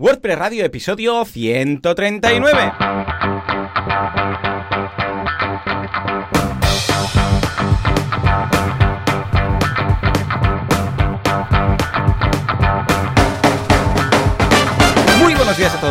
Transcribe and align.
WordPress 0.00 0.38
Radio, 0.38 0.64
episodio 0.64 1.26
139. 1.26 2.72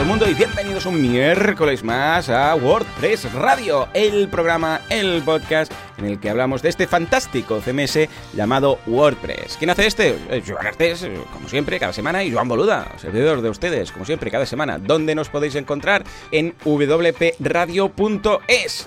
Mundo 0.10 0.28
y 0.28 0.34
bienvenidos 0.34 0.88
un 0.88 1.00
miércoles 1.00 1.84
más 1.84 2.30
a 2.30 2.55
WordPress 2.55 3.32
Radio, 3.32 3.88
el 3.94 4.28
programa, 4.28 4.82
el 4.89 5.21
podcast 5.21 5.71
en 6.00 6.05
el 6.05 6.20
que 6.20 6.32
hablamos 6.32 6.64
de 6.64 6.70
este 6.70 6.88
fantástico 6.88 7.62
CMS 7.62 8.09
llamado 8.34 8.80
WordPress. 8.88 9.58
¿Quién 9.59 9.70
hace 9.70 9.86
este? 9.86 10.18
Eh, 10.32 10.41
Joan 10.45 10.66
Artés, 10.66 11.04
eh, 11.04 11.14
como 11.32 11.48
siempre, 11.48 11.80
cada 11.80 11.94
semana, 11.94 12.23
y 12.23 12.32
Joan 12.32 12.48
Boluda, 12.48 12.91
servidor 12.98 13.44
de 13.44 13.52
ustedes, 13.52 13.91
como 13.91 14.04
siempre, 14.04 14.32
cada 14.32 14.48
semana. 14.48 14.80
¿Dónde 14.80 15.14
nos 15.14 15.30
podéis 15.30 15.54
encontrar? 15.54 16.03
En 16.31 16.55
wpradio.es. 16.66 17.67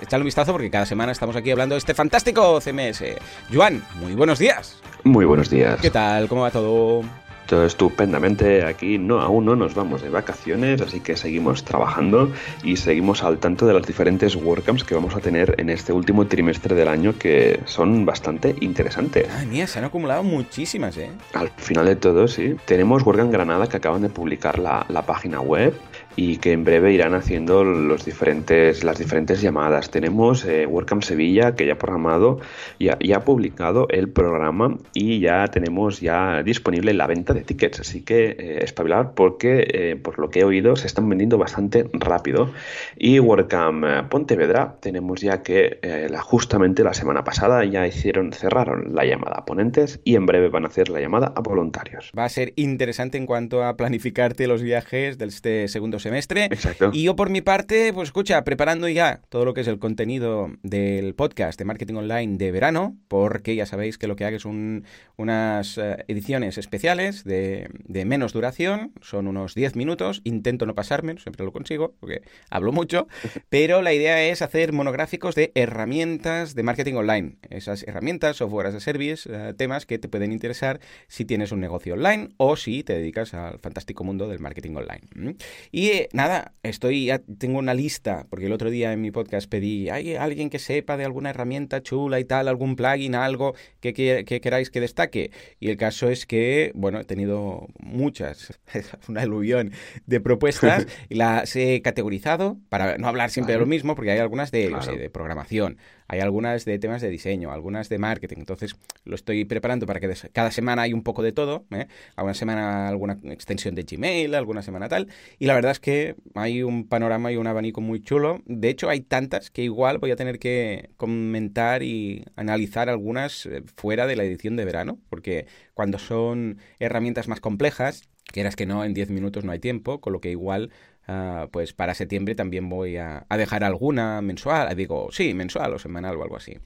Echadle 0.01 0.23
un 0.23 0.25
vistazo 0.25 0.51
porque 0.51 0.69
cada 0.69 0.85
semana 0.85 1.13
estamos 1.13 1.37
aquí 1.37 1.51
hablando 1.51 1.75
de 1.75 1.79
este 1.79 1.93
fantástico 1.93 2.59
CMS. 2.59 3.01
Joan, 3.49 3.81
muy 3.95 4.13
buenos 4.13 4.39
días. 4.39 4.81
Muy 5.05 5.23
buenos 5.23 5.49
días. 5.49 5.79
¿Qué 5.79 5.89
tal? 5.89 6.27
¿Cómo 6.27 6.41
va 6.41 6.51
todo? 6.51 7.01
Todo 7.47 7.65
estupendamente. 7.65 8.65
Aquí 8.65 8.97
no, 8.97 9.19
aún 9.19 9.45
no 9.45 9.55
nos 9.55 9.75
vamos 9.75 10.01
de 10.01 10.09
vacaciones, 10.09 10.81
así 10.81 10.99
que 10.99 11.17
seguimos 11.17 11.63
trabajando 11.63 12.31
y 12.63 12.77
seguimos 12.77 13.23
al 13.23 13.37
tanto 13.37 13.65
de 13.65 13.73
las 13.73 13.85
diferentes 13.85 14.35
WordCamps 14.35 14.83
que 14.83 14.95
vamos 14.95 15.15
a 15.15 15.19
tener 15.19 15.55
en 15.57 15.69
este 15.69 15.93
último 15.93 16.25
trimestre 16.27 16.75
del 16.75 16.87
año 16.87 17.17
que 17.17 17.59
son 17.65 18.05
bastante 18.05 18.55
interesantes. 18.61 19.27
Ay, 19.37 19.47
mía, 19.47 19.67
se 19.67 19.79
han 19.79 19.85
acumulado 19.85 20.23
muchísimas, 20.23 20.97
¿eh? 20.97 21.09
Al 21.33 21.49
final 21.57 21.85
de 21.85 21.95
todo, 21.95 22.27
sí. 22.27 22.55
Tenemos 22.65 23.03
WordCamp 23.03 23.31
Granada 23.31 23.67
que 23.67 23.77
acaban 23.77 24.01
de 24.01 24.09
publicar 24.09 24.59
la, 24.59 24.85
la 24.89 25.03
página 25.03 25.41
web 25.41 25.73
y 26.15 26.37
que 26.37 26.51
en 26.51 26.63
breve 26.63 26.93
irán 26.93 27.13
haciendo 27.13 27.63
los 27.63 28.05
diferentes, 28.05 28.83
las 28.83 28.99
diferentes 28.99 29.41
llamadas. 29.41 29.89
Tenemos 29.89 30.45
eh, 30.45 30.65
WordCamp 30.65 31.03
Sevilla 31.03 31.55
que 31.55 31.65
ya 31.65 31.73
ha 31.73 31.77
programado 31.77 32.39
y 32.79 32.89
ha, 32.89 32.97
ya 32.99 33.17
ha 33.17 33.21
publicado 33.21 33.87
el 33.89 34.09
programa 34.09 34.77
y 34.93 35.19
ya 35.19 35.47
tenemos 35.47 36.01
ya 36.01 36.43
disponible 36.43 36.93
la 36.93 37.07
venta 37.07 37.33
de 37.33 37.41
tickets. 37.41 37.79
Así 37.79 38.01
que 38.01 38.35
eh, 38.37 38.59
espabilar 38.63 39.13
porque 39.15 39.65
eh, 39.73 39.95
por 39.95 40.19
lo 40.19 40.29
que 40.29 40.41
he 40.41 40.43
oído 40.43 40.75
se 40.75 40.87
están 40.87 41.09
vendiendo 41.09 41.37
bastante 41.37 41.89
rápido. 41.93 42.51
Y 42.97 43.19
WordCamp 43.19 43.83
eh, 43.85 44.03
Pontevedra 44.09 44.75
tenemos 44.79 45.21
ya 45.21 45.41
que 45.41 45.79
justamente 46.21 46.83
la 46.83 46.93
semana 46.93 47.23
pasada 47.23 47.63
ya 47.65 47.87
hicieron, 47.87 48.33
cerraron 48.33 48.93
la 48.95 49.05
llamada 49.05 49.37
a 49.37 49.45
ponentes 49.45 49.99
y 50.03 50.15
en 50.15 50.25
breve 50.25 50.49
van 50.49 50.65
a 50.65 50.67
hacer 50.67 50.89
la 50.89 50.99
llamada 50.99 51.33
a 51.35 51.41
voluntarios. 51.41 52.11
Va 52.17 52.25
a 52.25 52.29
ser 52.29 52.53
interesante 52.55 53.17
en 53.17 53.25
cuanto 53.25 53.63
a 53.63 53.75
planificarte 53.75 54.47
los 54.47 54.61
viajes 54.61 55.17
de 55.17 55.25
este 55.25 55.67
segundo 55.67 55.99
semestre. 56.03 56.45
Exacto. 56.45 56.91
Y 56.93 57.03
yo 57.03 57.15
por 57.15 57.29
mi 57.29 57.41
parte, 57.41 57.91
pues 57.93 58.09
escucha, 58.09 58.43
preparando 58.43 58.87
ya 58.87 59.21
todo 59.29 59.45
lo 59.45 59.53
que 59.53 59.61
es 59.61 59.67
el 59.67 59.79
contenido 59.79 60.51
del 60.61 61.15
podcast 61.15 61.57
de 61.57 61.65
marketing 61.65 61.95
online 61.95 62.37
de 62.37 62.51
verano, 62.51 62.95
porque 63.07 63.55
ya 63.55 63.65
sabéis 63.65 63.97
que 63.97 64.07
lo 64.07 64.15
que 64.15 64.25
hago 64.25 64.35
es 64.37 64.45
un- 64.45 64.83
unas 65.17 65.77
eh, 65.77 66.03
ediciones 66.07 66.57
especiales 66.57 67.23
de, 67.23 67.69
de 67.87 68.05
menos 68.05 68.33
duración, 68.33 68.91
son 69.01 69.27
unos 69.27 69.55
10 69.55 69.75
minutos, 69.75 70.21
intento 70.23 70.65
no 70.65 70.75
pasarme, 70.75 71.17
siempre 71.17 71.45
lo 71.45 71.51
consigo, 71.51 71.95
porque 71.99 72.21
hablo 72.49 72.71
mucho, 72.71 73.07
pero 73.49 73.81
la 73.81 73.93
idea 73.93 74.23
es 74.23 74.41
hacer 74.41 74.73
monográficos 74.73 75.35
de 75.35 75.51
herramientas 75.55 76.55
de 76.55 76.63
marketing 76.63 76.95
online, 76.95 77.35
esas 77.49 77.83
herramientas, 77.87 78.37
software 78.37 78.67
as 78.67 78.75
a 78.75 78.79
service, 78.79 79.29
eh, 79.31 79.53
temas 79.57 79.85
que 79.85 79.99
te 79.99 80.07
pueden 80.07 80.31
interesar 80.31 80.79
si 81.07 81.25
tienes 81.25 81.51
un 81.51 81.59
negocio 81.61 81.93
online 81.93 82.29
o 82.37 82.55
si 82.55 82.83
te 82.83 82.93
dedicas 82.93 83.33
al 83.33 83.59
fantástico 83.59 84.03
mundo 84.03 84.27
del 84.27 84.39
marketing 84.39 84.75
online. 84.75 85.35
Y 85.71 85.89
nada, 86.13 86.53
estoy 86.63 87.05
ya 87.05 87.19
tengo 87.37 87.59
una 87.59 87.73
lista, 87.73 88.25
porque 88.29 88.45
el 88.47 88.51
otro 88.53 88.69
día 88.69 88.91
en 88.93 89.01
mi 89.01 89.11
podcast 89.11 89.49
pedí, 89.49 89.89
¿hay 89.89 90.15
alguien 90.15 90.49
que 90.49 90.59
sepa 90.59 90.97
de 90.97 91.05
alguna 91.05 91.29
herramienta 91.31 91.81
chula 91.81 92.19
y 92.19 92.25
tal, 92.25 92.47
algún 92.47 92.75
plugin, 92.75 93.15
algo 93.15 93.53
que, 93.79 93.93
que- 93.93 94.23
que 94.25 94.41
queráis 94.41 94.69
que 94.69 94.79
destaque? 94.81 95.31
Y 95.59 95.69
el 95.69 95.77
caso 95.77 96.09
es 96.09 96.25
que, 96.25 96.71
bueno, 96.75 96.99
he 96.99 97.03
tenido 97.05 97.67
muchas, 97.79 98.59
una 99.07 99.21
aluvión 99.21 99.71
de 100.05 100.19
propuestas 100.19 100.87
y 101.09 101.15
las 101.15 101.55
he 101.55 101.81
categorizado 101.81 102.57
para 102.69 102.97
no 102.97 103.07
hablar 103.07 103.29
siempre 103.29 103.53
de 103.53 103.59
lo 103.59 103.65
mismo, 103.65 103.95
porque 103.95 104.11
hay 104.11 104.19
algunas 104.19 104.51
de, 104.51 104.69
de 104.97 105.09
programación, 105.09 105.77
hay 106.13 106.19
algunas 106.19 106.63
de 106.65 106.77
temas 106.79 107.01
de 107.01 107.09
diseño, 107.09 107.51
algunas 107.51 107.89
de 107.89 107.97
marketing. 107.97 108.37
Entonces, 108.37 108.75
lo 109.03 109.15
estoy 109.15 109.45
preparando 109.45 109.85
para 109.87 109.99
que 109.99 110.13
cada 110.31 110.51
semana 110.51 110.83
hay 110.83 110.93
un 110.93 111.03
poco 111.03 111.23
de 111.23 111.31
todo. 111.31 111.65
¿eh? 111.71 111.87
Alguna 112.15 112.33
semana 112.35 112.87
alguna 112.87 113.17
extensión 113.31 113.73
de 113.73 113.83
Gmail, 113.83 114.35
alguna 114.35 114.61
semana 114.61 114.87
tal. 114.89 115.07
Y 115.39 115.47
la 115.47 115.55
verdad 115.55 115.71
es 115.71 115.79
que 115.79 116.15
hay 116.35 116.61
un 116.61 116.87
panorama 116.87 117.31
y 117.31 117.37
un 117.37 117.47
abanico 117.47 117.81
muy 117.81 117.99
chulo. 118.01 118.41
De 118.45 118.69
hecho, 118.69 118.89
hay 118.89 119.01
tantas 119.01 119.49
que 119.49 119.63
igual 119.63 119.97
voy 119.97 120.11
a 120.11 120.15
tener 120.15 120.37
que 120.37 120.91
comentar 120.97 121.81
y 121.81 122.25
analizar 122.35 122.89
algunas 122.89 123.47
eh, 123.47 123.63
fuera 123.75 124.05
de 124.05 124.15
la 124.15 124.23
edición 124.23 124.55
de 124.55 124.65
verano, 124.65 124.99
porque 125.09 125.47
cuando 125.73 125.97
son 125.97 126.59
herramientas 126.79 127.27
más 127.27 127.39
complejas, 127.39 128.03
quieras 128.25 128.55
que 128.55 128.65
no, 128.65 128.85
en 128.85 128.93
10 128.93 129.09
minutos 129.09 129.43
no 129.43 129.51
hay 129.51 129.59
tiempo, 129.59 129.99
con 129.99 130.13
lo 130.13 130.21
que 130.21 130.29
igual 130.29 130.71
Ah, 131.05 131.47
pues 131.51 131.73
para 131.73 131.93
septiembre 131.93 132.33
también 132.33 132.69
voy 132.69 132.95
a, 132.95 133.25
a 133.27 133.37
dejar 133.37 133.65
alguna 133.65 134.21
mensual, 134.21 134.73
digo, 134.75 135.09
sí, 135.11 135.33
mensual 135.33 135.73
o 135.73 135.79
semanal 135.79 136.15
o 136.15 136.23
algo 136.23 136.37
así. 136.37 136.57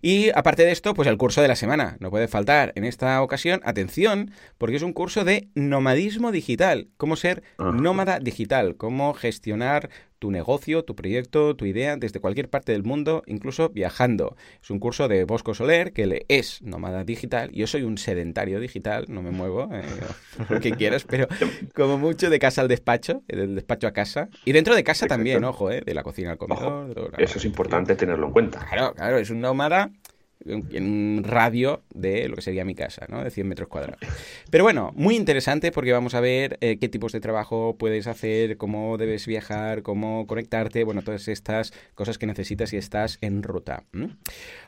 Y 0.00 0.30
aparte 0.30 0.64
de 0.64 0.70
esto, 0.70 0.94
pues 0.94 1.08
el 1.08 1.16
curso 1.16 1.42
de 1.42 1.48
la 1.48 1.56
semana, 1.56 1.96
no 1.98 2.10
puede 2.10 2.28
faltar. 2.28 2.72
En 2.76 2.84
esta 2.84 3.20
ocasión, 3.20 3.60
atención, 3.64 4.30
porque 4.58 4.76
es 4.76 4.82
un 4.82 4.92
curso 4.92 5.24
de 5.24 5.48
nomadismo 5.54 6.30
digital, 6.30 6.88
cómo 6.96 7.16
ser 7.16 7.42
nómada 7.58 8.20
digital, 8.20 8.76
cómo 8.76 9.12
gestionar 9.12 9.90
tu 10.20 10.30
negocio, 10.30 10.84
tu 10.84 10.94
proyecto, 10.94 11.56
tu 11.56 11.64
idea 11.64 11.96
desde 11.96 12.20
cualquier 12.20 12.48
parte 12.48 12.72
del 12.72 12.84
mundo, 12.84 13.24
incluso 13.26 13.70
viajando. 13.70 14.36
Es 14.62 14.70
un 14.70 14.78
curso 14.78 15.08
de 15.08 15.24
Bosco 15.24 15.54
Soler, 15.54 15.92
que 15.92 16.06
le 16.06 16.26
es 16.28 16.62
nómada 16.62 17.02
digital. 17.04 17.50
Yo 17.52 17.66
soy 17.66 17.82
un 17.82 17.98
sedentario 17.98 18.60
digital, 18.60 19.06
no 19.08 19.22
me 19.22 19.30
muevo, 19.30 19.68
eh, 19.72 19.82
lo 20.48 20.60
que 20.60 20.72
quieras, 20.72 21.04
pero 21.04 21.26
como 21.74 21.98
mucho 21.98 22.30
de 22.30 22.38
casa 22.38 22.60
al 22.60 22.68
despacho, 22.68 23.22
eh, 23.28 23.36
del 23.36 23.54
despacho 23.54 23.88
a 23.88 23.92
casa. 23.92 24.28
Y 24.44 24.52
dentro 24.52 24.76
de 24.76 24.84
casa 24.84 25.06
Exacto. 25.06 25.14
también, 25.14 25.42
ojo, 25.42 25.70
eh, 25.70 25.80
de 25.84 25.94
la 25.94 26.02
cocina 26.02 26.32
al 26.32 26.38
comedor. 26.38 26.90
Ojo, 26.96 27.10
Eso 27.18 27.38
es 27.38 27.44
importante 27.46 27.96
tenerlo 27.96 28.26
en 28.26 28.32
cuenta. 28.32 28.66
Claro, 28.70 28.94
claro, 28.94 29.18
es 29.18 29.30
un 29.30 29.40
nómada 29.40 29.90
en 30.44 30.84
un 30.84 31.22
radio 31.24 31.82
de 31.92 32.28
lo 32.28 32.36
que 32.36 32.42
sería 32.42 32.64
mi 32.64 32.74
casa, 32.74 33.06
¿no? 33.08 33.22
De 33.22 33.30
100 33.30 33.46
metros 33.48 33.68
cuadrados. 33.68 34.00
Pero 34.50 34.64
bueno, 34.64 34.92
muy 34.94 35.16
interesante 35.16 35.70
porque 35.72 35.92
vamos 35.92 36.14
a 36.14 36.20
ver 36.20 36.56
eh, 36.60 36.78
qué 36.78 36.88
tipos 36.88 37.12
de 37.12 37.20
trabajo 37.20 37.76
puedes 37.78 38.06
hacer, 38.06 38.56
cómo 38.56 38.96
debes 38.96 39.26
viajar, 39.26 39.82
cómo 39.82 40.26
conectarte, 40.26 40.84
bueno, 40.84 41.02
todas 41.02 41.28
estas 41.28 41.72
cosas 41.94 42.18
que 42.18 42.26
necesitas 42.26 42.70
si 42.70 42.76
estás 42.76 43.18
en 43.20 43.42
ruta. 43.42 43.84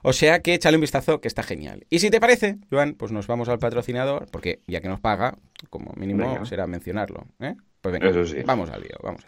O 0.02 0.12
sea 0.12 0.40
que 0.40 0.54
échale 0.54 0.76
un 0.76 0.82
vistazo 0.82 1.20
que 1.20 1.28
está 1.28 1.42
genial. 1.42 1.86
Y 1.90 2.00
si 2.00 2.10
te 2.10 2.20
parece, 2.20 2.58
Joan, 2.70 2.94
pues 2.94 3.12
nos 3.12 3.26
vamos 3.26 3.48
al 3.48 3.58
patrocinador, 3.58 4.26
porque 4.30 4.60
ya 4.66 4.80
que 4.80 4.88
nos 4.88 5.00
paga, 5.00 5.38
como 5.70 5.92
mínimo 5.96 6.28
Venga. 6.28 6.44
será 6.44 6.66
mencionarlo. 6.66 7.26
¿eh? 7.40 7.54
Pues 7.80 7.92
venga, 7.92 8.10
Eso 8.10 8.26
sí. 8.26 8.42
vamos 8.44 8.70
al 8.70 8.82
lío, 8.82 8.96
vamos. 9.02 9.22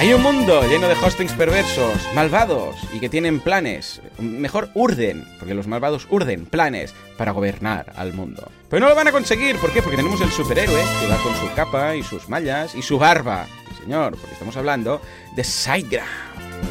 Hay 0.00 0.14
un 0.14 0.22
mundo 0.22 0.66
lleno 0.66 0.88
de 0.88 0.94
hostings 0.94 1.34
perversos, 1.34 1.92
malvados 2.14 2.74
y 2.94 3.00
que 3.00 3.10
tienen 3.10 3.38
planes. 3.38 4.00
Mejor 4.18 4.70
urden, 4.72 5.28
porque 5.38 5.52
los 5.52 5.66
malvados 5.66 6.06
urden 6.08 6.46
planes 6.46 6.94
para 7.18 7.32
gobernar 7.32 7.92
al 7.96 8.14
mundo. 8.14 8.50
Pero 8.70 8.80
no 8.80 8.88
lo 8.88 8.94
van 8.94 9.08
a 9.08 9.12
conseguir, 9.12 9.56
¿por 9.58 9.70
qué? 9.74 9.82
Porque 9.82 9.98
tenemos 9.98 10.22
el 10.22 10.30
superhéroe 10.30 10.82
que 11.00 11.06
va 11.06 11.22
con 11.22 11.36
su 11.36 11.54
capa 11.54 11.96
y 11.96 12.02
sus 12.02 12.30
mallas 12.30 12.74
y 12.74 12.80
su 12.80 12.98
barba. 12.98 13.46
Señor, 13.78 14.16
porque 14.16 14.32
estamos 14.32 14.56
hablando 14.56 15.02
de 15.36 15.44
SiteGround. 15.44 16.08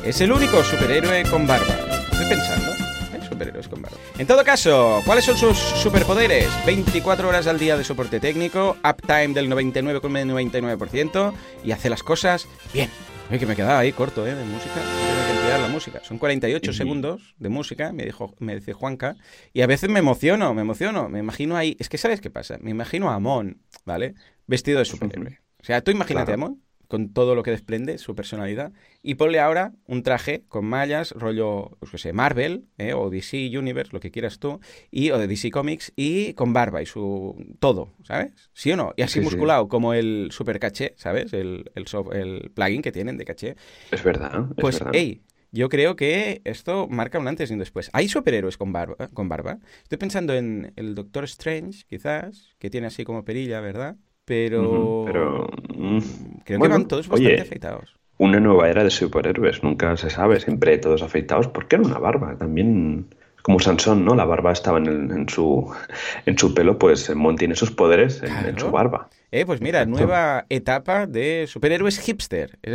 Es 0.03 0.21
el 0.21 0.31
único 0.31 0.63
superhéroe 0.63 1.21
con 1.29 1.45
barba. 1.45 1.75
Estoy 2.11 2.29
pensando. 2.29 2.71
Hay 3.13 3.21
superhéroes 3.29 3.67
con 3.67 3.83
barba. 3.83 3.97
En 4.17 4.25
todo 4.25 4.43
caso, 4.43 5.03
¿cuáles 5.05 5.25
son 5.25 5.37
sus 5.37 5.55
superpoderes? 5.55 6.49
24 6.65 7.29
horas 7.29 7.45
al 7.45 7.59
día 7.59 7.77
de 7.77 7.83
soporte 7.83 8.19
técnico, 8.19 8.75
uptime 8.83 9.35
del 9.35 9.51
99,99% 9.51 11.31
y 11.63 11.73
hace 11.73 11.91
las 11.91 12.01
cosas 12.01 12.47
bien. 12.73 12.89
Ay, 13.29 13.37
que 13.37 13.45
me 13.45 13.55
quedaba 13.55 13.79
ahí 13.79 13.91
corto, 13.91 14.25
¿eh? 14.25 14.33
De 14.33 14.43
música. 14.43 14.73
Tengo 14.73 15.25
que 15.25 15.31
ampliar 15.37 15.59
la 15.59 15.67
música. 15.67 16.01
Son 16.03 16.17
48 16.17 16.71
Ujú. 16.71 16.77
segundos 16.77 17.35
de 17.37 17.49
música, 17.49 17.93
me 17.93 18.03
dijo, 18.05 18.33
me 18.39 18.55
dice 18.55 18.73
Juanca. 18.73 19.15
Y 19.53 19.61
a 19.61 19.67
veces 19.67 19.89
me 19.89 19.99
emociono, 19.99 20.53
me 20.55 20.61
emociono. 20.61 21.09
Me 21.09 21.19
imagino 21.19 21.55
ahí. 21.55 21.77
Es 21.79 21.89
que, 21.89 21.97
¿sabes 21.99 22.21
qué 22.21 22.31
pasa? 22.31 22.57
Me 22.59 22.71
imagino 22.71 23.09
a 23.11 23.15
Amon, 23.15 23.61
¿vale? 23.85 24.15
Vestido 24.47 24.79
de 24.79 24.85
superhéroe. 24.85 25.39
O 25.61 25.63
sea, 25.63 25.81
tú 25.81 25.91
imagínate 25.91 26.27
Claro. 26.33 26.41
a 26.41 26.45
Amon 26.45 26.63
con 26.89 27.13
todo 27.13 27.35
lo 27.35 27.43
que 27.43 27.51
desprende, 27.51 27.97
su 27.99 28.15
personalidad, 28.15 28.73
y 29.01 29.15
ponle 29.15 29.39
ahora 29.39 29.73
un 29.87 30.03
traje 30.03 30.43
con 30.49 30.65
mallas, 30.65 31.11
rollo, 31.13 31.77
pues 31.79 31.91
que 31.93 31.97
sé, 31.99 32.11
Marvel, 32.13 32.65
¿eh? 32.77 32.93
o 32.93 33.09
DC 33.09 33.49
Universe, 33.57 33.93
lo 33.93 34.01
que 34.01 34.11
quieras 34.11 34.39
tú, 34.39 34.59
y, 34.91 35.11
o 35.11 35.17
de 35.19 35.27
DC 35.27 35.51
Comics, 35.51 35.93
y 35.95 36.33
con 36.33 36.51
barba 36.51 36.81
y 36.81 36.85
su 36.87 37.37
todo, 37.59 37.93
¿sabes? 38.03 38.33
¿Sí 38.53 38.71
o 38.73 38.77
no? 38.77 38.93
Y 38.97 39.03
así 39.03 39.19
Sí, 39.19 39.25
sí. 39.25 39.25
musculado 39.25 39.69
como 39.69 39.93
el 39.93 40.29
super 40.31 40.59
caché, 40.59 40.95
¿sabes? 40.97 41.31
El, 41.33 41.71
el, 41.75 41.87
soft- 41.87 42.13
el 42.13 42.51
plugin 42.53 42.81
que 42.81 42.91
tienen 42.91 43.17
de 43.17 43.25
caché. 43.25 43.55
Es 43.91 44.03
verdad. 44.03 44.47
Es 44.57 44.63
Pues, 44.63 44.79
verdad. 44.79 44.91
hey, 44.93 45.21
yo 45.51 45.69
creo 45.69 45.95
que 45.95 46.41
esto 46.45 46.87
marca 46.87 47.19
un 47.19 47.27
antes 47.27 47.49
y 47.49 47.53
un 47.53 47.59
después. 47.59 47.89
Hay 47.93 48.07
superhéroes 48.07 48.57
con 48.57 48.71
barba, 48.73 49.09
con 49.13 49.29
barba. 49.29 49.59
Estoy 49.83 49.97
pensando 49.97 50.33
en 50.35 50.73
el 50.75 50.95
Doctor 50.95 51.23
Strange, 51.25 51.83
quizás, 51.87 52.55
que 52.59 52.69
tiene 52.69 52.87
así 52.87 53.03
como 53.03 53.25
perilla, 53.25 53.59
¿verdad? 53.61 53.97
Pero, 54.29 55.05
pero 55.07 55.49
mm, 55.75 55.99
creo 56.45 56.61
que 56.61 56.67
van 56.67 56.87
todos 56.87 57.07
bastante 57.07 57.41
afeitados. 57.41 57.95
Una 58.19 58.39
nueva 58.39 58.69
era 58.69 58.83
de 58.83 58.91
superhéroes, 58.91 59.63
nunca 59.63 59.97
se 59.97 60.11
sabe, 60.11 60.39
siempre 60.39 60.77
todos 60.77 61.01
afeitados. 61.01 61.47
¿Por 61.47 61.67
qué 61.67 61.77
era 61.77 61.85
una 61.85 61.97
barba? 61.97 62.37
También 62.37 63.07
como 63.41 63.59
Sansón, 63.59 64.05
¿no? 64.05 64.13
La 64.13 64.25
barba 64.25 64.51
estaba 64.51 64.77
en, 64.77 65.27
su, 65.29 65.73
en 66.27 66.37
su 66.37 66.53
pelo, 66.53 66.77
pues 66.77 67.09
Mon 67.15 67.37
tiene 67.37 67.55
sus 67.55 67.71
poderes 67.71 68.21
en, 68.21 68.59
su 68.59 68.69
barba. 68.69 69.09
Eh, 69.31 69.45
pues 69.45 69.61
mira, 69.61 69.85
nueva 69.85 70.45
etapa 70.49 71.05
de 71.05 71.45
superhéroes 71.47 71.99
hipster. 71.99 72.57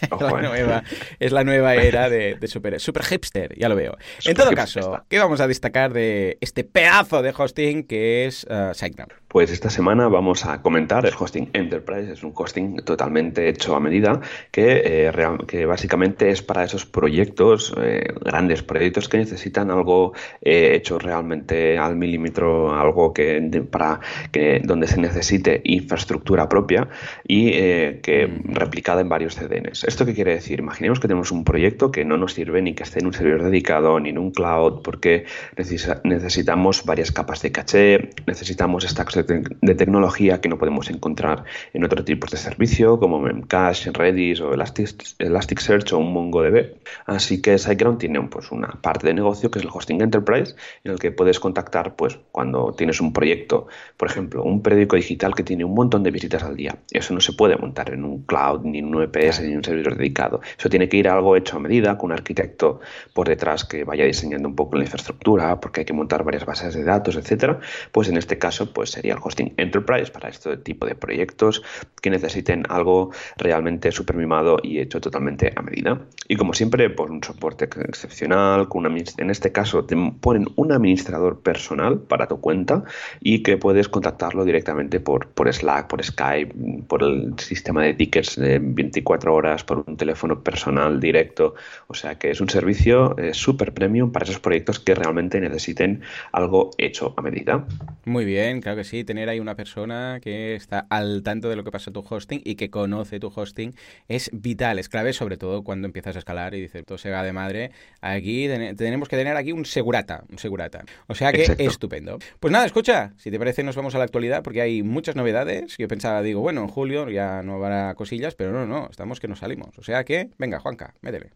Es, 0.00 0.18
la, 0.18 0.40
nueva, 0.40 0.82
es 1.18 1.30
la 1.30 1.44
nueva 1.44 1.74
era 1.74 2.08
de, 2.08 2.34
de 2.40 2.48
super, 2.48 2.80
super 2.80 3.04
hipster, 3.04 3.54
ya 3.58 3.68
lo 3.68 3.76
veo. 3.76 3.98
en 4.24 4.34
todo 4.34 4.50
caso, 4.52 5.04
¿qué 5.10 5.18
vamos 5.18 5.42
a 5.42 5.46
destacar 5.46 5.92
de 5.92 6.38
este 6.40 6.64
pedazo 6.64 7.20
de 7.20 7.34
hosting 7.36 7.84
que 7.84 8.24
es 8.24 8.44
uh, 8.44 8.72
SiteGround? 8.72 9.12
Pues 9.30 9.52
esta 9.52 9.70
semana 9.70 10.08
vamos 10.08 10.44
a 10.44 10.60
comentar 10.60 11.06
el 11.06 11.12
hosting 11.16 11.50
Enterprise. 11.52 12.14
Es 12.14 12.24
un 12.24 12.32
hosting 12.34 12.78
totalmente 12.78 13.48
hecho 13.48 13.76
a 13.76 13.80
medida 13.80 14.20
que, 14.50 14.82
eh, 14.84 15.12
que 15.46 15.66
básicamente 15.66 16.30
es 16.30 16.42
para 16.42 16.64
esos 16.64 16.84
proyectos, 16.84 17.72
eh, 17.80 18.12
grandes 18.24 18.64
proyectos 18.64 19.08
que 19.08 19.18
necesitan 19.18 19.70
algo 19.70 20.14
eh, 20.42 20.72
hecho 20.74 20.98
realmente 20.98 21.78
al 21.78 21.94
milímetro, 21.94 22.74
algo 22.74 23.12
que 23.12 23.40
para 23.70 24.00
que 24.32 24.60
donde 24.64 24.88
se 24.88 25.00
necesite 25.00 25.60
infraestructura 25.90 26.48
propia 26.48 26.88
y 27.26 27.50
que 27.50 28.40
replicada 28.44 29.00
en 29.00 29.08
varios 29.08 29.34
CDNs. 29.34 29.84
¿Esto 29.84 30.06
qué 30.06 30.14
quiere 30.14 30.34
decir? 30.34 30.60
Imaginemos 30.60 31.00
que 31.00 31.08
tenemos 31.08 31.32
un 31.32 31.44
proyecto 31.44 31.90
que 31.90 32.04
no 32.04 32.16
nos 32.16 32.34
sirve 32.34 32.62
ni 32.62 32.74
que 32.74 32.84
esté 32.84 33.00
en 33.00 33.06
un 33.06 33.12
servidor 33.12 33.42
dedicado 33.42 33.98
ni 33.98 34.10
en 34.10 34.18
un 34.18 34.30
cloud 34.30 34.82
porque 34.82 35.24
necesitamos 35.56 36.84
varias 36.84 37.10
capas 37.10 37.42
de 37.42 37.50
caché, 37.50 38.10
necesitamos 38.26 38.84
stacks 38.84 39.26
de, 39.26 39.74
tecnología 39.74 40.40
que 40.40 40.48
no 40.48 40.58
podemos 40.58 40.90
encontrar 40.90 41.44
en 41.72 41.84
otro 41.84 42.04
tipo 42.04 42.26
de 42.30 42.36
servicio 42.36 42.98
como 42.98 43.20
Memcache, 43.20 43.90
Redis 43.92 44.40
o 44.40 44.52
Elasticsearch 44.52 45.92
o 45.92 45.98
un 45.98 46.12
MongoDB. 46.12 46.76
Así 47.06 47.42
que 47.42 47.58
SiteGround 47.58 47.98
tiene 47.98 48.20
pues, 48.22 48.52
una 48.52 48.68
parte 48.82 49.06
de 49.06 49.14
negocio 49.14 49.50
que 49.50 49.58
es 49.58 49.64
el 49.64 49.70
hosting 49.72 50.02
enterprise 50.02 50.54
en 50.84 50.92
el 50.92 50.98
que 50.98 51.10
puedes 51.10 51.40
contactar 51.40 51.96
pues, 51.96 52.18
cuando 52.30 52.74
tienes 52.76 53.00
un 53.00 53.12
proyecto, 53.12 53.66
por 53.96 54.08
ejemplo, 54.08 54.42
un 54.42 54.62
periódico 54.62 54.96
digital 54.96 55.34
que 55.34 55.42
tiene 55.42 55.64
un 55.64 55.74
montón 55.80 56.02
de 56.02 56.10
visitas 56.10 56.42
al 56.42 56.56
día. 56.56 56.76
Eso 56.90 57.14
no 57.14 57.20
se 57.20 57.32
puede 57.32 57.56
montar 57.56 57.92
en 57.92 58.04
un 58.04 58.22
cloud, 58.22 58.60
ni 58.64 58.78
en 58.78 58.94
un 58.94 59.02
EPS, 59.02 59.40
ni 59.42 59.52
en 59.52 59.58
un 59.58 59.64
servidor 59.64 59.96
dedicado. 59.96 60.40
Eso 60.58 60.68
tiene 60.68 60.88
que 60.88 60.96
ir 60.96 61.08
a 61.08 61.14
algo 61.14 61.36
hecho 61.36 61.56
a 61.56 61.60
medida 61.60 61.96
con 61.96 62.10
un 62.10 62.18
arquitecto 62.18 62.80
por 63.14 63.28
detrás 63.28 63.64
que 63.64 63.84
vaya 63.84 64.04
diseñando 64.04 64.48
un 64.48 64.54
poco 64.54 64.76
la 64.76 64.84
infraestructura 64.84 65.60
porque 65.60 65.80
hay 65.80 65.86
que 65.86 65.92
montar 65.92 66.24
varias 66.24 66.44
bases 66.44 66.74
de 66.74 66.84
datos, 66.84 67.16
etcétera. 67.16 67.60
Pues 67.92 68.08
en 68.08 68.16
este 68.16 68.38
caso 68.38 68.72
pues 68.72 68.90
sería 68.90 69.14
el 69.14 69.20
hosting 69.22 69.54
enterprise 69.56 70.10
para 70.10 70.28
este 70.28 70.56
tipo 70.58 70.86
de 70.86 70.94
proyectos 70.94 71.62
que 72.02 72.10
necesiten 72.10 72.64
algo 72.68 73.10
realmente 73.36 73.92
super 73.92 74.16
mimado 74.16 74.58
y 74.62 74.78
hecho 74.78 75.00
totalmente 75.00 75.52
a 75.54 75.62
medida. 75.62 76.00
Y 76.28 76.36
como 76.36 76.54
siempre, 76.54 76.90
pues 76.90 77.10
un 77.10 77.22
soporte 77.22 77.64
excepcional, 77.64 78.68
con 78.68 78.86
una, 78.86 78.96
en 79.16 79.30
este 79.30 79.52
caso 79.52 79.84
te 79.84 79.96
ponen 80.20 80.46
un 80.56 80.72
administrador 80.72 81.40
personal 81.40 81.98
para 81.98 82.26
tu 82.26 82.40
cuenta 82.40 82.84
y 83.20 83.42
que 83.42 83.56
puedes 83.56 83.88
contactarlo 83.88 84.44
directamente 84.44 85.00
por, 85.00 85.28
por 85.28 85.52
Slack, 85.52 85.69
por 85.88 86.02
Skype, 86.02 86.52
por 86.86 87.02
el 87.02 87.34
sistema 87.38 87.82
de 87.82 87.94
tickets 87.94 88.36
de 88.36 88.58
24 88.58 89.34
horas, 89.34 89.64
por 89.64 89.84
un 89.86 89.96
teléfono 89.96 90.42
personal 90.42 91.00
directo. 91.00 91.54
O 91.86 91.94
sea 91.94 92.16
que 92.16 92.30
es 92.30 92.40
un 92.40 92.48
servicio 92.48 93.16
eh, 93.18 93.34
super 93.34 93.72
premium 93.72 94.12
para 94.12 94.24
esos 94.24 94.40
proyectos 94.40 94.80
que 94.80 94.94
realmente 94.94 95.40
necesiten 95.40 96.02
algo 96.32 96.70
hecho 96.78 97.14
a 97.16 97.22
medida. 97.22 97.64
Muy 98.04 98.24
bien, 98.24 98.60
claro 98.60 98.78
que 98.78 98.84
sí 98.84 99.04
tener 99.04 99.28
ahí 99.28 99.40
una 99.40 99.54
persona 99.54 100.18
que 100.22 100.54
está 100.54 100.86
al 100.90 101.22
tanto 101.22 101.48
de 101.48 101.56
lo 101.56 101.64
que 101.64 101.70
pasa 101.70 101.90
en 101.90 101.94
tu 101.94 102.04
hosting 102.08 102.42
y 102.44 102.56
que 102.56 102.70
conoce 102.70 103.20
tu 103.20 103.32
hosting 103.34 103.74
es 104.08 104.30
vital, 104.32 104.78
es 104.78 104.88
clave, 104.88 105.12
sobre 105.12 105.36
todo 105.36 105.62
cuando 105.62 105.86
empiezas 105.86 106.16
a 106.16 106.18
escalar 106.18 106.54
y 106.54 106.60
dices, 106.60 106.84
todo 106.84 106.98
se 106.98 107.10
va 107.10 107.22
de 107.22 107.32
madre, 107.32 107.70
aquí 108.00 108.48
tenemos 108.76 109.08
que 109.08 109.16
tener 109.16 109.36
aquí 109.36 109.52
un 109.52 109.64
segurata, 109.64 110.24
un 110.30 110.38
segurata. 110.38 110.84
O 111.06 111.14
sea 111.14 111.32
que 111.32 111.54
estupendo. 111.58 112.18
Pues 112.40 112.52
nada, 112.52 112.66
escucha, 112.66 113.12
si 113.16 113.30
te 113.30 113.38
parece 113.38 113.62
nos 113.62 113.76
vamos 113.76 113.94
a 113.94 113.98
la 113.98 114.04
actualidad 114.04 114.42
porque 114.42 114.60
hay 114.60 114.82
muchas 114.82 115.16
novedades. 115.16 115.59
Yo 115.78 115.88
pensaba, 115.88 116.22
digo, 116.22 116.40
bueno, 116.40 116.62
en 116.62 116.68
julio 116.68 117.08
ya 117.08 117.42
no 117.42 117.54
habrá 117.54 117.94
cosillas, 117.94 118.34
pero 118.34 118.52
no, 118.52 118.66
no, 118.66 118.88
estamos 118.90 119.20
que 119.20 119.28
nos 119.28 119.40
salimos. 119.40 119.78
O 119.78 119.82
sea 119.82 120.04
que, 120.04 120.30
venga, 120.38 120.60
Juanca, 120.60 120.94
métele. 121.00 121.30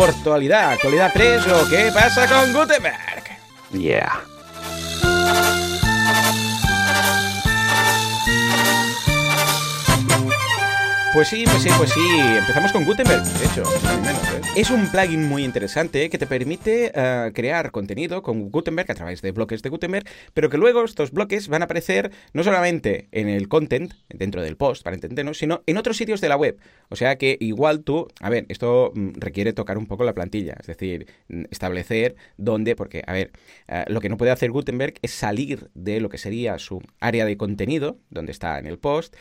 Actualidad, 0.00 0.72
actualidad 0.72 1.10
3 1.12 1.46
o 1.48 1.68
qué 1.68 1.90
pasa 1.92 2.26
con 2.26 2.52
Gutenberg. 2.52 3.24
Yeah. 3.72 4.22
Pues 11.12 11.28
sí, 11.28 11.44
pues 11.44 11.62
sí, 11.62 11.68
pues 11.76 11.90
sí. 11.90 12.00
Empezamos 12.38 12.72
con 12.72 12.86
Gutenberg, 12.86 13.22
de 13.22 13.44
hecho. 13.44 13.62
¿eh? 13.62 14.40
Es 14.56 14.70
un 14.70 14.86
plugin 14.86 15.28
muy 15.28 15.44
interesante 15.44 16.08
que 16.08 16.16
te 16.16 16.26
permite 16.26 16.90
eh, 16.94 17.32
crear 17.34 17.70
contenido 17.70 18.22
con 18.22 18.50
Gutenberg 18.50 18.90
a 18.90 18.94
través 18.94 19.20
de 19.20 19.30
bloques 19.32 19.60
de 19.60 19.68
Gutenberg, 19.68 20.06
pero 20.32 20.48
que 20.48 20.56
luego 20.56 20.84
estos 20.84 21.10
bloques 21.10 21.48
van 21.48 21.60
a 21.60 21.66
aparecer 21.66 22.12
no 22.32 22.42
solamente 22.42 23.08
en 23.12 23.28
el 23.28 23.48
content, 23.48 23.92
dentro 24.08 24.42
del 24.42 24.56
post, 24.56 24.84
para 24.84 24.94
entendernos, 24.94 25.36
sino 25.36 25.62
en 25.66 25.76
otros 25.76 25.98
sitios 25.98 26.22
de 26.22 26.30
la 26.30 26.36
web. 26.36 26.58
O 26.88 26.96
sea 26.96 27.16
que 27.16 27.36
igual 27.40 27.82
tú, 27.82 28.08
a 28.20 28.30
ver, 28.30 28.46
esto 28.48 28.92
mm, 28.94 29.10
requiere 29.16 29.52
tocar 29.52 29.76
un 29.76 29.86
poco 29.86 30.04
la 30.04 30.14
plantilla, 30.14 30.56
es 30.60 30.66
decir, 30.66 31.06
establecer 31.50 32.16
dónde, 32.38 32.74
porque, 32.74 33.02
a 33.06 33.12
ver, 33.12 33.32
eh, 33.68 33.84
lo 33.88 34.00
que 34.00 34.08
no 34.08 34.16
puede 34.16 34.30
hacer 34.30 34.50
Gutenberg 34.50 34.94
es 35.02 35.12
salir 35.12 35.68
de 35.74 36.00
lo 36.00 36.08
que 36.08 36.16
sería 36.16 36.58
su 36.58 36.82
área 37.00 37.26
de 37.26 37.36
contenido, 37.36 37.98
donde 38.08 38.32
está 38.32 38.58
en 38.58 38.66
el 38.66 38.78
post. 38.78 39.14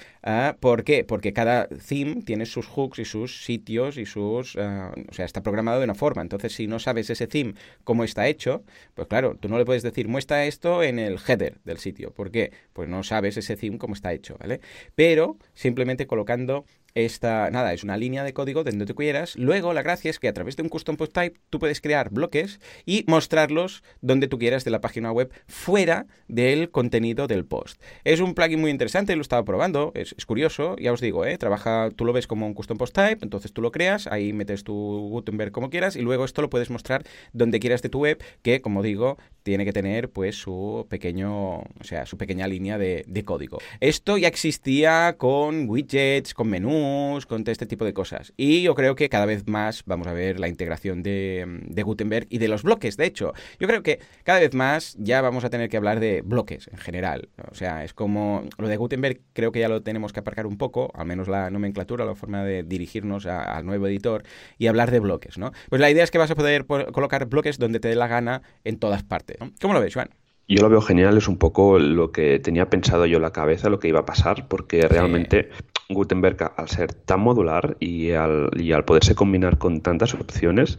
¿Por 0.59 0.83
qué? 0.83 1.03
Porque 1.03 1.33
cada 1.33 1.67
theme 1.81 2.21
tiene 2.23 2.45
sus 2.45 2.67
hooks 2.67 2.99
y 2.99 3.05
sus 3.05 3.43
sitios 3.43 3.97
y 3.97 4.05
sus... 4.05 4.55
Uh, 4.55 4.91
o 5.09 5.13
sea, 5.13 5.25
está 5.25 5.41
programado 5.41 5.79
de 5.79 5.85
una 5.85 5.95
forma. 5.95 6.21
Entonces, 6.21 6.53
si 6.53 6.67
no 6.67 6.79
sabes 6.79 7.09
ese 7.09 7.27
theme 7.27 7.53
cómo 7.83 8.03
está 8.03 8.27
hecho, 8.27 8.63
pues 8.93 9.07
claro, 9.07 9.35
tú 9.39 9.49
no 9.49 9.57
le 9.57 9.65
puedes 9.65 9.83
decir 9.83 10.07
muestra 10.07 10.45
esto 10.45 10.83
en 10.83 10.99
el 10.99 11.17
header 11.27 11.59
del 11.63 11.77
sitio. 11.77 12.11
¿Por 12.11 12.31
qué? 12.31 12.51
Pues 12.73 12.87
no 12.89 13.03
sabes 13.03 13.37
ese 13.37 13.57
theme 13.57 13.77
cómo 13.77 13.93
está 13.93 14.13
hecho, 14.13 14.37
¿vale? 14.39 14.61
Pero 14.95 15.37
simplemente 15.53 16.07
colocando 16.07 16.65
esta, 16.93 17.49
nada, 17.51 17.73
es 17.73 17.83
una 17.83 17.97
línea 17.97 18.23
de 18.23 18.33
código 18.33 18.63
de 18.63 18.71
donde 18.71 18.85
tú 18.85 18.95
quieras. 18.95 19.35
Luego, 19.37 19.73
la 19.73 19.81
gracia 19.81 20.09
es 20.09 20.19
que 20.19 20.27
a 20.27 20.33
través 20.33 20.55
de 20.55 20.63
un 20.63 20.69
custom 20.69 20.97
post 20.97 21.13
type 21.13 21.39
tú 21.49 21.59
puedes 21.59 21.81
crear 21.81 22.09
bloques 22.09 22.59
y 22.85 23.05
mostrarlos 23.07 23.83
donde 24.01 24.27
tú 24.27 24.37
quieras 24.37 24.63
de 24.63 24.71
la 24.71 24.81
página 24.81 25.11
web 25.11 25.31
fuera 25.47 26.07
del 26.27 26.69
contenido 26.69 27.27
del 27.27 27.45
post. 27.45 27.81
Es 28.03 28.19
un 28.19 28.33
plugin 28.33 28.59
muy 28.59 28.71
interesante, 28.71 29.15
lo 29.15 29.21
he 29.21 29.23
estado 29.23 29.45
probando, 29.45 29.91
es, 29.95 30.13
curioso, 30.25 30.75
ya 30.77 30.91
os 30.91 31.01
digo, 31.01 31.25
¿eh? 31.25 31.37
trabaja, 31.37 31.89
tú 31.95 32.05
lo 32.05 32.13
ves 32.13 32.27
como 32.27 32.45
un 32.45 32.53
custom 32.53 32.77
post 32.77 32.95
type, 32.95 33.19
entonces 33.21 33.51
tú 33.53 33.61
lo 33.61 33.71
creas, 33.71 34.07
ahí 34.07 34.33
metes 34.33 34.63
tu 34.63 34.73
Gutenberg 34.73 35.51
como 35.51 35.69
quieras 35.69 35.95
y 35.95 36.01
luego 36.01 36.25
esto 36.25 36.41
lo 36.41 36.49
puedes 36.49 36.69
mostrar 36.69 37.03
donde 37.33 37.59
quieras 37.59 37.81
de 37.81 37.89
tu 37.89 37.99
web, 37.99 38.23
que 38.41 38.61
como 38.61 38.81
digo, 38.81 39.17
tiene 39.43 39.65
que 39.65 39.73
tener 39.73 40.09
pues 40.09 40.35
su 40.35 40.85
pequeño, 40.89 41.59
o 41.59 41.83
sea, 41.83 42.05
su 42.05 42.17
pequeña 42.17 42.47
línea 42.47 42.77
de, 42.77 43.03
de 43.07 43.23
código. 43.23 43.59
Esto 43.79 44.17
ya 44.17 44.27
existía 44.27 45.15
con 45.17 45.69
widgets, 45.69 46.33
con 46.33 46.49
menús, 46.49 46.80
con 47.27 47.43
todo 47.43 47.51
este 47.51 47.65
tipo 47.65 47.85
de 47.85 47.93
cosas. 47.93 48.33
Y 48.37 48.61
yo 48.61 48.75
creo 48.75 48.95
que 48.95 49.09
cada 49.09 49.25
vez 49.25 49.47
más 49.47 49.83
vamos 49.85 50.07
a 50.07 50.13
ver 50.13 50.39
la 50.39 50.47
integración 50.47 51.03
de, 51.03 51.83
Gutenberg 51.83 52.27
y 52.29 52.37
de 52.37 52.47
los 52.47 52.63
bloques. 52.63 52.97
De 52.97 53.05
hecho, 53.05 53.33
yo 53.59 53.67
creo 53.67 53.83
que 53.83 53.99
cada 54.23 54.39
vez 54.39 54.53
más 54.53 54.95
ya 54.99 55.21
vamos 55.21 55.43
a 55.43 55.49
tener 55.49 55.69
que 55.69 55.77
hablar 55.77 55.99
de 55.99 56.21
bloques 56.21 56.67
en 56.71 56.77
general. 56.77 57.29
O 57.51 57.55
sea, 57.55 57.83
es 57.83 57.93
como 57.93 58.43
lo 58.57 58.67
de 58.67 58.77
Gutenberg 58.77 59.21
creo 59.33 59.51
que 59.51 59.59
ya 59.59 59.69
lo 59.69 59.81
tenemos 59.81 60.13
que 60.13 60.19
aparcar 60.19 60.45
un 60.45 60.57
poco, 60.57 60.91
al 60.93 61.05
menos 61.05 61.27
la 61.27 61.49
nomenclatura, 61.49 62.05
la 62.05 62.15
forma 62.15 62.43
de 62.43 62.63
dirigirnos 62.63 63.25
al 63.25 63.65
nuevo 63.65 63.87
editor 63.87 64.23
y 64.57 64.67
hablar 64.67 64.91
de 64.91 64.99
bloques, 64.99 65.37
¿no? 65.37 65.51
Pues 65.69 65.81
la 65.81 65.89
idea 65.89 66.03
es 66.03 66.11
que 66.11 66.17
vas 66.17 66.31
a 66.31 66.35
poder 66.35 66.65
colocar 66.65 67.25
bloques 67.25 67.57
donde 67.57 67.79
te 67.79 67.87
dé 67.87 67.95
la 67.95 68.07
gana 68.07 68.41
en 68.63 68.77
todas 68.77 69.03
partes. 69.03 69.37
¿Cómo 69.59 69.73
lo 69.73 69.81
ves, 69.81 69.93
Juan? 69.93 70.09
Yo 70.51 70.61
lo 70.63 70.69
veo 70.69 70.81
genial, 70.81 71.17
es 71.17 71.29
un 71.29 71.37
poco 71.37 71.79
lo 71.79 72.11
que 72.11 72.37
tenía 72.39 72.69
pensado 72.69 73.05
yo 73.05 73.15
en 73.15 73.21
la 73.21 73.31
cabeza, 73.31 73.69
lo 73.69 73.79
que 73.79 73.87
iba 73.87 74.01
a 74.01 74.05
pasar, 74.05 74.49
porque 74.49 74.81
realmente 74.85 75.49
Gutenberg, 75.87 76.51
al 76.57 76.67
ser 76.67 76.91
tan 76.91 77.21
modular 77.21 77.77
y 77.79 78.11
al, 78.11 78.49
y 78.57 78.73
al 78.73 78.83
poderse 78.83 79.15
combinar 79.15 79.57
con 79.57 79.79
tantas 79.79 80.13
opciones, 80.13 80.77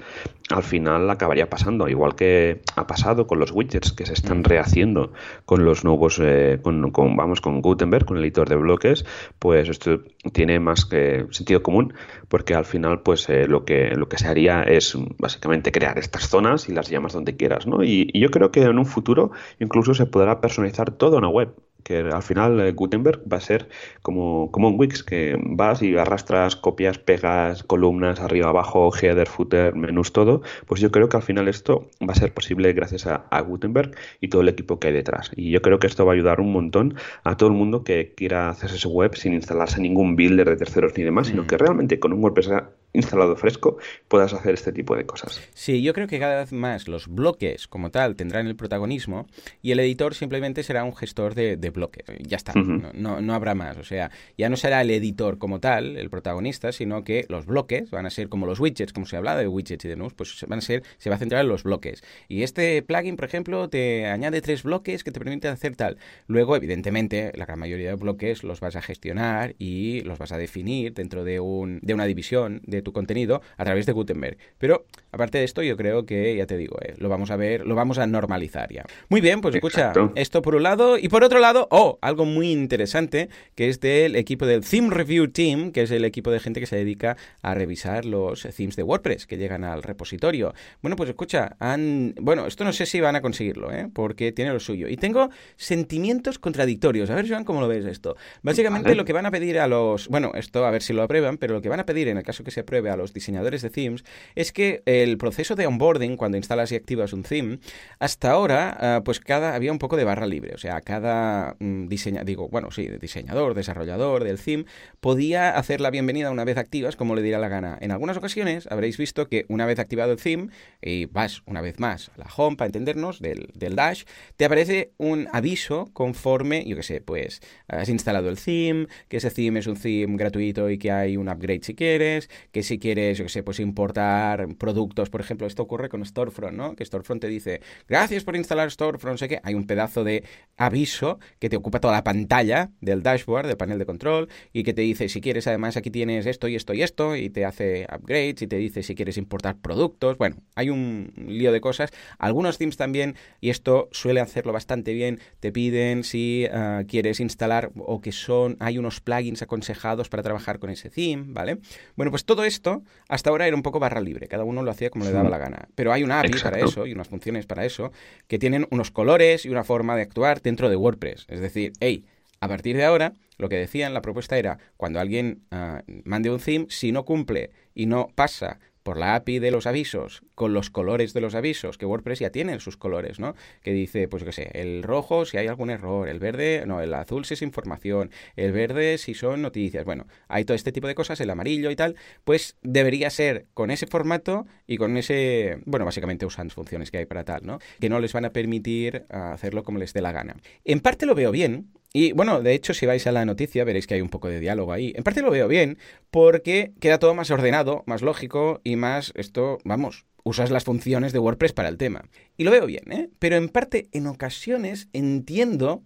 al 0.52 0.62
final 0.62 1.08
acabaría 1.10 1.48
pasando, 1.48 1.88
igual 1.88 2.14
que 2.14 2.62
ha 2.76 2.86
pasado 2.86 3.26
con 3.26 3.38
los 3.38 3.52
widgets 3.52 3.92
que 3.92 4.06
se 4.06 4.12
están 4.12 4.44
rehaciendo 4.44 5.12
con 5.44 5.64
los 5.64 5.84
nuevos, 5.84 6.20
eh, 6.22 6.58
con, 6.62 6.92
vamos, 7.16 7.40
con 7.40 7.62
Gutenberg, 7.62 8.04
con 8.04 8.18
el 8.18 8.24
editor 8.24 8.48
de 8.48 8.56
bloques, 8.56 9.04
pues 9.38 9.68
esto 9.68 10.00
tiene 10.32 10.60
más 10.60 10.84
que 10.84 11.26
sentido 11.30 11.62
común, 11.62 11.94
porque 12.28 12.54
al 12.54 12.64
final, 12.64 13.00
pues 13.00 13.28
eh, 13.28 13.46
lo 13.46 13.64
que 13.64 13.94
lo 13.96 14.08
que 14.08 14.18
se 14.18 14.28
haría 14.28 14.62
es 14.62 14.96
básicamente 15.18 15.72
crear 15.72 15.98
estas 15.98 16.28
zonas 16.28 16.68
y 16.68 16.72
las 16.72 16.88
llamas 16.88 17.12
donde 17.12 17.36
quieras, 17.36 17.66
¿no? 17.66 17.82
Y, 17.82 18.10
y 18.12 18.20
yo 18.20 18.30
creo 18.30 18.50
que 18.50 18.62
en 18.62 18.78
un 18.78 18.86
futuro 18.86 19.32
incluso 19.58 19.94
se 19.94 20.06
podrá 20.06 20.40
personalizar 20.40 20.90
toda 20.92 21.18
una 21.18 21.28
web 21.28 21.54
que 21.82 21.98
al 21.98 22.22
final 22.22 22.60
eh, 22.60 22.72
Gutenberg 22.72 23.20
va 23.30 23.38
a 23.38 23.40
ser 23.40 23.68
como, 24.02 24.50
como 24.50 24.68
un 24.68 24.78
Wix, 24.78 25.02
que 25.02 25.38
vas 25.40 25.82
y 25.82 25.96
arrastras, 25.96 26.56
copias, 26.56 26.98
pegas, 26.98 27.62
columnas, 27.62 28.20
arriba, 28.20 28.48
abajo, 28.48 28.90
header, 28.94 29.28
footer, 29.28 29.74
menús, 29.74 30.12
todo. 30.12 30.42
Pues 30.66 30.80
yo 30.80 30.90
creo 30.90 31.08
que 31.08 31.16
al 31.16 31.22
final 31.22 31.48
esto 31.48 31.88
va 32.00 32.12
a 32.12 32.16
ser 32.16 32.32
posible 32.32 32.72
gracias 32.72 33.06
a, 33.06 33.26
a, 33.30 33.40
Gutenberg 33.40 33.94
y 34.20 34.28
todo 34.28 34.42
el 34.42 34.48
equipo 34.48 34.78
que 34.78 34.88
hay 34.88 34.94
detrás. 34.94 35.30
Y 35.36 35.50
yo 35.50 35.62
creo 35.62 35.78
que 35.78 35.86
esto 35.86 36.06
va 36.06 36.12
a 36.12 36.14
ayudar 36.14 36.40
un 36.40 36.52
montón 36.52 36.94
a 37.24 37.36
todo 37.36 37.48
el 37.48 37.54
mundo 37.54 37.84
que 37.84 38.14
quiera 38.14 38.50
hacerse 38.50 38.78
su 38.78 38.90
web 38.90 39.14
sin 39.16 39.34
instalarse 39.34 39.80
ningún 39.80 40.16
builder 40.16 40.48
de 40.48 40.56
terceros 40.56 40.92
ni 40.96 41.04
demás, 41.04 41.28
sino 41.28 41.42
mm. 41.42 41.46
que 41.46 41.58
realmente 41.58 42.00
con 42.00 42.12
un 42.12 42.22
WordPress 42.22 42.50
instalado 42.92 43.36
fresco 43.36 43.78
puedas 44.08 44.32
hacer 44.34 44.54
este 44.54 44.72
tipo 44.72 44.96
de 44.96 45.06
cosas. 45.06 45.40
Sí, 45.54 45.82
yo 45.82 45.94
creo 45.94 46.06
que 46.06 46.18
cada 46.18 46.40
vez 46.40 46.52
más 46.52 46.88
los 46.88 47.08
bloques 47.08 47.66
como 47.68 47.90
tal 47.90 48.16
tendrán 48.16 48.46
el 48.46 48.56
protagonismo 48.56 49.26
y 49.62 49.72
el 49.72 49.80
editor 49.80 50.14
simplemente 50.14 50.62
será 50.62 50.84
un 50.84 50.94
gestor 50.94 51.34
de, 51.34 51.56
bloques. 51.72 52.04
Ya 52.20 52.36
está, 52.36 52.52
no, 52.54 53.20
no, 53.20 53.34
habrá 53.34 53.54
más. 53.54 53.78
O 53.78 53.84
sea, 53.84 54.10
ya 54.36 54.48
no 54.48 54.56
será 54.56 54.82
el 54.82 54.90
editor 54.90 55.38
como 55.38 55.60
tal, 55.60 55.96
el 55.96 56.10
protagonista, 56.10 56.72
sino 56.72 57.04
que 57.04 57.24
los 57.28 57.46
bloques 57.46 57.90
van 57.90 58.06
a 58.06 58.10
ser 58.10 58.28
como 58.28 58.46
los 58.46 58.60
widgets, 58.60 58.92
como 58.92 59.06
se 59.06 59.16
habla 59.16 59.36
de 59.36 59.48
widgets 59.48 59.84
y 59.84 59.88
de 59.88 59.96
news, 59.96 60.12
pues 60.14 60.44
van 60.46 60.58
a 60.58 60.62
ser, 60.62 60.82
se 60.98 61.08
va 61.08 61.16
a 61.16 61.18
centrar 61.18 61.42
en 61.42 61.48
los 61.48 61.62
bloques. 61.62 62.02
Y 62.28 62.42
este 62.42 62.82
plugin, 62.82 63.16
por 63.16 63.24
ejemplo, 63.24 63.68
te 63.68 64.06
añade 64.06 64.42
tres 64.42 64.62
bloques 64.62 65.02
que 65.02 65.12
te 65.12 65.18
permiten 65.18 65.52
hacer 65.52 65.76
tal. 65.76 65.96
Luego, 66.26 66.56
evidentemente, 66.56 67.32
la 67.34 67.46
gran 67.46 67.58
mayoría 67.58 67.90
de 67.90 67.94
bloques 67.94 68.44
los 68.44 68.60
vas 68.60 68.76
a 68.76 68.82
gestionar 68.82 69.54
y 69.58 70.00
los 70.02 70.18
vas 70.18 70.32
a 70.32 70.38
definir 70.38 70.92
dentro 70.92 71.24
de, 71.24 71.40
un, 71.40 71.78
de 71.82 71.94
una 71.94 72.04
división 72.04 72.60
de 72.64 72.81
tu 72.82 72.92
contenido 72.92 73.42
a 73.56 73.64
través 73.64 73.86
de 73.86 73.92
Gutenberg. 73.92 74.36
Pero 74.58 74.84
aparte 75.10 75.38
de 75.38 75.44
esto, 75.44 75.62
yo 75.62 75.76
creo 75.76 76.06
que, 76.06 76.36
ya 76.36 76.46
te 76.46 76.56
digo, 76.56 76.76
eh, 76.82 76.94
lo 76.98 77.08
vamos 77.08 77.30
a 77.30 77.36
ver, 77.36 77.66
lo 77.66 77.74
vamos 77.74 77.98
a 77.98 78.06
normalizar 78.06 78.72
ya. 78.72 78.84
Muy 79.08 79.20
bien, 79.20 79.40
pues 79.40 79.54
escucha, 79.54 79.92
esto 80.14 80.42
por 80.42 80.54
un 80.54 80.62
lado. 80.62 80.98
Y 80.98 81.08
por 81.08 81.24
otro 81.24 81.38
lado, 81.38 81.68
oh, 81.70 81.98
algo 82.00 82.24
muy 82.24 82.50
interesante, 82.50 83.28
que 83.54 83.68
es 83.68 83.80
del 83.80 84.16
equipo 84.16 84.46
del 84.46 84.64
Theme 84.64 84.90
Review 84.90 85.28
Team, 85.28 85.72
que 85.72 85.82
es 85.82 85.90
el 85.90 86.04
equipo 86.04 86.30
de 86.30 86.40
gente 86.40 86.60
que 86.60 86.66
se 86.66 86.76
dedica 86.76 87.16
a 87.42 87.54
revisar 87.54 88.04
los 88.04 88.42
themes 88.56 88.76
de 88.76 88.82
WordPress 88.82 89.26
que 89.26 89.36
llegan 89.36 89.64
al 89.64 89.82
repositorio. 89.82 90.54
Bueno, 90.80 90.96
pues 90.96 91.08
escucha, 91.08 91.56
han... 91.58 92.14
Bueno, 92.20 92.46
esto 92.46 92.64
no 92.64 92.72
sé 92.72 92.86
si 92.86 93.00
van 93.00 93.16
a 93.16 93.20
conseguirlo, 93.20 93.72
¿eh? 93.72 93.88
porque 93.92 94.32
tiene 94.32 94.52
lo 94.52 94.60
suyo. 94.60 94.88
Y 94.88 94.96
tengo 94.96 95.30
sentimientos 95.56 96.38
contradictorios. 96.38 97.10
A 97.10 97.14
ver, 97.14 97.28
Joan, 97.28 97.44
cómo 97.44 97.60
lo 97.60 97.68
ves 97.68 97.84
esto. 97.84 98.16
Básicamente 98.42 98.94
lo 98.94 99.04
que 99.04 99.12
van 99.12 99.26
a 99.26 99.30
pedir 99.30 99.58
a 99.58 99.66
los... 99.66 100.08
Bueno, 100.08 100.32
esto 100.34 100.64
a 100.64 100.70
ver 100.70 100.82
si 100.82 100.92
lo 100.92 101.02
aprueban, 101.02 101.38
pero 101.38 101.54
lo 101.54 101.62
que 101.62 101.68
van 101.68 101.80
a 101.80 101.86
pedir 101.86 102.08
en 102.08 102.16
el 102.16 102.22
caso 102.22 102.44
que 102.44 102.50
se 102.50 102.60
a 102.78 102.96
los 102.96 103.12
diseñadores 103.12 103.62
de 103.62 103.70
themes 103.70 104.04
es 104.34 104.52
que 104.52 104.82
el 104.86 105.18
proceso 105.18 105.54
de 105.54 105.66
onboarding, 105.66 106.16
cuando 106.16 106.36
instalas 106.36 106.72
y 106.72 106.76
activas 106.76 107.12
un 107.12 107.22
theme, 107.22 107.58
hasta 107.98 108.30
ahora, 108.30 108.76
ah, 108.80 109.02
pues 109.04 109.20
cada 109.20 109.54
había 109.54 109.72
un 109.72 109.78
poco 109.78 109.96
de 109.96 110.04
barra 110.04 110.26
libre. 110.26 110.54
O 110.54 110.58
sea, 110.58 110.80
cada 110.80 111.56
mm, 111.58 111.88
diseñador, 111.88 112.50
bueno, 112.50 112.70
sí, 112.70 112.88
diseñador, 113.00 113.54
desarrollador 113.54 114.24
del 114.24 114.38
theme, 114.38 114.64
podía 115.00 115.50
hacer 115.50 115.80
la 115.80 115.90
bienvenida 115.90 116.30
una 116.30 116.44
vez 116.44 116.56
activas, 116.56 116.96
como 116.96 117.14
le 117.14 117.22
diera 117.22 117.38
la 117.38 117.48
gana. 117.48 117.78
En 117.80 117.90
algunas 117.90 118.16
ocasiones 118.16 118.66
habréis 118.70 118.96
visto 118.96 119.28
que 119.28 119.44
una 119.48 119.66
vez 119.66 119.78
activado 119.78 120.12
el 120.12 120.18
theme, 120.18 120.48
y 120.80 121.06
vas 121.06 121.42
una 121.46 121.60
vez 121.60 121.78
más 121.78 122.10
a 122.16 122.18
la 122.18 122.26
home, 122.34 122.56
para 122.56 122.66
entendernos, 122.66 123.20
del, 123.20 123.50
del 123.54 123.76
dash, 123.76 124.04
te 124.36 124.44
aparece 124.44 124.92
un 124.98 125.28
aviso 125.32 125.90
conforme, 125.92 126.64
yo 126.64 126.76
qué 126.76 126.82
sé, 126.82 127.00
pues 127.00 127.40
has 127.68 127.88
instalado 127.88 128.28
el 128.28 128.38
theme, 128.38 128.86
que 129.08 129.18
ese 129.18 129.30
theme 129.30 129.60
es 129.60 129.66
un 129.66 129.76
theme 129.76 130.16
gratuito 130.16 130.70
y 130.70 130.78
que 130.78 130.90
hay 130.90 131.16
un 131.16 131.28
upgrade 131.28 131.60
si 131.62 131.74
quieres, 131.74 132.30
que 132.50 132.61
si 132.62 132.78
quieres, 132.78 133.18
yo 133.18 133.24
que 133.24 133.30
sé, 133.30 133.42
pues 133.42 133.60
importar 133.60 134.48
productos, 134.56 135.10
por 135.10 135.20
ejemplo, 135.20 135.46
esto 135.46 135.62
ocurre 135.62 135.88
con 135.88 136.04
Storefront, 136.04 136.56
¿no? 136.56 136.76
Que 136.76 136.84
Storefront 136.84 137.20
te 137.20 137.28
dice, 137.28 137.60
gracias 137.88 138.24
por 138.24 138.36
instalar 138.36 138.70
Storefront, 138.70 139.18
sé 139.18 139.28
que 139.28 139.40
hay 139.42 139.54
un 139.54 139.66
pedazo 139.66 140.04
de 140.04 140.24
aviso 140.56 141.18
que 141.38 141.48
te 141.48 141.56
ocupa 141.56 141.80
toda 141.80 141.94
la 141.94 142.04
pantalla 142.04 142.70
del 142.80 143.02
dashboard, 143.02 143.46
del 143.46 143.56
panel 143.56 143.78
de 143.78 143.86
control, 143.86 144.28
y 144.52 144.62
que 144.62 144.72
te 144.72 144.82
dice, 144.82 145.08
si 145.08 145.20
quieres, 145.20 145.46
además 145.46 145.76
aquí 145.76 145.90
tienes 145.90 146.26
esto 146.26 146.48
y 146.48 146.56
esto 146.56 146.74
y 146.74 146.82
esto, 146.82 147.16
y 147.16 147.30
te 147.30 147.44
hace 147.44 147.86
upgrades, 147.94 148.42
y 148.42 148.46
te 148.46 148.56
dice 148.56 148.82
si 148.82 148.94
quieres 148.94 149.16
importar 149.16 149.56
productos, 149.56 150.18
bueno, 150.18 150.36
hay 150.54 150.70
un 150.70 151.12
lío 151.16 151.52
de 151.52 151.60
cosas. 151.60 151.90
Algunos 152.18 152.58
themes 152.58 152.76
también, 152.76 153.16
y 153.40 153.50
esto 153.50 153.88
suele 153.92 154.20
hacerlo 154.20 154.52
bastante 154.52 154.92
bien, 154.92 155.20
te 155.40 155.52
piden 155.52 156.04
si 156.04 156.46
ah, 156.52 156.82
quieres 156.86 157.20
instalar 157.20 157.70
o 157.76 158.00
que 158.00 158.12
son, 158.12 158.56
hay 158.60 158.78
unos 158.78 159.00
plugins 159.00 159.42
aconsejados 159.42 160.08
para 160.08 160.22
trabajar 160.22 160.58
con 160.58 160.70
ese 160.70 160.90
theme, 160.90 161.24
¿vale? 161.28 161.58
Bueno, 161.96 162.10
pues 162.10 162.24
todo 162.24 162.44
esto 162.52 162.82
hasta 163.08 163.30
ahora 163.30 163.46
era 163.46 163.56
un 163.56 163.62
poco 163.62 163.80
barra 163.80 164.00
libre, 164.00 164.28
cada 164.28 164.44
uno 164.44 164.62
lo 164.62 164.70
hacía 164.70 164.90
como 164.90 165.04
le 165.04 165.12
daba 165.12 165.28
la 165.28 165.38
gana. 165.38 165.68
Pero 165.74 165.92
hay 165.92 166.02
una 166.02 166.20
API 166.20 166.38
para 166.42 166.58
eso 166.60 166.86
y 166.86 166.92
unas 166.92 167.08
funciones 167.08 167.46
para 167.46 167.64
eso 167.64 167.92
que 168.28 168.38
tienen 168.38 168.66
unos 168.70 168.90
colores 168.90 169.44
y 169.44 169.48
una 169.48 169.64
forma 169.64 169.96
de 169.96 170.02
actuar 170.02 170.42
dentro 170.42 170.68
de 170.68 170.76
WordPress. 170.76 171.26
Es 171.28 171.40
decir, 171.40 171.72
hey, 171.80 172.04
a 172.40 172.48
partir 172.48 172.76
de 172.76 172.84
ahora, 172.84 173.14
lo 173.38 173.48
que 173.48 173.56
decían, 173.56 173.94
la 173.94 174.02
propuesta 174.02 174.36
era, 174.36 174.58
cuando 174.76 175.00
alguien 175.00 175.42
ah, 175.50 175.82
mande 176.04 176.30
un 176.30 176.40
theme, 176.40 176.66
si 176.68 176.92
no 176.92 177.04
cumple 177.04 177.50
y 177.74 177.86
no 177.86 178.08
pasa 178.14 178.58
por 178.82 178.98
la 178.98 179.14
API 179.14 179.38
de 179.38 179.50
los 179.50 179.66
avisos, 179.66 180.22
con 180.34 180.54
los 180.54 180.70
colores 180.70 181.12
de 181.12 181.20
los 181.20 181.34
avisos, 181.34 181.78
que 181.78 181.86
WordPress 181.86 182.20
ya 182.20 182.30
tiene 182.30 182.58
sus 182.60 182.76
colores, 182.76 183.20
¿no? 183.20 183.34
Que 183.62 183.72
dice, 183.72 184.08
pues 184.08 184.24
qué 184.24 184.32
sé, 184.32 184.50
el 184.54 184.82
rojo 184.82 185.24
si 185.24 185.36
hay 185.36 185.46
algún 185.46 185.70
error, 185.70 186.08
el 186.08 186.18
verde, 186.18 186.64
no, 186.66 186.80
el 186.80 186.92
azul 186.94 187.24
si 187.24 187.34
es 187.34 187.42
información, 187.42 188.10
el 188.36 188.52
verde 188.52 188.98
si 188.98 189.14
son 189.14 189.42
noticias, 189.42 189.84
bueno, 189.84 190.06
hay 190.28 190.44
todo 190.44 190.54
este 190.54 190.72
tipo 190.72 190.86
de 190.86 190.94
cosas, 190.94 191.20
el 191.20 191.30
amarillo 191.30 191.70
y 191.70 191.76
tal, 191.76 191.96
pues 192.24 192.56
debería 192.62 193.10
ser 193.10 193.46
con 193.54 193.70
ese 193.70 193.86
formato 193.86 194.46
y 194.66 194.76
con 194.76 194.96
ese, 194.96 195.58
bueno, 195.64 195.84
básicamente 195.84 196.26
usando 196.26 196.54
funciones 196.54 196.90
que 196.90 196.98
hay 196.98 197.06
para 197.06 197.24
tal, 197.24 197.46
¿no? 197.46 197.58
Que 197.80 197.88
no 197.88 198.00
les 198.00 198.12
van 198.12 198.24
a 198.24 198.30
permitir 198.30 199.06
hacerlo 199.10 199.62
como 199.62 199.78
les 199.78 199.92
dé 199.92 200.00
la 200.00 200.12
gana. 200.12 200.36
En 200.64 200.80
parte 200.80 201.06
lo 201.06 201.14
veo 201.14 201.30
bien, 201.30 201.68
y 201.92 202.12
bueno, 202.12 202.40
de 202.40 202.54
hecho, 202.54 202.72
si 202.74 202.86
vais 202.86 203.06
a 203.06 203.12
la 203.12 203.24
noticia 203.24 203.64
veréis 203.64 203.86
que 203.86 203.94
hay 203.94 204.00
un 204.00 204.08
poco 204.08 204.28
de 204.28 204.40
diálogo 204.40 204.72
ahí. 204.72 204.92
En 204.96 205.04
parte 205.04 205.20
lo 205.20 205.30
veo 205.30 205.46
bien, 205.48 205.78
porque 206.10 206.72
queda 206.80 206.98
todo 206.98 207.14
más 207.14 207.30
ordenado, 207.30 207.84
más 207.86 208.02
lógico 208.02 208.60
y 208.64 208.76
más 208.76 209.12
esto, 209.14 209.58
vamos, 209.64 210.06
usas 210.24 210.50
las 210.50 210.64
funciones 210.64 211.12
de 211.12 211.18
WordPress 211.18 211.52
para 211.52 211.68
el 211.68 211.76
tema. 211.76 212.04
Y 212.36 212.44
lo 212.44 212.50
veo 212.50 212.66
bien, 212.66 212.90
¿eh? 212.90 213.10
Pero 213.18 213.36
en 213.36 213.48
parte, 213.48 213.88
en 213.92 214.06
ocasiones, 214.06 214.88
entiendo 214.92 215.82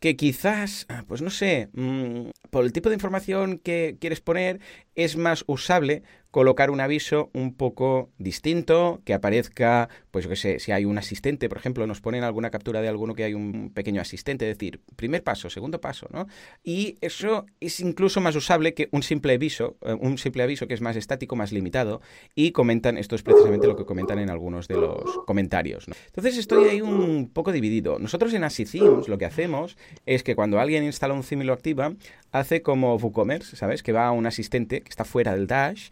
que 0.00 0.16
quizás, 0.16 0.86
ah, 0.88 1.04
pues 1.06 1.22
no 1.22 1.30
sé, 1.30 1.68
mm, 1.74 2.30
por 2.50 2.64
el 2.64 2.72
tipo 2.72 2.88
de 2.88 2.96
información 2.96 3.58
que 3.58 3.96
quieres 4.00 4.20
poner, 4.20 4.58
es 4.94 5.16
más 5.16 5.44
usable 5.46 6.02
colocar 6.32 6.70
un 6.70 6.80
aviso 6.80 7.30
un 7.34 7.54
poco 7.54 8.10
distinto, 8.18 9.00
que 9.04 9.14
aparezca, 9.14 9.88
pues 10.10 10.24
yo 10.24 10.30
qué 10.30 10.36
sé, 10.36 10.58
si 10.58 10.72
hay 10.72 10.84
un 10.84 10.98
asistente, 10.98 11.48
por 11.48 11.58
ejemplo, 11.58 11.86
nos 11.86 12.00
ponen 12.00 12.24
alguna 12.24 12.50
captura 12.50 12.80
de 12.80 12.88
alguno 12.88 13.14
que 13.14 13.22
hay 13.22 13.34
un 13.34 13.70
pequeño 13.72 14.00
asistente, 14.00 14.50
es 14.50 14.58
decir, 14.58 14.80
primer 14.96 15.22
paso, 15.22 15.50
segundo 15.50 15.80
paso, 15.80 16.08
¿no? 16.10 16.26
Y 16.64 16.96
eso 17.02 17.46
es 17.60 17.78
incluso 17.80 18.20
más 18.20 18.34
usable 18.34 18.74
que 18.74 18.88
un 18.92 19.02
simple 19.02 19.34
aviso, 19.34 19.76
eh, 19.82 19.92
un 19.92 20.18
simple 20.18 20.42
aviso 20.42 20.66
que 20.66 20.74
es 20.74 20.80
más 20.80 20.96
estático, 20.96 21.36
más 21.36 21.52
limitado, 21.52 22.00
y 22.34 22.52
comentan, 22.52 22.96
esto 22.96 23.14
es 23.14 23.22
precisamente 23.22 23.66
lo 23.66 23.76
que 23.76 23.84
comentan 23.84 24.18
en 24.18 24.30
algunos 24.30 24.68
de 24.68 24.76
los 24.76 25.18
comentarios. 25.26 25.86
Entonces 26.06 26.38
estoy 26.38 26.68
ahí 26.68 26.80
un 26.80 27.30
poco 27.32 27.52
dividido. 27.52 27.98
Nosotros 27.98 28.32
en 28.34 28.42
Así 28.42 28.64
lo 29.06 29.18
que 29.18 29.24
hacemos 29.24 29.76
es 30.06 30.22
que 30.22 30.34
cuando 30.34 30.60
alguien 30.60 30.84
instala 30.84 31.14
un 31.14 31.22
theme 31.22 31.44
y 31.44 31.46
lo 31.46 31.52
activa, 31.52 31.92
hace 32.32 32.62
como 32.62 32.96
WooCommerce, 32.96 33.56
¿sabes? 33.56 33.82
Que 33.82 33.92
va 33.92 34.06
a 34.06 34.12
un 34.12 34.26
asistente 34.26 34.80
que 34.80 34.88
está 34.88 35.04
fuera 35.04 35.34
del 35.34 35.46
dash, 35.46 35.90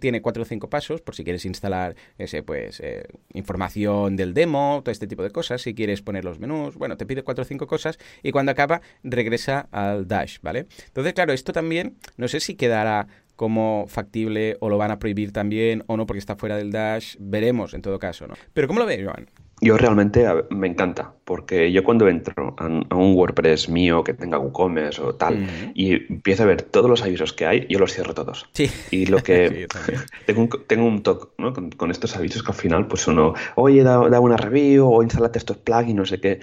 tiene 0.00 0.22
cuatro 0.22 0.42
o 0.42 0.46
cinco 0.46 0.68
pasos 0.68 1.00
por 1.00 1.14
si 1.14 1.24
quieres 1.24 1.44
instalar 1.44 1.94
ese, 2.18 2.42
pues, 2.42 2.80
eh, 2.80 3.06
información 3.34 4.16
del 4.16 4.34
demo, 4.34 4.80
todo 4.84 4.92
este 4.92 5.06
tipo 5.06 5.22
de 5.22 5.30
cosas, 5.30 5.62
si 5.62 5.74
quieres 5.74 6.02
poner 6.02 6.24
los 6.24 6.38
menús, 6.38 6.76
bueno, 6.76 6.96
te 6.96 7.06
pide 7.06 7.22
cuatro 7.22 7.42
o 7.42 7.44
cinco 7.44 7.66
cosas 7.66 7.98
y 8.22 8.32
cuando 8.32 8.52
acaba 8.52 8.80
regresa 9.02 9.68
al 9.70 10.06
dash, 10.06 10.38
¿vale? 10.42 10.66
Entonces, 10.86 11.12
claro, 11.12 11.32
esto 11.32 11.52
también, 11.52 11.96
no 12.16 12.28
sé 12.28 12.40
si 12.40 12.54
quedará 12.54 13.06
como 13.36 13.86
factible 13.88 14.56
o 14.60 14.68
lo 14.68 14.78
van 14.78 14.90
a 14.90 14.98
prohibir 14.98 15.32
también 15.32 15.84
o 15.86 15.96
no 15.96 16.06
porque 16.06 16.18
está 16.18 16.36
fuera 16.36 16.56
del 16.56 16.70
dash, 16.70 17.16
veremos 17.18 17.74
en 17.74 17.82
todo 17.82 17.98
caso, 17.98 18.26
¿no? 18.26 18.34
Pero 18.52 18.68
¿cómo 18.68 18.80
lo 18.80 18.86
ves, 18.86 19.00
Joan? 19.04 19.28
Yo 19.60 19.78
realmente 19.78 20.26
me 20.50 20.66
encanta, 20.66 21.14
porque 21.32 21.72
yo 21.72 21.82
cuando 21.82 22.08
entro 22.08 22.54
a, 22.58 22.66
un 22.66 23.14
WordPress 23.14 23.70
mío 23.70 24.04
que 24.04 24.12
tenga 24.12 24.38
WooCommerce 24.38 25.00
o 25.00 25.14
tal, 25.14 25.46
y 25.72 25.94
empiezo 26.12 26.42
a 26.42 26.46
ver 26.46 26.60
todos 26.60 26.90
los 26.90 27.02
avisos 27.02 27.32
que 27.32 27.46
hay, 27.46 27.66
yo 27.70 27.78
los 27.78 27.94
cierro 27.94 28.12
todos. 28.12 28.50
Sí. 28.52 28.70
Y 28.90 29.06
lo 29.06 29.16
que... 29.22 29.66
tengo, 30.26 30.42
un, 30.42 30.50
tengo 30.66 30.84
un 30.84 31.02
toque 31.02 31.28
¿no? 31.38 31.54
con, 31.54 31.90
estos 31.90 32.14
avisos 32.16 32.42
que 32.42 32.52
al 32.52 32.58
final, 32.58 32.86
pues 32.86 33.06
uno, 33.06 33.32
oye, 33.54 33.82
da, 33.82 34.10
da 34.10 34.20
una 34.20 34.36
review 34.36 34.86
o 34.92 35.02
instálate 35.02 35.38
estos 35.38 35.56
plugins, 35.56 35.94
no 35.94 36.04
sé 36.04 36.20
qué 36.20 36.40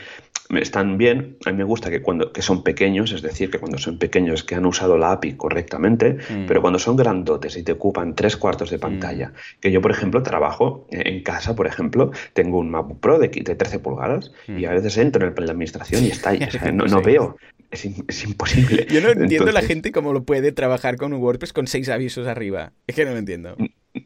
están 0.58 0.98
bien. 0.98 1.38
A 1.46 1.51
mí 1.51 1.58
me 1.58 1.63
gusta 1.63 1.89
que 1.89 2.01
cuando 2.01 2.31
que 2.34 2.41
son 2.41 2.63
pequeños, 2.63 3.12
es 3.12 3.22
decir, 3.22 3.51
que 3.51 3.60
cuando 3.60 3.77
son 3.77 4.00
pequeños 4.00 4.43
que 4.43 4.55
han 4.55 4.65
usado 4.65 4.98
la 4.98 5.12
API 5.12 5.34
correctamente, 5.34 6.17
mm. 6.29 6.46
pero 6.48 6.62
cuando 6.62 6.79
son 6.79 6.96
grandotes 6.96 7.55
y 7.58 7.63
te 7.63 7.74
ocupan 7.74 8.15
tres 8.15 8.36
cuartos 8.38 8.72
de 8.72 8.77
mm. 8.77 8.81
pantalla, 8.81 9.34
que 9.60 9.72
yo, 9.72 9.81
por 9.81 9.91
ejemplo, 9.91 10.24
trabajo 10.24 10.88
en 10.89 11.22
casa, 11.24 11.55
por 11.55 11.67
ejemplo, 11.67 12.12
tengo 12.34 12.58
un 12.58 12.72
MacBook 12.72 13.00
Pro 13.00 13.19
de, 13.19 13.27
de 13.27 13.55
13 13.55 13.79
pulgadas 13.79 14.31
y 14.48 14.65
a 14.65 14.72
mm. 14.72 14.74
Veces 14.81 14.98
entro 14.98 15.21
en 15.21 15.29
el 15.29 15.33
plan 15.33 15.48
de 15.48 15.51
administración 15.51 16.03
y 16.03 16.09
está 16.09 16.31
ahí, 16.31 16.39
no, 16.74 17.01
veo. 17.01 17.38
Es, 17.71 17.86
imposible. 18.25 18.88
Yo 18.89 19.00
no 19.00 19.09
entiendo 19.09 19.51
la 19.51 19.62
gente 19.62 19.91
cómo 19.91 20.12
lo 20.12 20.24
puede 20.24 20.51
trabajar 20.51 20.98
con 20.98 21.13
un 21.13 21.21
WordPress 21.21 21.53
con 21.53 21.67
seis 21.67 21.88
avisos 21.89 22.25
arriba. 22.27 22.74
Es 22.88 22.95
que 22.95 23.05
no 23.05 23.12
lo 23.12 23.17
entiendo. 23.17 23.55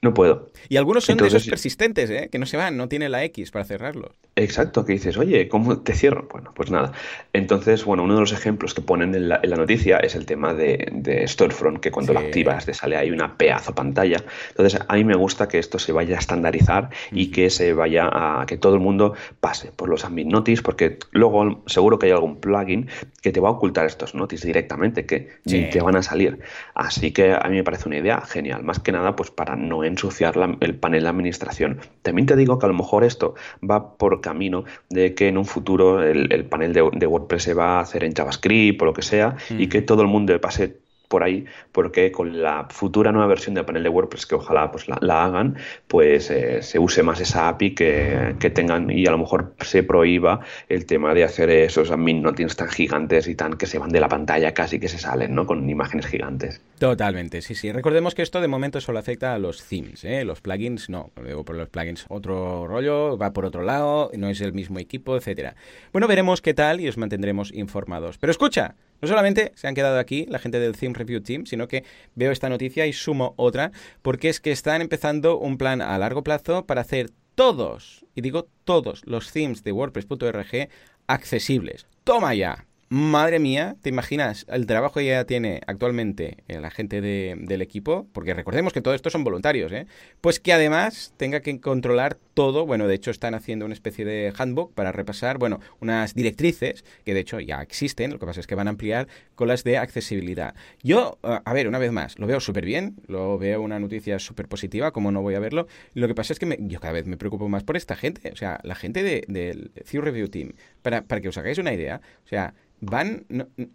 No 0.01 0.13
puedo. 0.13 0.51
Y 0.69 0.77
algunos 0.77 1.05
son 1.05 1.17
de 1.17 1.27
esos 1.27 1.47
persistentes, 1.47 2.09
¿eh? 2.09 2.29
que 2.31 2.39
no 2.39 2.45
se 2.45 2.57
van, 2.57 2.77
no 2.77 2.87
tiene 2.89 3.09
la 3.09 3.23
X 3.25 3.51
para 3.51 3.65
cerrarlos. 3.65 4.11
Exacto, 4.35 4.83
que 4.83 4.93
dices, 4.93 5.17
oye, 5.17 5.47
¿cómo 5.47 5.79
te 5.79 5.93
cierro? 5.93 6.27
Bueno, 6.31 6.53
pues 6.55 6.71
nada. 6.71 6.91
Entonces, 7.33 7.85
bueno, 7.85 8.03
uno 8.03 8.15
de 8.15 8.21
los 8.21 8.33
ejemplos 8.33 8.73
que 8.73 8.81
ponen 8.81 9.13
en 9.13 9.29
la, 9.29 9.39
noticia 9.39 9.97
es 9.97 10.15
el 10.15 10.25
tema 10.25 10.53
de, 10.55 11.23
Storefront, 11.27 11.79
que 11.79 11.91
cuando 11.91 12.13
lo 12.13 12.19
activas 12.19 12.65
te 12.65 12.73
sale 12.73 12.95
ahí 12.95 13.11
una 13.11 13.37
pedazo 13.37 13.75
pantalla. 13.75 14.23
Entonces, 14.49 14.79
a 14.87 14.95
mí 14.95 15.03
me 15.03 15.15
gusta 15.15 15.47
que 15.47 15.59
esto 15.59 15.77
se 15.77 15.91
vaya 15.91 16.15
a 16.15 16.19
estandarizar 16.19 16.89
y 17.11 17.29
que 17.29 17.51
se 17.51 17.73
vaya 17.73 18.09
a 18.11 18.45
que 18.47 18.57
todo 18.57 18.73
el 18.73 18.79
mundo 18.79 19.13
pase 19.39 19.71
por 19.71 19.89
los 19.89 20.03
admin 20.03 20.29
notice, 20.29 20.63
porque 20.63 20.97
luego 21.11 21.63
seguro 21.67 21.99
que 21.99 22.07
hay 22.07 22.11
algún 22.13 22.39
plugin 22.39 22.89
que 23.21 23.31
te 23.31 23.39
va 23.39 23.49
a 23.49 23.51
ocultar 23.51 23.85
estos 23.85 24.15
notice 24.15 24.47
directamente, 24.47 25.05
que 25.05 25.29
te 25.43 25.81
van 25.81 25.95
a 25.95 26.01
salir. 26.01 26.39
Así 26.73 27.11
que 27.11 27.33
a 27.33 27.47
mí 27.49 27.57
me 27.57 27.63
parece 27.63 27.87
una 27.87 27.97
idea 27.97 28.21
genial, 28.21 28.63
más 28.63 28.79
que 28.79 28.91
nada, 28.91 29.15
pues 29.15 29.29
para 29.29 29.55
no 29.55 29.82
ensuciar 29.85 30.35
el 30.59 30.75
panel 30.75 31.03
de 31.03 31.09
administración. 31.09 31.79
También 32.01 32.25
te 32.25 32.35
digo 32.35 32.59
que 32.59 32.65
a 32.65 32.69
lo 32.69 32.75
mejor 32.75 33.03
esto 33.03 33.35
va 33.69 33.97
por 33.97 34.21
camino 34.21 34.63
de 34.89 35.13
que 35.13 35.27
en 35.27 35.37
un 35.37 35.45
futuro 35.45 36.03
el, 36.03 36.45
panel 36.45 36.73
de, 36.73 37.07
WordPress 37.07 37.43
se 37.43 37.53
va 37.53 37.77
a 37.77 37.81
hacer 37.81 38.03
en 38.03 38.13
JavaScript 38.13 38.81
o 38.81 38.85
lo 38.85 38.93
que 38.93 39.01
sea 39.01 39.35
y 39.49 39.67
que 39.67 39.81
todo 39.81 40.01
el 40.01 40.07
mundo 40.07 40.39
pase 40.39 40.82
por 41.13 41.21
ahí, 41.21 41.45
porque 41.71 42.11
con 42.11 42.41
la 42.41 42.65
futura 42.71 43.11
nueva 43.11 43.27
versión 43.27 43.53
del 43.53 43.65
panel 43.65 43.83
de 43.83 43.89
WordPress, 43.89 44.25
que 44.25 44.33
ojalá 44.33 44.71
pues 44.71 44.87
la, 44.87 45.23
hagan, 45.23 45.57
pues 45.87 46.31
eh, 46.31 46.63
se 46.63 46.79
use 46.79 47.03
más 47.03 47.21
esa 47.21 47.49
API 47.49 47.75
que, 47.75 48.51
tengan 48.51 48.89
y 48.89 49.05
a 49.05 49.11
lo 49.11 49.19
mejor 49.19 49.53
se 49.61 49.83
prohíba 49.83 50.39
el 50.69 50.87
tema 50.87 51.13
de 51.13 51.23
hacer 51.23 51.51
esos 51.51 51.91
admin 51.91 52.23
notings 52.23 52.55
tan 52.55 52.67
gigantes 52.67 53.27
y 53.27 53.35
tan 53.35 53.57
que 53.57 53.67
se 53.67 53.77
van 53.77 53.91
de 53.91 53.99
la 53.99 54.09
pantalla 54.09 54.55
casi 54.55 54.79
que 54.79 54.87
se 54.87 54.97
salen, 54.97 55.35
¿no? 55.35 55.45
Con 55.45 55.69
imágenes 55.69 56.07
gigantes. 56.07 56.61
Totalmente, 56.79 57.43
sí, 57.43 57.53
sí. 57.53 57.71
Recordemos 57.71 58.15
que 58.15 58.23
esto 58.23 58.41
de 58.41 58.47
momento 58.47 58.81
solo 58.81 58.97
afecta 58.97 59.35
a 59.35 59.37
los 59.37 59.63
themes, 59.63 60.03
¿eh? 60.05 60.25
Los 60.25 60.41
plugins 60.41 60.89
no. 60.89 61.11
Luego 61.21 61.45
por 61.45 61.55
los 61.55 61.69
plugins 61.69 62.07
otro 62.09 62.65
rollo, 62.65 63.19
va 63.19 63.33
por 63.33 63.45
otro 63.45 63.61
lado, 63.61 64.09
no 64.17 64.29
es 64.29 64.41
el 64.41 64.53
mismo 64.53 64.79
equipo, 64.79 65.15
etcétera. 65.15 65.55
Bueno, 65.91 66.07
veremos 66.07 66.41
qué 66.41 66.55
tal 66.55 66.81
y 66.81 66.87
os 66.87 66.97
mantendremos 66.97 67.53
informados. 67.53 68.17
Pero 68.17 68.31
escucha, 68.31 68.75
no 69.03 69.09
solamente 69.09 69.51
se 69.55 69.67
han 69.67 69.75
quedado 69.75 69.99
aquí 69.99 70.25
la 70.29 70.39
gente 70.39 70.61
del 70.61 70.77
Theme 70.77 70.95
Review 70.95 71.19
Team, 71.19 71.45
sino 71.45 71.67
que 71.67 71.83
veo 72.15 72.31
esta 72.31 72.47
noticia 72.47 72.87
y 72.87 72.93
sumo 72.93 73.33
otra, 73.35 73.73
porque 74.01 74.29
es 74.29 74.39
que 74.39 74.53
están 74.53 74.81
empezando 74.81 75.37
un 75.37 75.57
plan 75.57 75.81
a 75.81 75.97
largo 75.97 76.23
plazo 76.23 76.65
para 76.65 76.79
hacer 76.79 77.09
todos, 77.35 78.05
y 78.15 78.21
digo 78.21 78.47
todos, 78.63 79.05
los 79.05 79.33
themes 79.33 79.61
de 79.65 79.73
WordPress.org 79.73 80.69
accesibles. 81.07 81.85
¡Toma 82.05 82.33
ya! 82.33 82.65
Madre 82.95 83.39
mía, 83.39 83.75
¿te 83.81 83.89
imaginas 83.89 84.45
el 84.49 84.67
trabajo 84.67 84.99
que 84.99 85.07
ya 85.07 85.25
tiene 85.25 85.61
actualmente 85.65 86.43
la 86.47 86.69
gente 86.69 87.01
del 87.01 87.61
equipo? 87.63 88.05
Porque 88.13 88.35
recordemos 88.35 88.71
que 88.71 88.81
todo 88.81 88.93
esto 88.93 89.09
son 89.09 89.23
voluntarios, 89.23 89.71
¿eh? 89.71 89.87
Pues 90.21 90.39
que 90.39 90.53
además 90.53 91.11
tenga 91.17 91.39
que 91.39 91.59
controlar 91.59 92.19
todo. 92.35 92.67
Bueno, 92.67 92.87
de 92.87 92.93
hecho 92.93 93.09
están 93.09 93.33
haciendo 93.33 93.65
una 93.65 93.73
especie 93.73 94.05
de 94.05 94.31
handbook 94.37 94.75
para 94.75 94.91
repasar, 94.91 95.39
bueno, 95.39 95.59
unas 95.79 96.13
directrices 96.13 96.85
que 97.03 97.15
de 97.15 97.21
hecho 97.21 97.39
ya 97.39 97.63
existen, 97.63 98.11
lo 98.11 98.19
que 98.19 98.27
pasa 98.27 98.41
es 98.41 98.45
que 98.45 98.53
van 98.53 98.67
a 98.67 98.69
ampliar 98.69 99.07
con 99.33 99.47
las 99.47 99.63
de 99.63 99.79
accesibilidad. 99.79 100.53
Yo, 100.83 101.17
a 101.23 101.51
ver, 101.51 101.67
una 101.67 101.79
vez 101.79 101.91
más, 101.91 102.19
lo 102.19 102.27
veo 102.27 102.39
súper 102.39 102.63
bien, 102.63 102.97
lo 103.07 103.39
veo 103.39 103.63
una 103.63 103.79
noticia 103.79 104.19
súper 104.19 104.47
positiva, 104.47 104.91
como 104.91 105.11
no 105.11 105.23
voy 105.23 105.33
a 105.33 105.39
verlo. 105.39 105.65
Lo 105.95 106.07
que 106.07 106.13
pasa 106.13 106.31
es 106.31 106.37
que 106.37 106.57
yo 106.59 106.79
cada 106.79 106.93
vez 106.93 107.07
me 107.07 107.17
preocupo 107.17 107.49
más 107.49 107.63
por 107.63 107.75
esta 107.75 107.95
gente, 107.95 108.29
o 108.31 108.35
sea, 108.35 108.59
la 108.61 108.75
gente 108.75 109.01
del 109.01 109.25
de, 109.27 109.99
Review 109.99 110.27
Team. 110.27 110.51
Para, 110.83 111.01
para 111.01 111.21
que 111.21 111.29
os 111.29 111.37
hagáis 111.39 111.57
una 111.57 111.73
idea, 111.73 111.99
o 112.25 112.27
sea, 112.27 112.53
van, 112.85 113.25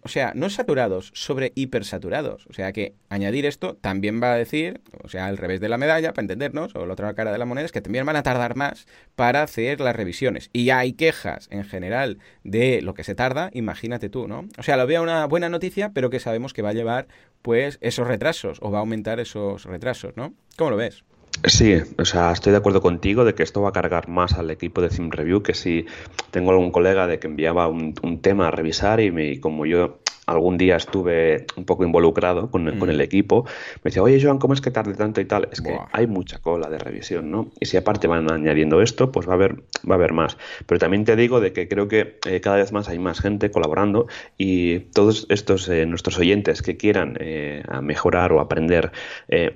o 0.03 0.09
sea, 0.09 0.33
no 0.35 0.49
saturados, 0.49 1.11
sobre 1.13 1.51
hipersaturados. 1.55 2.45
O 2.47 2.53
sea 2.53 2.71
que 2.71 2.93
añadir 3.09 3.45
esto 3.45 3.75
también 3.75 4.21
va 4.21 4.33
a 4.33 4.37
decir, 4.37 4.81
o 5.03 5.09
sea, 5.09 5.25
al 5.25 5.37
revés 5.37 5.59
de 5.59 5.69
la 5.69 5.77
medalla, 5.77 6.13
para 6.13 6.23
entendernos, 6.23 6.75
o 6.75 6.85
la 6.85 6.93
otra 6.93 7.13
cara 7.13 7.31
de 7.31 7.37
la 7.37 7.45
moneda, 7.45 7.65
es 7.65 7.71
que 7.71 7.81
también 7.81 8.05
van 8.05 8.15
a 8.15 8.23
tardar 8.23 8.55
más 8.55 8.87
para 9.15 9.43
hacer 9.43 9.79
las 9.79 9.95
revisiones. 9.95 10.49
Y 10.53 10.69
hay 10.69 10.93
quejas 10.93 11.47
en 11.51 11.63
general 11.63 12.19
de 12.43 12.81
lo 12.81 12.93
que 12.93 13.03
se 13.03 13.15
tarda, 13.15 13.49
imagínate 13.53 14.09
tú, 14.09 14.27
¿no? 14.27 14.47
O 14.57 14.63
sea, 14.63 14.77
lo 14.77 14.85
veo 14.87 15.01
una 15.01 15.25
buena 15.25 15.49
noticia, 15.49 15.91
pero 15.93 16.09
que 16.09 16.19
sabemos 16.19 16.53
que 16.53 16.61
va 16.61 16.69
a 16.69 16.73
llevar, 16.73 17.07
pues, 17.41 17.79
esos 17.81 18.07
retrasos, 18.07 18.59
o 18.61 18.71
va 18.71 18.79
a 18.79 18.81
aumentar 18.81 19.19
esos 19.19 19.65
retrasos, 19.65 20.15
¿no? 20.15 20.33
¿Cómo 20.55 20.71
lo 20.71 20.77
ves? 20.77 21.03
Sí, 21.45 21.73
o 21.97 22.05
sea, 22.05 22.31
estoy 22.31 22.51
de 22.51 22.57
acuerdo 22.57 22.81
contigo 22.81 23.23
de 23.23 23.33
que 23.33 23.43
esto 23.43 23.61
va 23.61 23.69
a 23.69 23.73
cargar 23.73 24.09
más 24.09 24.33
al 24.33 24.51
equipo 24.51 24.81
de 24.81 24.89
Sim 24.89 25.09
Review 25.09 25.41
que 25.41 25.53
si 25.53 25.85
tengo 26.31 26.51
algún 26.51 26.71
colega 26.71 27.07
de 27.07 27.19
que 27.19 27.27
enviaba 27.27 27.67
un, 27.67 27.93
un 28.03 28.21
tema 28.21 28.49
a 28.49 28.51
revisar 28.51 28.99
y, 28.99 29.11
me, 29.11 29.39
como 29.39 29.65
yo 29.65 29.99
algún 30.31 30.57
día 30.57 30.75
estuve 30.75 31.45
un 31.55 31.65
poco 31.65 31.83
involucrado 31.83 32.49
con, 32.49 32.77
con, 32.77 32.89
el 32.89 32.97
mm. 32.97 33.01
equipo, 33.01 33.45
me 33.83 33.89
decía, 33.89 34.03
oye 34.03 34.19
Joan, 34.21 34.37
¿cómo 34.37 34.53
es 34.53 34.61
que 34.61 34.71
tarde 34.71 34.93
tanto 34.93 35.21
y 35.21 35.25
tal? 35.25 35.49
Es 35.51 35.61
que 35.61 35.77
hay 35.91 36.07
mucha 36.07 36.39
cola 36.39 36.69
de 36.69 36.77
revisión, 36.77 37.31
¿no? 37.31 37.47
Y 37.59 37.65
si 37.65 37.77
aparte 37.77 38.07
van 38.07 38.31
añadiendo 38.31 38.81
esto, 38.81 39.11
pues 39.11 39.27
va 39.27 39.33
a 39.33 39.35
haber, 39.35 39.55
va 39.89 39.93
a 39.93 39.95
haber 39.95 40.13
más. 40.13 40.37
Pero 40.65 40.79
también 40.79 41.05
te 41.05 41.15
digo 41.15 41.39
de 41.39 41.53
que 41.53 41.67
creo 41.67 41.87
que 41.87 42.19
eh, 42.25 42.41
cada 42.41 42.57
vez 42.57 42.71
más 42.71 42.89
hay 42.89 42.99
más 42.99 43.19
gente 43.19 43.51
colaborando 43.51 44.07
y 44.37 44.79
todos 44.79 45.25
estos 45.29 45.67
eh, 45.69 45.85
nuestros 45.85 46.17
oyentes 46.19 46.61
que 46.61 46.77
quieran 46.77 47.17
eh, 47.19 47.63
mejorar 47.81 48.31
o 48.33 48.39
aprender 48.39 48.91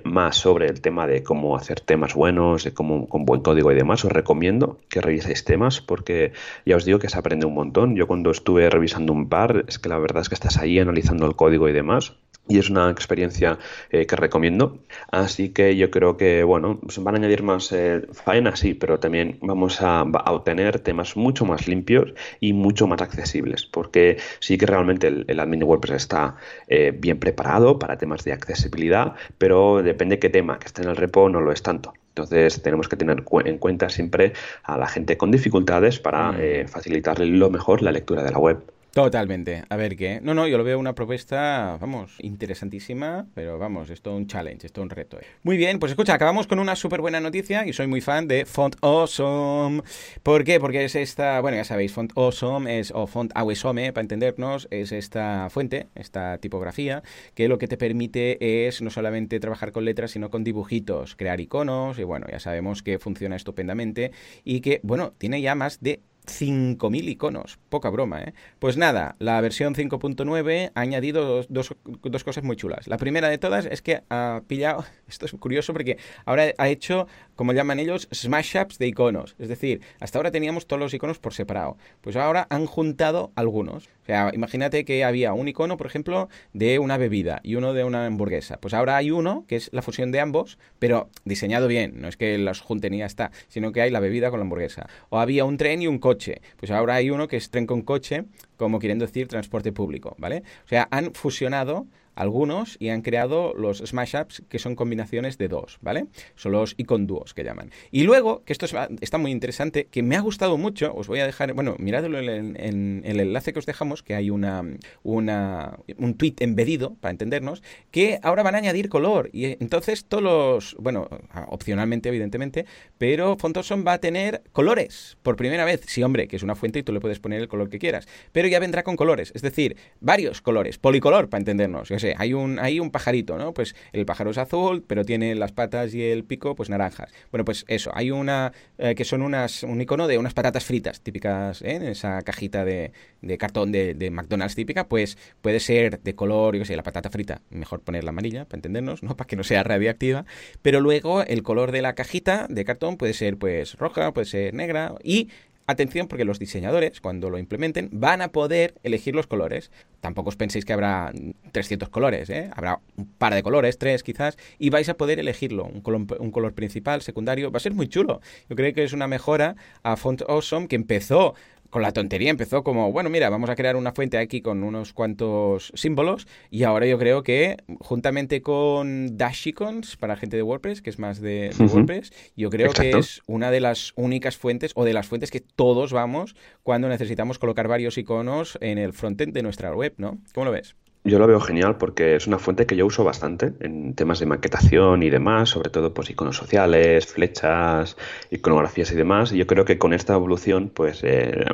más 0.04 0.36
sobre 0.36 0.66
el 0.66 0.80
tema 0.80 1.06
de 1.06 1.22
cómo 1.22 1.56
hacer 1.56 1.80
temas 1.80 2.14
buenos, 2.14 2.64
de 2.64 2.72
cómo 2.72 3.08
con 3.08 3.24
buen 3.24 3.40
código 3.40 3.70
y 3.72 3.74
demás, 3.74 4.04
os 4.04 4.12
recomiendo 4.12 4.78
que 4.88 5.00
reviséis 5.00 5.44
temas 5.44 5.80
porque 5.80 6.32
ya 6.64 6.76
os 6.76 6.84
digo 6.84 6.98
que 6.98 7.08
se 7.08 7.18
aprende 7.18 7.46
un 7.46 7.54
montón. 7.54 7.96
Yo 7.96 8.06
cuando 8.06 8.30
estuve 8.30 8.70
revisando 8.70 9.12
un 9.12 9.28
par, 9.28 9.64
es 9.68 9.78
que 9.78 9.88
la 9.88 9.98
verdad 9.98 10.22
es 10.22 10.28
que 10.28 10.34
estás 10.34 10.58
ahí 10.58 10.63
analizando 10.78 11.26
el 11.26 11.36
código 11.36 11.68
y 11.68 11.72
demás. 11.72 12.14
Y 12.46 12.58
es 12.58 12.68
una 12.68 12.90
experiencia 12.90 13.58
eh, 13.90 14.06
que 14.06 14.16
recomiendo. 14.16 14.78
Así 15.10 15.48
que 15.48 15.76
yo 15.76 15.90
creo 15.90 16.18
que, 16.18 16.44
bueno, 16.44 16.78
se 16.88 17.00
van 17.00 17.14
a 17.14 17.18
añadir 17.18 17.42
más 17.42 17.72
eh, 17.72 18.06
faena, 18.12 18.54
sí, 18.54 18.74
pero 18.74 19.00
también 19.00 19.38
vamos 19.40 19.80
a, 19.80 20.02
obtener 20.02 20.80
temas 20.80 21.16
mucho 21.16 21.46
más 21.46 21.66
limpios 21.66 22.12
y 22.40 22.52
mucho 22.52 22.86
más 22.86 23.00
accesibles. 23.00 23.64
Porque 23.64 24.18
sí 24.40 24.58
que 24.58 24.66
realmente 24.66 25.06
el, 25.06 25.40
admin 25.40 25.60
de 25.60 25.64
WordPress 25.64 26.02
está 26.02 26.36
eh, 26.68 26.92
bien 26.94 27.18
preparado 27.18 27.78
para 27.78 27.96
temas 27.96 28.24
de 28.24 28.32
accesibilidad, 28.34 29.14
pero 29.38 29.82
depende 29.82 30.18
qué 30.18 30.28
tema 30.28 30.58
que 30.58 30.66
esté 30.66 30.82
en 30.82 30.90
el 30.90 30.96
repo 30.96 31.30
no 31.30 31.40
lo 31.40 31.50
es 31.50 31.62
tanto. 31.62 31.94
Entonces 32.10 32.62
tenemos 32.62 32.88
que 32.88 32.96
tener 32.96 33.24
en 33.46 33.58
cuenta 33.58 33.88
siempre 33.88 34.34
a 34.62 34.76
la 34.76 34.86
gente 34.86 35.16
con 35.16 35.30
dificultades 35.30 35.98
para 35.98 36.32
mm. 36.32 36.68
facilitarle 36.68 37.26
lo 37.26 37.50
mejor 37.50 37.82
la 37.82 37.90
lectura 37.90 38.22
de 38.22 38.30
la 38.30 38.38
web. 38.38 38.62
Totalmente. 38.94 39.64
A 39.68 39.76
ver 39.76 39.96
qué. 39.96 40.20
No, 40.22 40.34
no, 40.34 40.46
yo 40.46 40.56
lo 40.56 40.62
veo 40.62 40.78
una 40.78 40.94
propuesta, 40.94 41.76
vamos, 41.80 42.14
interesantísima, 42.20 43.26
pero 43.34 43.58
vamos, 43.58 43.90
esto 43.90 44.10
es 44.10 44.16
un 44.16 44.28
challenge, 44.28 44.68
esto 44.68 44.80
es 44.80 44.84
un 44.84 44.90
reto. 44.90 45.18
Eh. 45.18 45.24
Muy 45.42 45.56
bien, 45.56 45.80
pues 45.80 45.90
escucha, 45.90 46.14
acabamos 46.14 46.46
con 46.46 46.60
una 46.60 46.76
súper 46.76 47.00
buena 47.00 47.18
noticia 47.18 47.66
y 47.66 47.72
soy 47.72 47.88
muy 47.88 48.00
fan 48.00 48.28
de 48.28 48.46
Font 48.46 48.76
Awesome. 48.82 49.82
¿Por 50.22 50.44
qué? 50.44 50.60
Porque 50.60 50.84
es 50.84 50.94
esta, 50.94 51.40
bueno, 51.40 51.56
ya 51.56 51.64
sabéis, 51.64 51.92
Font 51.92 52.12
Awesome 52.14 52.78
es, 52.78 52.92
o 52.94 53.08
Font 53.08 53.32
Awesome, 53.34 53.92
para 53.92 54.02
entendernos, 54.02 54.68
es 54.70 54.92
esta 54.92 55.50
fuente, 55.50 55.88
esta 55.96 56.38
tipografía, 56.38 57.02
que 57.34 57.48
lo 57.48 57.58
que 57.58 57.66
te 57.66 57.76
permite 57.76 58.68
es 58.68 58.80
no 58.80 58.90
solamente 58.90 59.40
trabajar 59.40 59.72
con 59.72 59.84
letras, 59.84 60.12
sino 60.12 60.30
con 60.30 60.44
dibujitos, 60.44 61.16
crear 61.16 61.40
iconos, 61.40 61.98
y 61.98 62.04
bueno, 62.04 62.28
ya 62.30 62.38
sabemos 62.38 62.84
que 62.84 63.00
funciona 63.00 63.34
estupendamente 63.34 64.12
y 64.44 64.60
que, 64.60 64.78
bueno, 64.84 65.14
tiene 65.18 65.40
ya 65.40 65.56
más 65.56 65.80
de 65.80 66.00
5.000 66.26 67.08
iconos, 67.08 67.58
poca 67.68 67.90
broma, 67.90 68.22
¿eh? 68.22 68.34
Pues 68.58 68.76
nada, 68.76 69.16
la 69.18 69.40
versión 69.40 69.74
5.9 69.74 70.72
ha 70.74 70.80
añadido 70.80 71.24
dos, 71.48 71.74
dos, 72.02 72.24
cosas 72.24 72.44
muy 72.44 72.56
chulas. 72.56 72.88
La 72.88 72.96
primera 72.96 73.28
de 73.28 73.38
todas 73.38 73.66
es 73.66 73.82
que 73.82 74.02
ha 74.10 74.42
pillado, 74.46 74.84
esto 75.08 75.26
es 75.26 75.32
curioso 75.32 75.72
porque 75.72 75.98
ahora 76.24 76.52
ha 76.56 76.68
hecho, 76.68 77.06
como 77.36 77.52
llaman 77.52 77.78
ellos, 77.78 78.08
smash 78.12 78.56
ups 78.56 78.78
de 78.78 78.86
iconos. 78.86 79.34
Es 79.38 79.48
decir, 79.48 79.80
hasta 80.00 80.18
ahora 80.18 80.30
teníamos 80.30 80.66
todos 80.66 80.80
los 80.80 80.94
iconos 80.94 81.18
por 81.18 81.34
separado. 81.34 81.76
Pues 82.00 82.16
ahora 82.16 82.46
han 82.50 82.66
juntado 82.66 83.32
algunos. 83.36 83.88
O 84.04 84.06
sea, 84.06 84.30
imagínate 84.34 84.84
que 84.84 85.02
había 85.02 85.32
un 85.32 85.48
icono, 85.48 85.78
por 85.78 85.86
ejemplo, 85.86 86.28
de 86.52 86.78
una 86.78 86.98
bebida 86.98 87.40
y 87.42 87.54
uno 87.54 87.72
de 87.72 87.84
una 87.84 88.04
hamburguesa. 88.04 88.58
Pues 88.60 88.74
ahora 88.74 88.96
hay 88.96 89.10
uno 89.10 89.46
que 89.48 89.56
es 89.56 89.70
la 89.72 89.80
fusión 89.80 90.12
de 90.12 90.20
ambos, 90.20 90.58
pero 90.78 91.08
diseñado 91.24 91.68
bien. 91.68 92.02
No 92.02 92.08
es 92.08 92.18
que 92.18 92.36
los 92.36 92.60
junten 92.60 92.92
y 92.92 92.98
ya 92.98 93.06
está, 93.06 93.30
sino 93.48 93.72
que 93.72 93.80
hay 93.80 93.90
la 93.90 94.00
bebida 94.00 94.28
con 94.28 94.40
la 94.40 94.42
hamburguesa. 94.44 94.88
O 95.08 95.18
había 95.18 95.46
un 95.46 95.56
tren 95.56 95.80
y 95.80 95.86
un 95.86 95.98
coche. 95.98 96.42
Pues 96.58 96.70
ahora 96.70 96.96
hay 96.96 97.08
uno 97.08 97.28
que 97.28 97.38
es 97.38 97.48
tren 97.48 97.66
con 97.66 97.80
coche, 97.80 98.24
como 98.56 98.78
queriendo 98.78 99.06
decir 99.06 99.28
transporte 99.28 99.72
público, 99.72 100.14
¿vale? 100.18 100.42
O 100.64 100.68
sea, 100.68 100.88
han 100.90 101.14
fusionado 101.14 101.86
algunos 102.14 102.76
y 102.78 102.88
han 102.88 103.02
creado 103.02 103.54
los 103.54 103.78
smash 103.78 104.14
ups 104.16 104.42
que 104.48 104.58
son 104.58 104.76
combinaciones 104.76 105.38
de 105.38 105.48
dos, 105.48 105.78
¿vale? 105.80 106.06
Son 106.36 106.52
los 106.52 106.74
icon 106.76 107.06
duos 107.06 107.34
que 107.34 107.44
llaman. 107.44 107.70
Y 107.90 108.04
luego, 108.04 108.44
que 108.44 108.52
esto 108.52 108.66
está 109.00 109.18
muy 109.18 109.30
interesante, 109.30 109.86
que 109.86 110.02
me 110.02 110.16
ha 110.16 110.20
gustado 110.20 110.56
mucho, 110.56 110.94
os 110.94 111.08
voy 111.08 111.20
a 111.20 111.26
dejar, 111.26 111.52
bueno, 111.54 111.76
miradlo 111.78 112.18
en, 112.18 112.56
el 113.04 113.20
enlace 113.20 113.52
que 113.52 113.58
os 113.58 113.66
dejamos, 113.66 114.02
que 114.02 114.14
hay 114.14 114.30
una, 114.30 114.62
una, 115.02 115.78
un 115.98 116.14
tweet 116.14 116.34
embedido, 116.40 116.96
para 117.00 117.10
entendernos, 117.10 117.62
que 117.90 118.18
ahora 118.22 118.42
van 118.42 118.54
a 118.54 118.58
añadir 118.58 118.88
color. 118.88 119.30
Y 119.32 119.44
entonces 119.62 120.04
todos 120.04 120.22
los, 120.22 120.76
bueno, 120.78 121.08
opcionalmente, 121.48 122.08
evidentemente, 122.08 122.66
pero 122.98 123.36
Fontoson 123.36 123.84
va 123.86 123.94
a 123.94 123.98
tener 123.98 124.42
colores 124.52 125.16
por 125.22 125.36
primera 125.36 125.64
vez. 125.64 125.82
Sí, 125.86 126.02
hombre, 126.02 126.28
que 126.28 126.36
es 126.36 126.42
una 126.42 126.54
fuente 126.54 126.78
y 126.78 126.82
tú 126.82 126.92
le 126.92 127.00
puedes 127.00 127.20
poner 127.20 127.40
el 127.40 127.48
color 127.48 127.68
que 127.68 127.78
quieras. 127.78 128.06
Pero 128.32 128.43
pero 128.44 128.52
ya 128.52 128.58
vendrá 128.58 128.82
con 128.82 128.96
colores, 128.96 129.32
es 129.34 129.40
decir, 129.40 129.74
varios 130.00 130.42
colores, 130.42 130.76
policolor 130.76 131.30
para 131.30 131.40
entendernos. 131.40 131.88
Yo 131.88 131.98
sé, 131.98 132.14
hay 132.18 132.34
un, 132.34 132.58
hay 132.58 132.78
un 132.78 132.90
pajarito, 132.90 133.38
¿no? 133.38 133.54
Pues 133.54 133.74
el 133.94 134.04
pájaro 134.04 134.32
es 134.32 134.36
azul, 134.36 134.84
pero 134.86 135.02
tiene 135.02 135.34
las 135.34 135.52
patas 135.52 135.94
y 135.94 136.02
el 136.02 136.24
pico, 136.24 136.54
pues 136.54 136.68
naranjas. 136.68 137.10
Bueno, 137.30 137.46
pues 137.46 137.64
eso, 137.68 137.90
hay 137.94 138.10
una 138.10 138.52
eh, 138.76 138.94
que 138.94 139.06
son 139.06 139.22
unas, 139.22 139.62
un 139.62 139.80
icono 139.80 140.06
de 140.06 140.18
unas 140.18 140.34
patatas 140.34 140.62
fritas 140.62 141.00
típicas, 141.00 141.62
¿eh? 141.62 141.76
en 141.76 141.84
esa 141.84 142.20
cajita 142.20 142.66
de, 142.66 142.92
cartón 143.38 143.72
de, 143.72 143.94
de, 143.94 144.10
McDonald's 144.10 144.56
típica, 144.56 144.88
pues 144.88 145.16
puede 145.40 145.58
ser 145.58 146.02
de 146.02 146.14
color, 146.14 146.54
yo 146.54 146.66
sé, 146.66 146.76
la 146.76 146.82
patata 146.82 147.08
frita, 147.08 147.40
mejor 147.48 147.80
ponerla 147.80 148.10
amarilla, 148.10 148.44
para 148.44 148.58
entendernos, 148.58 149.02
¿no? 149.02 149.16
Para 149.16 149.26
que 149.26 149.36
no 149.36 149.42
sea 149.42 149.62
radioactiva, 149.62 150.26
pero 150.60 150.82
luego 150.82 151.22
el 151.22 151.42
color 151.42 151.72
de 151.72 151.80
la 151.80 151.94
cajita 151.94 152.46
de 152.50 152.62
cartón 152.66 152.98
puede 152.98 153.14
ser 153.14 153.38
pues 153.38 153.78
roja, 153.78 154.12
puede 154.12 154.26
ser 154.26 154.52
negra 154.52 154.96
y 155.02 155.30
Atención 155.66 156.08
porque 156.08 156.26
los 156.26 156.38
diseñadores, 156.38 157.00
cuando 157.00 157.30
lo 157.30 157.38
implementen, 157.38 157.88
van 157.90 158.20
a 158.20 158.28
poder 158.28 158.74
elegir 158.82 159.14
los 159.14 159.26
colores. 159.26 159.70
Tampoco 160.00 160.28
os 160.28 160.36
penséis 160.36 160.66
que 160.66 160.74
habrá 160.74 161.10
300 161.52 161.88
colores, 161.88 162.28
¿eh? 162.28 162.50
habrá 162.54 162.80
un 162.96 163.06
par 163.06 163.32
de 163.32 163.42
colores, 163.42 163.78
tres 163.78 164.02
quizás, 164.02 164.36
y 164.58 164.68
vais 164.68 164.90
a 164.90 164.98
poder 164.98 165.18
elegirlo. 165.18 165.64
Un 165.64 165.80
color, 165.80 166.20
un 166.20 166.30
color 166.30 166.52
principal, 166.52 167.00
secundario, 167.00 167.50
va 167.50 167.56
a 167.56 167.60
ser 167.60 167.72
muy 167.72 167.88
chulo. 167.88 168.20
Yo 168.50 168.56
creo 168.56 168.74
que 168.74 168.84
es 168.84 168.92
una 168.92 169.08
mejora 169.08 169.56
a 169.82 169.96
Font 169.96 170.20
Awesome 170.28 170.68
que 170.68 170.76
empezó 170.76 171.34
con 171.74 171.82
la 171.82 171.90
tontería 171.90 172.30
empezó 172.30 172.62
como, 172.62 172.92
bueno, 172.92 173.10
mira, 173.10 173.30
vamos 173.30 173.50
a 173.50 173.56
crear 173.56 173.74
una 173.74 173.90
fuente 173.90 174.16
aquí 174.16 174.40
con 174.40 174.62
unos 174.62 174.92
cuantos 174.92 175.72
símbolos 175.74 176.28
y 176.48 176.62
ahora 176.62 176.86
yo 176.86 177.00
creo 177.00 177.24
que 177.24 177.56
juntamente 177.80 178.42
con 178.42 179.16
Dashicons 179.16 179.96
para 179.96 180.14
gente 180.14 180.36
de 180.36 180.44
WordPress, 180.44 180.82
que 180.82 180.90
es 180.90 181.00
más 181.00 181.20
de, 181.20 181.50
WordPress, 181.58 182.12
yo 182.36 182.48
creo 182.48 182.72
que 182.72 182.90
es 182.90 183.22
una 183.26 183.50
de 183.50 183.58
las 183.58 183.92
únicas 183.96 184.36
fuentes 184.36 184.70
o 184.76 184.84
de 184.84 184.92
las 184.92 185.08
fuentes 185.08 185.32
que 185.32 185.40
todos 185.40 185.92
vamos 185.92 186.36
cuando 186.62 186.88
necesitamos 186.88 187.40
colocar 187.40 187.66
varios 187.66 187.98
iconos 187.98 188.56
en 188.60 188.78
el 188.78 188.92
frontend 188.92 189.32
de 189.34 189.42
nuestra 189.42 189.74
web, 189.74 189.94
¿no? 189.96 190.18
¿Cómo 190.32 190.44
lo 190.44 190.52
ves? 190.52 190.76
Yo 191.06 191.18
lo 191.18 191.26
veo 191.26 191.38
genial 191.38 191.76
porque 191.76 192.16
es 192.16 192.26
una 192.26 192.38
fuente 192.38 192.64
que 192.64 192.76
yo 192.76 192.86
uso 192.86 193.04
bastante 193.04 193.52
en 193.60 193.94
temas 193.94 194.20
de 194.20 194.26
maquetación 194.26 195.02
y 195.02 195.10
demás, 195.10 195.50
sobre 195.50 195.68
todo 195.68 195.92
pues 195.92 196.08
iconos 196.08 196.38
sociales, 196.38 197.06
flechas, 197.06 197.98
iconografías 198.30 198.90
y 198.90 198.94
demás. 198.94 199.30
Y 199.30 199.36
yo 199.36 199.46
creo 199.46 199.66
que 199.66 199.76
con 199.76 199.92
esta 199.92 200.14
evolución 200.14 200.70
pues 200.74 201.04
eh, 201.04 201.44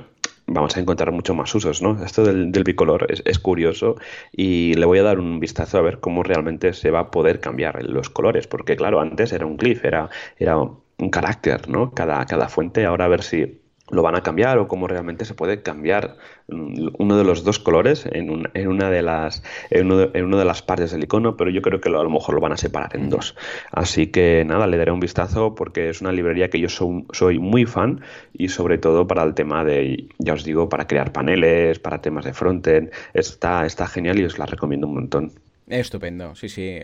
vamos 0.51 0.77
a 0.77 0.81
encontrar 0.81 1.13
mucho 1.13 1.35
más 1.35 1.55
usos, 1.55 1.81
¿no? 1.81 2.05
Esto 2.05 2.25
del, 2.25 2.65
bicolor 2.65 3.07
es, 3.09 3.39
curioso 3.39 3.97
y 4.33 4.75
le 4.75 4.85
voy 4.85 4.99
a 4.99 5.05
dar 5.05 5.19
un 5.19 5.41
vistazo 5.41 5.79
a 5.79 5.83
ver 5.83 6.01
cómo 6.01 6.23
realmente 6.23 6.73
se 6.73 6.91
va 6.91 7.01
a 7.01 7.11
poder 7.11 7.41
cambiar 7.41 7.83
los 7.85 8.11
colores, 8.11 8.47
porque 8.47 8.77
claro, 8.77 9.01
antes 9.01 9.33
era 9.33 9.47
un 9.47 9.57
glyph, 9.57 9.85
era, 9.85 10.11
era 10.39 10.59
un 10.59 11.11
carácter, 11.11 11.69
¿no? 11.69 11.93
Cada, 11.93 12.25
cada 12.27 12.49
fuente, 12.49 12.85
ahora 12.85 13.07
a 13.07 13.09
ver 13.09 13.23
si 13.23 13.60
lo 13.91 14.03
van 14.03 14.15
a 14.15 14.23
cambiar 14.23 14.59
o 14.59 14.69
cómo 14.69 14.87
realmente 14.87 15.25
se 15.25 15.35
puede 15.35 15.63
cambiar 15.63 16.17
mm, 16.49 16.89
uno 16.99 17.17
de 17.17 17.25
los 17.25 17.45
dos 17.45 17.59
colores 17.59 18.07
en, 18.11 18.49
en 18.55 18.69
una 18.69 18.91
de 18.91 19.03
las 19.03 19.43
en, 19.71 19.87
uno 19.87 19.97
de, 19.99 20.39
de 20.41 20.45
las 20.45 20.63
partes 20.63 20.93
del 20.93 21.05
icono 21.05 21.37
pero 21.37 21.51
yo 21.51 21.63
creo 21.63 21.81
que 21.81 21.89
a 21.89 21.93
lo 21.93 22.11
mejor 22.11 22.35
lo 22.35 22.41
van 22.41 22.53
a 22.53 22.57
separar 22.57 22.97
en 22.97 23.11
dos. 23.11 23.37
Así 23.73 24.09
que 24.09 24.45
nada 24.47 24.67
le 24.67 24.77
daré 24.77 24.93
un 24.93 25.01
vistazo 25.01 25.55
porque 25.55 25.89
es 25.91 26.01
una 26.01 26.13
librería 26.13 26.51
que 26.51 26.61
yo 26.61 26.69
soy 26.69 27.39
muy 27.39 27.67
fan 27.67 28.01
y 28.33 28.49
sobre 28.49 28.79
todo 28.79 29.07
para 29.07 29.23
el 29.23 29.35
tema 29.35 29.65
de 29.65 30.09
ya 30.19 30.35
os 30.35 30.45
digo 30.45 30.69
para 30.69 30.87
crear 30.87 31.13
paneles 31.13 31.79
para 31.79 32.01
temas 32.01 32.25
de 32.25 32.33
frontend. 32.33 32.91
Está 33.15 33.67
está 33.67 33.87
genial 33.87 34.19
y 34.19 34.25
os 34.25 34.39
la 34.39 34.47
recomiendo 34.47 34.87
un 34.87 34.95
montón 34.95 35.33
Estupendo, 35.71 36.35
sí, 36.35 36.49
sí. 36.49 36.81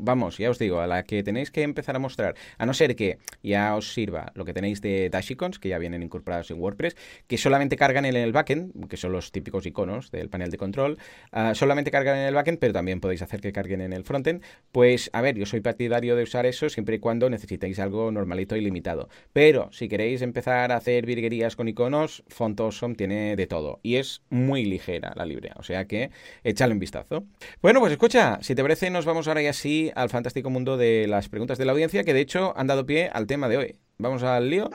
vamos, 0.00 0.38
ya 0.38 0.48
os 0.48 0.58
digo, 0.58 0.80
a 0.80 0.86
la 0.86 1.02
que 1.02 1.22
tenéis 1.22 1.50
que 1.50 1.62
empezar 1.62 1.96
a 1.96 1.98
mostrar, 1.98 2.34
a 2.56 2.64
no 2.64 2.72
ser 2.72 2.96
que 2.96 3.18
ya 3.42 3.76
os 3.76 3.92
sirva 3.92 4.32
lo 4.34 4.46
que 4.46 4.54
tenéis 4.54 4.80
de 4.80 5.10
Dashicons, 5.10 5.58
que 5.58 5.68
ya 5.68 5.76
vienen 5.76 6.02
incorporados 6.02 6.50
en 6.50 6.58
WordPress, 6.58 6.96
que 7.26 7.36
solamente 7.36 7.76
cargan 7.76 8.06
en 8.06 8.16
el 8.16 8.32
backend, 8.32 8.88
que 8.88 8.96
son 8.96 9.12
los 9.12 9.32
típicos 9.32 9.66
iconos 9.66 10.10
del 10.10 10.30
panel 10.30 10.50
de 10.50 10.56
control, 10.56 10.98
ah, 11.30 11.54
solamente 11.54 11.90
cargan 11.90 12.16
en 12.16 12.24
el 12.24 12.32
backend, 12.34 12.58
pero 12.58 12.72
también 12.72 13.00
podéis 13.00 13.20
hacer 13.20 13.42
que 13.42 13.52
carguen 13.52 13.82
en 13.82 13.92
el 13.92 14.02
frontend. 14.04 14.42
Pues, 14.72 15.10
a 15.12 15.20
ver, 15.20 15.36
yo 15.36 15.44
soy 15.44 15.60
partidario 15.60 16.16
de 16.16 16.22
usar 16.22 16.46
eso 16.46 16.70
siempre 16.70 16.96
y 16.96 16.98
cuando 17.00 17.28
necesitéis 17.28 17.78
algo 17.80 18.10
normalito 18.10 18.56
y 18.56 18.62
limitado. 18.62 19.10
Pero 19.34 19.68
si 19.72 19.88
queréis 19.88 20.22
empezar 20.22 20.72
a 20.72 20.76
hacer 20.76 21.04
virguerías 21.04 21.54
con 21.54 21.68
iconos, 21.68 22.24
Font 22.28 22.58
Awesome 22.58 22.94
tiene 22.94 23.36
de 23.36 23.46
todo. 23.46 23.80
Y 23.82 23.96
es 23.96 24.22
muy 24.30 24.64
ligera 24.64 25.12
la 25.16 25.26
librería, 25.26 25.54
o 25.58 25.62
sea 25.62 25.84
que 25.86 26.10
échale 26.44 26.72
un 26.72 26.78
vistazo. 26.78 27.24
Bueno, 27.60 27.80
pues 27.80 27.92
escucha 27.92 28.21
si 28.40 28.54
te 28.54 28.62
parece, 28.62 28.90
nos 28.90 29.04
vamos 29.04 29.28
ahora 29.28 29.42
y 29.42 29.46
así 29.46 29.90
al 29.94 30.10
fantástico 30.10 30.50
mundo 30.50 30.76
de 30.76 31.06
las 31.08 31.28
preguntas 31.28 31.58
de 31.58 31.64
la 31.64 31.72
audiencia, 31.72 32.04
que 32.04 32.14
de 32.14 32.20
hecho 32.20 32.52
han 32.56 32.66
dado 32.66 32.86
pie 32.86 33.10
al 33.12 33.26
tema 33.26 33.48
de 33.48 33.56
hoy. 33.56 33.76
¿Vamos 33.98 34.22
al 34.22 34.50
lío? 34.50 34.70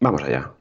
Vamos 0.00 0.22
allá. 0.22 0.52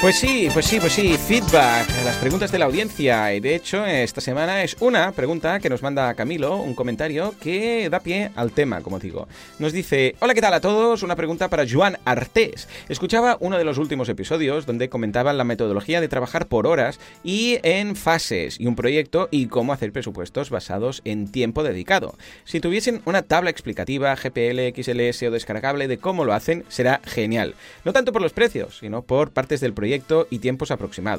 Pues 0.00 0.16
sí, 0.16 0.48
pues 0.52 0.66
sí, 0.66 0.80
pues 0.80 0.92
sí, 0.92 1.16
feedback, 1.28 1.88
las 2.04 2.16
preguntas 2.16 2.50
de 2.50 2.58
la 2.58 2.64
audiencia. 2.64 3.32
Y 3.34 3.40
de 3.40 3.54
hecho, 3.54 3.86
esta 3.86 4.20
semana 4.20 4.62
es 4.64 4.76
una 4.80 5.12
pregunta 5.12 5.60
que 5.60 5.70
nos 5.70 5.82
manda 5.82 6.12
Camilo, 6.14 6.56
un 6.56 6.74
comentario 6.74 7.34
que 7.40 7.88
da 7.88 8.00
pie 8.00 8.30
al 8.34 8.50
tema, 8.50 8.80
como 8.80 8.98
digo. 8.98 9.28
Nos 9.58 9.72
dice, 9.72 10.16
hola, 10.20 10.34
¿qué 10.34 10.40
tal 10.40 10.54
a 10.54 10.60
todos? 10.60 11.02
Una 11.02 11.14
pregunta 11.14 11.48
para 11.48 11.64
Joan 11.68 11.98
Artés. 12.04 12.68
Escuchaba 12.88 13.36
uno 13.40 13.56
de 13.56 13.64
los 13.64 13.78
últimos 13.78 14.08
episodios 14.08 14.66
donde 14.66 14.88
comentaban 14.88 15.38
la 15.38 15.44
metodología 15.44 16.00
de 16.00 16.08
trabajar 16.08 16.48
por 16.48 16.66
horas 16.66 16.98
y 17.22 17.58
en 17.62 17.94
fases 17.94 18.58
y 18.58 18.66
un 18.66 18.74
proyecto 18.74 19.28
y 19.30 19.46
cómo 19.46 19.72
hacer 19.72 19.92
presupuestos 19.92 20.50
basados 20.50 21.02
en 21.04 21.30
tiempo 21.30 21.62
dedicado. 21.62 22.16
Si 22.44 22.60
tuviesen 22.60 23.00
una 23.04 23.22
tabla 23.22 23.50
explicativa, 23.50 24.16
GPL, 24.16 24.74
XLS 24.74 25.22
o 25.22 25.30
descargable 25.30 25.86
de 25.86 25.98
cómo 25.98 26.24
lo 26.24 26.34
hacen, 26.34 26.64
será 26.68 27.00
genial. 27.04 27.54
No 27.84 27.92
tanto 27.92 28.12
por 28.12 28.22
los 28.22 28.32
precios, 28.32 28.78
sino 28.78 29.02
por 29.02 29.30
partes 29.30 29.60
del 29.60 29.72
proyecto 29.72 30.26
y 30.28 30.40
tiempos 30.40 30.70
aproximados. 30.70 31.11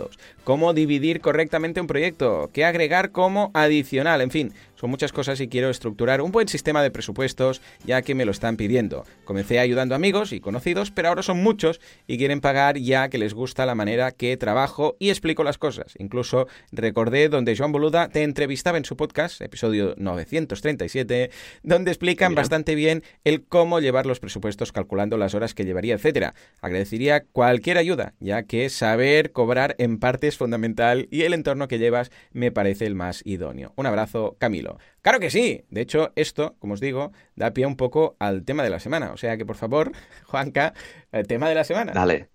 Cómo 0.44 0.74
dividir 0.74 1.22
correctamente 1.22 1.82
un 1.82 1.88
proyecto, 1.88 2.50
qué 2.54 2.66
agregar 2.66 3.12
como 3.12 3.52
adicional, 3.54 4.22
en 4.22 4.32
fin, 4.32 4.54
son 4.84 4.90
muchas 4.90 5.14
cosas 5.14 5.40
y 5.40 5.48
quiero 5.48 5.70
estructurar 5.70 6.22
un 6.22 6.34
buen 6.34 6.50
sistema 6.50 6.84
de 6.84 6.92
presupuestos 6.92 7.62
ya 7.86 8.02
que 8.02 8.16
me 8.16 8.26
lo 8.26 8.32
están 8.32 8.58
pidiendo. 8.58 9.06
Comencé 9.24 9.60
ayudando 9.60 9.96
amigos 9.96 10.34
y 10.34 10.42
conocidos, 10.42 10.92
pero 10.92 11.08
ahora 11.08 11.24
son 11.24 11.42
muchos 11.42 11.80
y 12.06 12.18
quieren 12.18 12.42
pagar 12.42 12.78
ya 12.78 13.08
que 13.08 13.18
les 13.18 13.34
gusta 13.34 13.66
la 13.66 13.76
manera 13.76 14.12
que 14.12 14.36
trabajo 14.36 14.98
y 15.00 15.08
explico 15.08 15.46
las 15.46 15.58
cosas. 15.58 15.94
Incluso 16.00 16.48
recordé 16.74 17.30
donde 17.30 17.56
Joan 17.56 17.72
Boluda 17.72 18.10
te 18.10 18.24
entrevistaba 18.24 18.78
en 18.78 18.84
su 18.84 18.98
podcast, 18.98 19.40
episodio 19.42 19.96
937, 19.96 21.32
donde 21.64 21.92
explican 21.92 22.36
bastante 22.36 22.76
bien 22.76 23.04
el 23.24 23.46
cómo 23.46 23.80
llevar 23.80 24.06
los 24.06 24.20
presupuestos 24.20 24.74
calculando 24.74 25.16
las 25.16 25.34
horas 25.34 25.54
que 25.54 25.64
llevaría, 25.64 25.96
etcétera. 25.96 26.34
Agradecería 26.60 27.24
cualquier 27.24 27.78
ayuda, 27.78 28.16
ya 28.20 28.44
que 28.44 28.68
saber 28.70 29.32
cobrar 29.32 29.76
en 29.78 29.98
parte 29.98 30.28
es 30.28 30.38
fundamental 30.38 31.08
y 31.10 31.22
el 31.22 31.34
entorno 31.34 31.70
que 31.70 31.80
llevas 31.80 32.12
me 32.34 32.52
parece 32.52 32.86
el 32.86 32.96
más 32.96 33.22
idóneo. 33.26 33.72
Un 33.78 33.86
abrazo, 33.86 34.36
Camilo. 34.40 34.73
Claro 35.02 35.20
que 35.20 35.30
sí. 35.30 35.66
De 35.70 35.82
hecho, 35.82 36.12
esto, 36.16 36.56
como 36.60 36.74
os 36.74 36.80
digo, 36.80 37.12
da 37.36 37.52
pie 37.52 37.66
un 37.66 37.76
poco 37.76 38.16
al 38.20 38.44
tema 38.46 38.64
de 38.64 38.70
la 38.70 38.80
semana. 38.80 39.12
O 39.12 39.18
sea 39.18 39.38
que, 39.38 39.46
por 39.46 39.56
favor, 39.56 39.92
Juanca, 40.26 40.74
el 41.12 41.28
tema 41.28 41.50
de 41.50 41.56
la 41.56 41.64
semana. 41.64 41.94
Dale. 41.94 42.30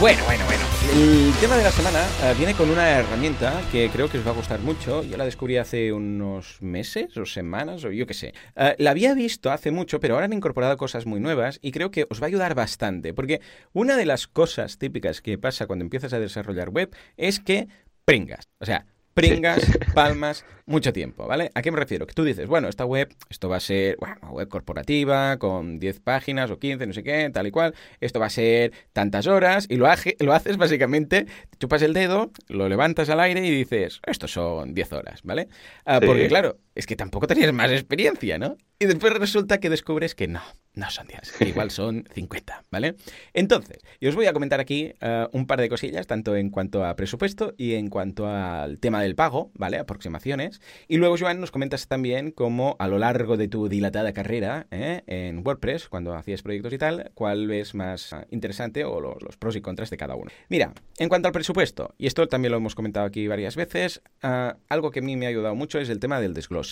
Bueno, 0.00 0.22
bueno, 0.26 0.44
bueno. 0.46 0.57
El 0.90 1.34
tema 1.38 1.56
de 1.56 1.64
la 1.64 1.70
semana 1.70 2.02
eh, 2.22 2.34
viene 2.36 2.54
con 2.54 2.70
una 2.70 2.88
herramienta 2.98 3.60
que 3.70 3.90
creo 3.90 4.08
que 4.08 4.18
os 4.18 4.26
va 4.26 4.30
a 4.30 4.34
gustar 4.34 4.60
mucho. 4.60 5.02
Yo 5.02 5.18
la 5.18 5.26
descubrí 5.26 5.58
hace 5.58 5.92
unos 5.92 6.62
meses 6.62 7.14
o 7.18 7.26
semanas 7.26 7.84
o 7.84 7.92
yo 7.92 8.06
qué 8.06 8.14
sé. 8.14 8.32
Eh, 8.56 8.74
la 8.78 8.90
había 8.90 9.12
visto 9.14 9.50
hace 9.50 9.70
mucho, 9.70 10.00
pero 10.00 10.14
ahora 10.14 10.24
han 10.24 10.32
incorporado 10.32 10.76
cosas 10.78 11.04
muy 11.04 11.20
nuevas 11.20 11.58
y 11.62 11.72
creo 11.72 11.90
que 11.90 12.06
os 12.08 12.20
va 12.22 12.24
a 12.24 12.28
ayudar 12.28 12.54
bastante. 12.54 13.12
Porque 13.12 13.42
una 13.74 13.96
de 13.96 14.06
las 14.06 14.26
cosas 14.26 14.78
típicas 14.78 15.20
que 15.20 15.36
pasa 15.36 15.66
cuando 15.66 15.84
empiezas 15.84 16.14
a 16.14 16.20
desarrollar 16.20 16.70
web 16.70 16.90
es 17.18 17.38
que 17.38 17.68
pringas. 18.06 18.48
O 18.58 18.64
sea, 18.64 18.86
pringas, 19.18 19.66
palmas, 19.94 20.44
mucho 20.66 20.92
tiempo, 20.92 21.26
¿vale? 21.26 21.50
¿A 21.54 21.62
qué 21.62 21.70
me 21.70 21.78
refiero? 21.78 22.06
Que 22.06 22.14
tú 22.14 22.24
dices, 22.24 22.46
bueno, 22.46 22.68
esta 22.68 22.84
web, 22.84 23.12
esto 23.30 23.48
va 23.48 23.56
a 23.56 23.60
ser, 23.60 23.96
bueno, 23.98 24.16
una 24.22 24.30
web 24.30 24.48
corporativa 24.48 25.38
con 25.38 25.78
10 25.78 26.00
páginas 26.00 26.50
o 26.50 26.58
15, 26.58 26.86
no 26.86 26.92
sé 26.92 27.02
qué, 27.02 27.30
tal 27.32 27.46
y 27.46 27.50
cual, 27.50 27.74
esto 28.00 28.20
va 28.20 28.26
a 28.26 28.30
ser 28.30 28.72
tantas 28.92 29.26
horas 29.26 29.66
y 29.68 29.76
lo, 29.76 29.86
lo 30.20 30.32
haces 30.32 30.56
básicamente, 30.56 31.24
te 31.24 31.58
chupas 31.58 31.82
el 31.82 31.94
dedo, 31.94 32.30
lo 32.48 32.68
levantas 32.68 33.08
al 33.10 33.20
aire 33.20 33.44
y 33.44 33.50
dices, 33.50 34.00
esto 34.06 34.28
son 34.28 34.74
10 34.74 34.92
horas, 34.92 35.20
¿vale? 35.24 35.48
Ah, 35.84 36.00
porque 36.04 36.28
claro, 36.28 36.58
es 36.78 36.86
que 36.86 36.94
tampoco 36.94 37.26
tenías 37.26 37.52
más 37.52 37.72
experiencia, 37.72 38.38
¿no? 38.38 38.56
Y 38.78 38.86
después 38.86 39.12
resulta 39.12 39.58
que 39.58 39.68
descubres 39.68 40.14
que 40.14 40.28
no, 40.28 40.40
no 40.74 40.88
son 40.90 41.08
10, 41.08 41.32
que 41.32 41.44
igual 41.48 41.72
son 41.72 42.04
50, 42.14 42.62
¿vale? 42.70 42.94
Entonces, 43.34 43.78
yo 44.00 44.10
os 44.10 44.14
voy 44.14 44.26
a 44.26 44.32
comentar 44.32 44.60
aquí 44.60 44.92
ah, 45.00 45.28
un 45.32 45.48
par 45.48 45.60
de 45.60 45.68
cosillas, 45.68 46.06
tanto 46.06 46.36
en 46.36 46.50
cuanto 46.50 46.84
a 46.84 46.94
presupuesto 46.94 47.52
y 47.58 47.74
en 47.74 47.88
cuanto 47.88 48.28
al 48.28 48.78
tema 48.78 49.02
del 49.02 49.16
pago, 49.16 49.50
¿vale? 49.54 49.78
Aproximaciones. 49.78 50.60
Y 50.86 50.98
luego, 50.98 51.16
Joan, 51.18 51.40
nos 51.40 51.50
comentas 51.50 51.88
también 51.88 52.30
cómo 52.30 52.76
a 52.78 52.86
lo 52.86 52.98
largo 52.98 53.36
de 53.36 53.48
tu 53.48 53.68
dilatada 53.68 54.12
carrera 54.12 54.68
¿eh? 54.70 55.02
en 55.08 55.44
WordPress, 55.44 55.88
cuando 55.88 56.14
hacías 56.14 56.42
proyectos 56.42 56.72
y 56.72 56.78
tal, 56.78 57.10
cuál 57.14 57.48
ves 57.48 57.74
más 57.74 58.14
interesante 58.30 58.84
o 58.84 59.00
los, 59.00 59.36
pros 59.36 59.56
y 59.56 59.60
contras 59.60 59.90
de 59.90 59.96
cada 59.96 60.14
uno. 60.14 60.30
Mira, 60.48 60.74
en 60.98 61.08
cuanto 61.08 61.26
al 61.26 61.32
presupuesto, 61.32 61.96
y 61.98 62.06
esto 62.06 62.28
también 62.28 62.52
lo 62.52 62.58
hemos 62.58 62.76
comentado 62.76 63.04
aquí 63.04 63.26
varias 63.26 63.56
veces, 63.56 64.00
ah, 64.22 64.58
algo 64.68 64.92
que 64.92 65.00
a 65.00 65.02
mí 65.02 65.16
me 65.16 65.26
ha 65.26 65.30
ayudado 65.30 65.56
mucho 65.56 65.80
es 65.80 65.88
el 65.88 65.98
tema 65.98 66.20
del 66.20 66.34
desglose. 66.34 66.67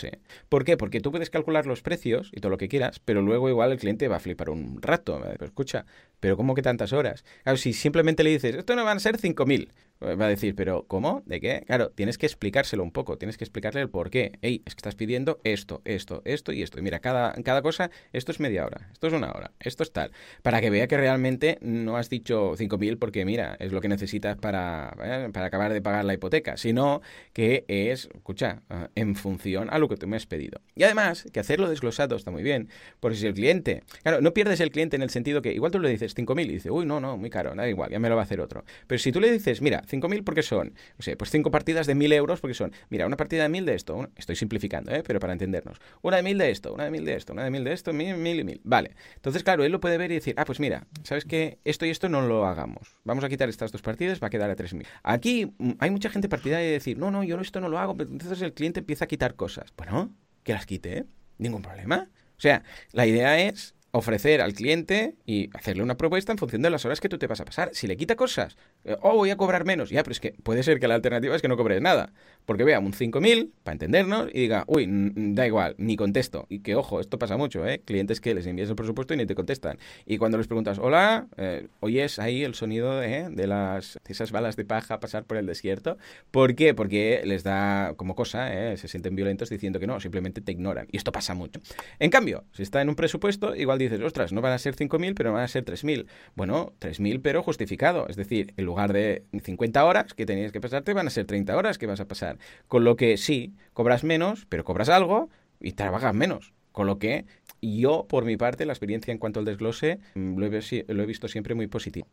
¿Por 0.49 0.65
qué? 0.65 0.77
Porque 0.77 1.01
tú 1.01 1.11
puedes 1.11 1.31
calcular 1.31 1.67
los 1.67 1.83
precios 1.83 2.31
y 2.33 2.41
todo 2.41 2.51
lo 2.51 2.59
que 2.59 2.69
quieras, 2.69 3.01
pero 3.05 3.23
luego 3.23 3.49
igual 3.49 3.73
el 3.73 3.79
cliente 3.79 4.09
va 4.09 4.17
a 4.17 4.21
flipar 4.21 4.51
un 4.51 4.83
rato. 4.83 5.21
Pero 5.23 5.45
escucha, 5.45 5.87
¿pero 6.21 6.37
cómo 6.37 6.55
que 6.55 6.63
tantas 6.63 6.93
horas? 6.93 7.25
Claro, 7.43 7.57
si 7.57 7.73
simplemente 7.73 8.25
le 8.25 8.31
dices, 8.31 8.57
esto 8.57 8.77
no 8.77 8.85
van 8.85 8.99
a 8.99 9.01
ser 9.01 9.19
5.000, 9.19 9.69
va 10.03 10.27
a 10.27 10.29
decir, 10.29 10.55
pero 10.55 10.85
¿cómo? 10.87 11.23
¿De 11.27 11.41
qué? 11.41 11.63
Claro, 11.67 11.91
tienes 11.91 12.19
que 12.19 12.27
explicárselo 12.27 12.83
un 12.83 12.93
poco, 12.93 13.19
tienes 13.19 13.37
que 13.37 13.45
explicarle 13.45 13.81
el 13.81 13.89
por 13.89 14.11
qué. 14.11 14.39
Ey, 14.43 14.63
es 14.67 14.75
que 14.75 14.81
estás 14.81 14.95
pidiendo 14.95 15.41
esto, 15.45 15.83
esto, 15.85 16.23
esto 16.25 16.53
y 16.53 16.63
esto. 16.63 16.79
Y 16.79 16.83
mira, 16.83 17.01
cada, 17.01 17.33
cada 17.43 17.63
cosa, 17.63 17.91
esto 18.13 18.33
es 18.33 18.41
media 18.41 18.65
hora, 18.65 18.89
esto 18.93 19.07
es 19.07 19.13
una 19.13 19.31
hora, 19.33 19.53
esto 19.61 19.83
es 19.83 19.93
tal. 19.93 20.13
Para 20.43 20.61
que 20.61 20.71
vea 20.71 20.87
que 20.87 20.97
realmente 20.97 21.59
no 21.61 21.97
has 21.97 22.11
dicho 22.11 22.57
5.000 22.57 22.99
porque, 22.99 23.25
mira, 23.25 23.57
es 23.59 23.73
lo 23.73 23.81
que 23.81 23.89
necesitas 23.89 24.37
para, 24.37 24.95
eh, 25.03 25.31
para 25.33 25.47
acabar 25.47 25.73
de 25.73 25.81
pagar 25.81 26.05
la 26.05 26.15
hipoteca, 26.15 26.57
sino 26.57 27.01
que 27.33 27.65
es, 27.69 28.09
escucha, 28.15 28.63
eh, 28.71 28.89
en 28.95 29.17
función 29.17 29.69
a 29.71 29.79
lo 29.79 29.89
que 29.89 29.97
tú 29.97 30.07
me 30.07 30.17
has 30.17 30.27
pedido. 30.27 30.61
Y 30.75 30.83
además, 30.83 31.27
que 31.33 31.41
hacerlo 31.41 31.69
desglosado 31.69 32.17
está 32.17 32.31
muy 32.31 32.43
bien, 32.43 32.69
porque 33.01 33.17
si 33.17 33.27
el 33.27 33.35
cliente, 33.35 33.83
claro, 34.03 34.21
no 34.21 34.35
pierdes 34.35 34.61
el 34.61 34.71
cliente 34.71 34.97
en 34.97 35.03
el 35.03 35.11
sentido 35.11 35.43
que 35.43 35.53
igual 35.53 35.73
tú 35.73 35.79
le 35.79 35.89
dices 35.89 36.15
5.000 36.15 36.45
y 36.45 36.53
dice, 36.55 36.71
uy, 36.71 36.87
no, 36.87 37.01
no, 37.01 37.17
muy 37.17 37.31
caro, 37.31 37.55
da 37.55 37.69
igual, 37.69 37.91
ya 37.91 37.99
me 37.99 38.09
lo 38.09 38.17
va 38.17 38.23
a 38.23 38.25
hacer 38.25 38.41
otro. 38.41 38.65
Pero 38.87 38.99
si 38.99 39.13
tú 39.13 39.21
le 39.21 39.31
dices, 39.31 39.63
mira, 39.63 39.83
5.000 39.87 40.25
porque 40.25 40.43
son, 40.43 40.75
o 40.99 41.03
sea, 41.03 41.17
pues 41.17 41.31
5 41.31 41.51
partidas 41.51 41.87
de 41.87 41.95
1.000 41.95 42.13
euros 42.15 42.41
porque 42.41 42.55
son, 42.55 42.73
mira, 42.91 43.07
una 43.07 43.17
partida 43.17 43.49
de 43.49 43.49
1.000 43.49 43.65
de 43.65 43.75
esto, 43.75 44.09
estoy 44.17 44.37
simplificando, 44.37 44.93
¿eh? 44.93 45.03
pero 45.07 45.21
para 45.21 45.33
entendernos, 45.33 45.79
una 46.03 46.17
de 46.17 46.23
1.000 46.23 46.37
de 46.37 46.51
esto, 46.51 46.75
una 46.75 46.85
de 46.85 46.91
1.000 46.91 47.05
de 47.05 47.15
esto, 47.15 47.33
una 47.33 47.45
de 47.45 47.51
1.000 47.51 47.63
de 47.63 47.73
esto, 47.73 47.93
1.000, 47.93 48.17
1.000 48.17 48.37
y 48.37 48.43
1.000. 48.43 48.61
Vale, 48.65 48.97
entonces 49.15 49.43
claro, 49.43 49.65
él 49.65 49.73
lo 49.73 49.81
puede 49.81 49.99
ver 49.99 50.11
y 50.11 50.15
decir, 50.15 50.35
ah, 50.39 50.45
pues 50.45 50.61
mira, 50.61 50.87
¿sabes 51.05 51.25
qué? 51.25 51.59
Esto 51.65 51.87
y 51.87 51.91
esto 51.91 52.09
no 52.09 52.23
lo 52.23 52.47
hagamos. 52.47 52.97
Vamos 53.05 53.25
a 53.25 53.29
quitar 53.29 53.49
estas 53.49 53.73
dos 53.73 53.83
partidas, 53.83 54.23
va 54.23 54.27
a 54.27 54.31
quedar 54.31 54.51
a 54.51 54.57
3.000. 54.57 54.87
Aquí 55.03 55.55
hay 55.79 55.91
mucha 55.91 56.11
gente 56.11 56.29
partidaria 56.29 56.67
de 56.67 56.73
decir, 56.73 56.99
no, 56.99 57.11
no, 57.11 57.23
yo 57.23 57.41
esto 57.41 57.61
no 57.61 57.69
lo 57.69 57.79
hago, 57.79 57.97
pero 57.97 58.11
entonces 58.11 58.43
el 58.43 58.53
cliente 58.53 58.81
empieza 58.81 59.05
a 59.05 59.09
quitar 59.09 59.37
cosas. 59.37 59.73
Bueno, 59.77 60.13
que 60.43 60.53
las 60.53 60.67
quite, 60.67 60.99
¿eh? 60.99 61.05
Ningún 61.39 61.63
problema. 61.63 62.09
O 62.37 62.41
sea, 62.41 62.63
la 62.93 63.07
idea 63.07 63.39
es 63.41 63.76
ofrecer 63.97 64.43
al 64.43 64.53
cliente 64.53 65.15
y 65.25 65.49
hacerle 65.55 65.83
una 65.83 65.97
propuesta 65.97 66.31
en 66.33 66.39
función 66.39 66.63
de 66.63 66.71
las 66.71 66.85
horas 66.85 67.01
que 67.01 67.09
tú 67.09 67.19
te 67.19 67.27
vas 67.27 67.41
a 67.41 67.45
pasar. 67.45 67.71
Si 67.73 67.87
le 67.87 67.97
quita 67.97 68.15
cosas, 68.15 68.57
eh, 68.85 68.97
oh, 69.01 69.15
voy 69.15 69.31
a 69.31 69.37
cobrar 69.37 69.65
menos, 69.65 69.91
ya, 69.91 70.03
pero 70.03 70.13
es 70.13 70.21
que 70.21 70.33
puede 70.43 70.63
ser 70.63 70.79
que 70.79 70.87
la 70.87 70.95
alternativa 70.95 71.35
es 71.35 71.43
que 71.43 71.49
no 71.49 71.57
cobres 71.57 71.81
nada. 71.81 72.13
Porque 72.45 72.63
vea 72.63 72.79
un 72.79 72.93
5.000 72.93 73.51
para 73.65 73.73
entendernos 73.73 74.29
y 74.33 74.41
diga, 74.41 74.65
uy, 74.67 74.87
da 74.89 75.47
igual, 75.47 75.75
ni 75.79 75.97
contesto. 75.97 76.47
Y 76.49 76.61
que, 76.61 76.77
ojo, 76.77 77.01
esto 77.01 77.19
pasa 77.19 77.37
mucho, 77.37 77.67
¿eh? 77.67 77.83
Clientes 77.85 78.21
que 78.21 78.35
les 78.35 78.47
envías 78.47 78.69
el 78.69 78.77
presupuesto 78.77 79.15
y 79.15 79.17
ni 79.17 79.27
te 79.27 79.35
contestan. 79.35 79.79
Y 80.05 80.19
cuando 80.19 80.39
les 80.39 80.47
preguntas, 80.47 80.79
hola, 80.79 81.27
eh, 81.37 81.69
oyes 81.81 82.19
ahí 82.19 82.45
el 82.45 82.55
sonido 82.55 83.03
¿eh? 83.03 83.29
de, 83.31 83.47
las, 83.47 83.99
de 84.05 84.13
esas 84.13 84.31
balas 84.31 84.57
de 84.57 84.65
paja 84.65 85.01
pasar 85.01 85.25
por 85.25 85.39
el 85.39 85.47
desierto. 85.47 85.97
¿Por 86.31 86.55
qué? 86.55 86.75
Porque 86.75 87.23
les 87.25 87.43
da 87.43 87.95
como 87.97 88.15
cosa, 88.15 88.53
¿eh? 88.53 88.77
se 88.77 88.89
sienten 88.89 89.17
violentos 89.17 89.49
diciendo 89.49 89.81
que 89.81 89.87
no, 89.87 90.01
simplemente 90.01 90.41
te 90.41 90.53
ignoran. 90.53 90.87
Y 90.93 90.99
esto 90.99 91.13
pasa 91.13 91.35
mucho. 91.35 91.61
En 91.99 92.11
cambio, 92.11 92.45
si 92.53 92.63
está 92.63 92.81
en 92.83 92.89
un 92.89 92.95
presupuesto, 92.95 93.55
igual 93.55 93.79
dices, 93.89 94.05
ostras, 94.05 94.33
no 94.33 94.41
van 94.41 94.53
a 94.53 94.59
ser 94.59 94.77
5.000, 94.77 95.15
pero 95.15 95.33
van 95.33 95.43
a 95.43 95.49
ser 95.49 95.65
3.000. 95.65 96.07
Bueno, 96.35 96.73
3.000, 96.81 97.21
pero 97.23 97.43
justificado. 97.43 98.07
Es 98.09 98.17
decir, 98.17 98.55
en 98.57 98.65
lugar 98.65 98.93
de 98.93 99.25
50 99.43 99.85
horas 99.85 100.15
que 100.15 100.27
tenías 100.27 100.53
que 100.53 100.61
pasarte, 100.61 100.93
van 100.95 101.07
a 101.07 101.11
ser 101.11 101.27
30 101.27 101.57
horas 101.57 101.79
que 101.79 101.87
vas 101.87 102.01
a 102.01 102.09
pasar. 102.09 102.39
Con 102.69 102.85
lo 102.85 102.97
que 102.97 103.17
sí, 103.17 103.55
cobras 103.73 104.05
menos, 104.05 104.47
pero 104.49 104.65
cobras 104.65 104.89
algo 104.89 105.31
y 105.61 105.73
trabajas 105.73 106.15
menos. 106.15 106.53
Con 106.73 106.87
lo 106.87 106.99
que 106.99 107.25
yo, 107.61 108.07
por 108.09 108.25
mi 108.25 108.37
parte, 108.37 108.67
la 108.67 108.73
experiencia 108.73 109.13
en 109.13 109.19
cuanto 109.19 109.41
al 109.41 109.47
desglose 109.47 109.99
mm, 110.15 110.39
lo 110.39 110.47
he, 110.47 111.07
visto 111.07 111.29
siempre 111.29 111.55
muy 111.55 111.67
positivo. 111.67 112.09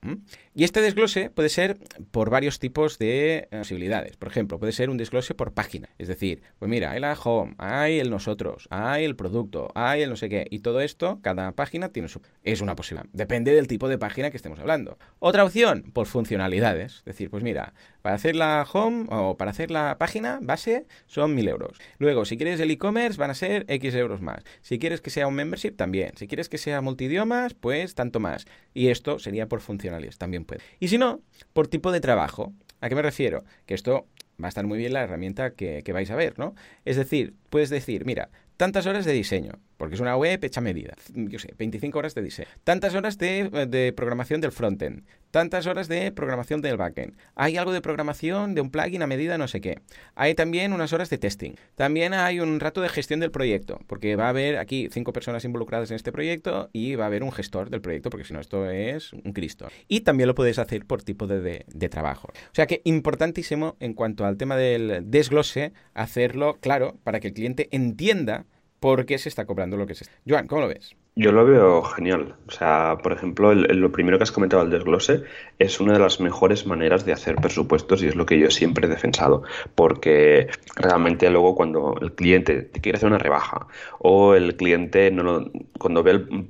Y 0.53 0.63
este 0.63 0.81
desglose 0.81 1.29
puede 1.29 1.49
ser 1.49 1.77
por 2.11 2.29
varios 2.29 2.59
tipos 2.59 2.97
de 2.97 3.47
eh, 3.51 3.57
posibilidades. 3.59 4.17
Por 4.17 4.29
ejemplo, 4.29 4.59
puede 4.59 4.71
ser 4.71 4.89
un 4.89 4.97
desglose 4.97 5.33
por 5.33 5.53
página. 5.53 5.89
Es 5.97 6.07
decir, 6.07 6.41
pues 6.59 6.69
mira, 6.69 6.91
hay 6.91 6.99
la 6.99 7.13
home, 7.13 7.55
hay 7.57 7.99
el 7.99 8.09
nosotros, 8.09 8.67
hay 8.69 9.05
el 9.05 9.15
producto, 9.15 9.71
hay 9.75 10.01
el 10.01 10.09
no 10.09 10.15
sé 10.15 10.29
qué. 10.29 10.47
Y 10.49 10.59
todo 10.59 10.81
esto, 10.81 11.19
cada 11.21 11.51
página 11.53 11.89
tiene 11.89 12.07
su... 12.07 12.21
Es 12.43 12.61
una 12.61 12.75
posibilidad. 12.75 13.09
Depende 13.13 13.53
del 13.53 13.67
tipo 13.67 13.87
de 13.87 13.97
página 13.97 14.31
que 14.31 14.37
estemos 14.37 14.59
hablando. 14.59 14.97
Otra 15.19 15.43
opción, 15.43 15.91
por 15.93 16.07
funcionalidades. 16.07 16.97
Es 16.99 17.05
decir, 17.05 17.29
pues 17.29 17.43
mira, 17.43 17.73
para 18.01 18.15
hacer 18.15 18.35
la 18.35 18.65
home 18.71 19.05
o 19.09 19.37
para 19.37 19.51
hacer 19.51 19.71
la 19.71 19.97
página 19.97 20.39
base 20.41 20.85
son 21.07 21.35
1000 21.35 21.47
euros. 21.47 21.77
Luego, 21.97 22.25
si 22.25 22.37
quieres 22.37 22.59
el 22.59 22.71
e-commerce, 22.71 23.17
van 23.17 23.31
a 23.31 23.35
ser 23.35 23.65
X 23.67 23.95
euros 23.95 24.21
más. 24.21 24.43
Si 24.61 24.79
quieres 24.79 25.01
que 25.01 25.09
sea 25.09 25.27
un 25.27 25.32
membership, 25.33 25.71
también. 25.71 26.11
Si 26.15 26.27
quieres 26.27 26.49
que 26.49 26.57
sea 26.57 26.81
multidiomas, 26.81 27.53
pues 27.53 27.95
tanto 27.95 28.19
más. 28.19 28.45
Y 28.73 28.87
esto 28.87 29.19
sería 29.19 29.47
por 29.47 29.61
funcionalidades, 29.61 30.17
también 30.17 30.45
puede. 30.45 30.61
Y 30.79 30.87
si 30.87 30.97
no, 30.97 31.21
por 31.53 31.67
tipo 31.67 31.91
de 31.91 31.99
trabajo. 31.99 32.53
¿A 32.81 32.89
qué 32.89 32.95
me 32.95 33.01
refiero? 33.01 33.45
Que 33.65 33.75
esto 33.75 34.07
va 34.41 34.47
a 34.47 34.49
estar 34.49 34.65
muy 34.65 34.77
bien 34.77 34.93
la 34.93 35.03
herramienta 35.03 35.51
que, 35.51 35.83
vais 35.93 36.09
a 36.11 36.15
ver, 36.15 36.37
¿no? 36.37 36.55
Es 36.85 36.97
decir, 36.97 37.33
puedes 37.49 37.69
decir, 37.69 38.05
mira, 38.05 38.29
tantas 38.57 38.85
horas 38.85 39.05
de 39.05 39.13
diseño, 39.13 39.59
porque 39.77 39.95
es 39.95 40.01
una 40.01 40.17
web 40.17 40.43
hecha 40.43 40.61
medida, 40.61 40.95
yo 41.13 41.39
sé, 41.39 41.53
25 41.57 41.97
horas 41.97 42.15
de 42.15 42.21
diseño, 42.21 42.47
tantas 42.63 42.95
horas 42.95 43.17
de, 43.17 43.93
programación 43.95 44.41
del 44.41 44.51
frontend, 44.51 45.05
tantas 45.33 45.65
horas 45.65 45.87
de 45.87 46.11
programación 46.11 46.61
del 46.61 46.77
backend, 46.77 47.15
hay 47.33 47.57
algo 47.57 47.71
de 47.71 47.81
programación 47.81 48.53
de 48.53 48.61
un 48.61 48.69
plugin 48.69 49.01
a 49.01 49.07
medida 49.07 49.39
no 49.39 49.47
sé 49.47 49.61
qué, 49.61 49.79
hay 50.13 50.35
también 50.35 50.73
unas 50.73 50.93
horas 50.93 51.09
de 51.09 51.17
testing, 51.17 51.53
también 51.73 52.13
hay 52.13 52.39
un 52.39 52.59
rato 52.59 52.81
de 52.81 52.89
gestión 52.89 53.19
del 53.19 53.31
proyecto, 53.31 53.79
porque 53.87 54.15
va 54.15 54.27
a 54.27 54.29
haber 54.29 54.59
aquí 54.59 54.89
cinco 54.91 55.11
personas 55.11 55.43
involucradas 55.43 55.89
en 55.89 55.95
este 55.95 56.11
proyecto 56.11 56.69
y 56.71 56.93
va 56.93 57.05
a 57.05 57.07
haber 57.07 57.23
un 57.23 57.31
gestor 57.31 57.71
del 57.71 57.81
proyecto, 57.81 58.11
porque 58.11 58.25
si 58.25 58.33
no 58.35 58.39
esto 58.39 58.69
es 58.69 59.11
un 59.11 59.33
Cristo. 59.33 59.67
Y 59.87 60.01
también 60.01 60.27
lo 60.27 60.35
puedes 60.35 60.59
hacer 60.59 60.85
por 60.85 61.01
tipo 61.01 61.25
de, 61.25 61.65
de 61.67 61.89
trabajo. 61.89 62.27
O 62.27 62.53
sea 62.55 62.67
que 62.67 62.81
importantísimo 62.83 63.75
en 63.79 63.95
cuanto 63.95 64.25
al 64.25 64.37
tema 64.37 64.55
del 64.55 65.01
desglose, 65.09 65.73
hacerlo 65.95 66.59
claro 66.61 66.99
para 67.03 67.19
que 67.19 67.29
el 67.29 67.33
cliente 67.33 67.69
entienda 67.71 68.45
por 68.83 69.05
qué 69.05 69.17
se 69.17 69.29
está 69.29 69.45
cobrando 69.45 69.77
lo 69.77 69.87
que 69.87 69.95
se 69.95 70.03
está. 70.03 70.17
Joan, 70.27 70.45
¿cómo 70.45 70.59
lo 70.59 70.67
ves? 70.67 70.93
Yo 71.15 71.31
lo 71.31 71.45
veo 71.45 71.83
genial. 71.83 72.35
O 72.49 72.51
sea, 72.51 72.97
por 73.01 73.13
ejemplo, 73.13 73.53
lo 73.55 73.91
primero 73.93 74.17
que 74.17 74.23
has 74.23 74.31
comentado, 74.33 74.61
el 74.61 74.71
desglose, 74.71 75.23
es 75.57 75.79
una 75.79 75.93
de 75.93 75.99
las 75.99 76.19
mejores 76.19 76.65
maneras 76.65 77.05
de 77.05 77.13
hacer 77.13 77.35
presupuestos 77.35 78.03
y 78.03 78.07
es 78.07 78.15
lo 78.15 78.25
que 78.25 78.37
yo 78.37 78.51
siempre 78.51 78.87
he 78.87 78.89
defensado. 78.89 79.43
Porque 79.73 80.49
realmente 80.75 81.29
luego 81.29 81.55
cuando 81.55 81.95
el 82.01 82.11
cliente 82.11 82.63
te 82.63 82.81
quiere 82.81 82.97
hacer 82.97 83.07
una 83.07 83.19
rebaja 83.19 83.67
o 83.99 84.35
el 84.35 84.57
cliente 84.57 85.11
no 85.11 85.49
cuando 85.79 86.03
ve 86.03 86.11
el 86.11 86.47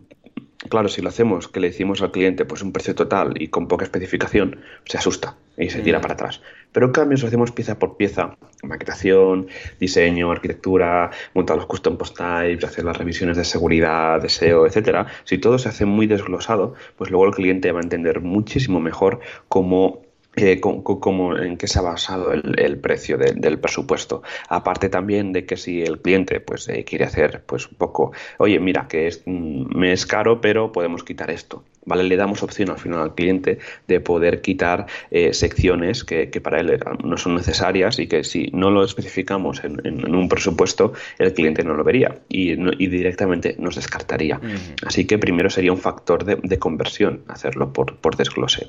Claro, 0.70 0.88
si 0.88 1.02
lo 1.02 1.10
hacemos, 1.10 1.48
que 1.48 1.60
le 1.60 1.68
decimos 1.68 2.02
al 2.02 2.12
cliente 2.12 2.46
pues 2.46 2.62
un 2.62 2.72
precio 2.72 2.96
total 2.96 3.34
y 3.40 3.50
con 3.50 3.68
poca 3.68 3.84
especificación, 3.84 4.62
se 4.86 4.98
asusta 4.98 5.36
y 5.58 5.70
se 5.70 5.82
tira 5.82 6.00
mm. 6.00 6.02
para 6.02 6.14
atrás. 6.14 6.42
Pero 6.72 6.88
en 6.88 6.92
cambio, 6.94 7.18
si 7.18 7.24
lo 7.24 7.28
hacemos 7.28 7.52
pieza 7.52 7.78
por 7.78 7.98
pieza, 7.98 8.36
maquetación, 8.64 9.48
diseño, 9.80 10.32
arquitectura, 10.32 11.12
montar 11.34 11.58
los 11.58 11.66
custom 11.66 11.98
post 11.98 12.18
types, 12.18 12.64
hacer 12.64 12.86
las 12.86 12.98
revisiones 12.98 13.38
de 13.38 13.44
seguridad, 13.44 14.22
de 14.22 14.30
SEO, 14.30 14.66
etcétera, 14.66 15.08
si 15.26 15.38
todo 15.38 15.60
se 15.60 15.70
hace 15.70 15.86
muy 15.86 16.08
desglosado, 16.08 16.74
pues 16.98 17.12
luego 17.12 17.26
el 17.26 17.34
cliente 17.34 17.72
va 17.72 17.80
a 17.80 17.84
entender 17.84 18.22
muchísimo 18.22 18.80
mejor 18.80 19.20
cómo 19.50 20.03
eh, 20.36 20.60
en 20.64 21.58
qué 21.58 21.68
se 21.68 21.80
ha 21.80 21.82
basado 21.82 22.32
el, 22.32 22.78
precio 22.80 23.18
del 23.18 23.60
presupuesto. 23.60 24.24
Aparte 24.50 24.90
también 24.90 25.34
de 25.34 25.46
que 25.46 25.58
si 25.58 25.82
el 25.82 26.02
cliente 26.02 26.40
pues 26.40 26.68
eh, 26.70 26.84
quiere 26.84 27.06
hacer 27.06 27.44
pues 27.46 27.68
un 27.68 27.78
poco, 27.78 28.12
oye, 28.40 28.60
mira, 28.60 28.88
que 28.88 29.08
es, 29.08 29.24
mm, 29.26 29.78
me 29.78 29.94
es 29.94 30.06
caro, 30.06 30.42
pero 30.42 30.72
podemos 30.72 31.04
quitar 31.04 31.30
esto. 31.32 31.64
¿Vale? 31.86 32.04
Le 32.04 32.16
damos 32.16 32.44
opción 32.44 32.70
al 32.70 32.80
final 32.80 33.00
al 33.02 33.16
cliente 33.16 33.60
de 33.88 34.00
poder 34.00 34.42
quitar 34.42 34.88
eh, 35.12 35.34
secciones 35.34 36.04
que, 36.04 36.28
para 36.42 36.60
él 36.60 36.80
no 37.04 37.18
son 37.18 37.36
necesarias 37.36 38.00
y 38.00 38.08
que 38.08 38.24
si 38.24 38.50
no 38.54 38.70
lo 38.72 38.84
especificamos 38.84 39.64
en, 39.64 40.16
un 40.16 40.30
presupuesto, 40.30 40.94
el 41.20 41.34
cliente 41.34 41.64
no 41.64 41.74
lo 41.74 41.84
vería 41.84 42.20
y, 42.30 42.56
directamente 42.88 43.56
nos 43.60 43.76
descartaría. 43.76 44.40
Así 44.86 45.06
que 45.06 45.18
primero 45.18 45.50
sería 45.50 45.72
un 45.72 45.80
factor 45.80 46.24
de, 46.24 46.60
conversión 46.60 47.24
hacerlo 47.28 47.74
por, 47.74 47.98
por 47.98 48.16
desglose. 48.16 48.68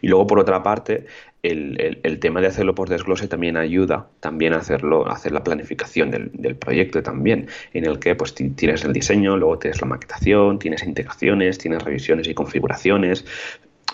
Y 0.00 0.08
luego, 0.08 0.26
por 0.26 0.38
otra 0.38 0.62
parte, 0.62 1.06
el, 1.42 2.18
tema 2.20 2.40
de 2.40 2.48
hacerlo 2.48 2.74
por 2.74 2.88
desglose 2.88 3.28
también 3.28 3.56
ayuda 3.56 4.08
también 4.20 4.52
a 4.52 4.58
hacerlo, 4.58 5.06
a 5.06 5.12
hacer 5.12 5.32
la 5.32 5.44
planificación 5.44 6.10
del, 6.10 6.56
proyecto 6.56 7.02
también, 7.02 7.48
en 7.72 7.84
el 7.84 7.98
que 7.98 8.14
pues 8.14 8.34
tienes 8.34 8.84
el 8.84 8.92
diseño, 8.92 9.36
luego 9.36 9.58
tienes 9.58 9.80
la 9.80 9.86
maquetación, 9.86 10.58
tienes 10.58 10.82
integraciones, 10.82 11.58
tienes 11.58 11.82
revisiones 11.82 12.28
y 12.28 12.34
configuraciones. 12.34 13.24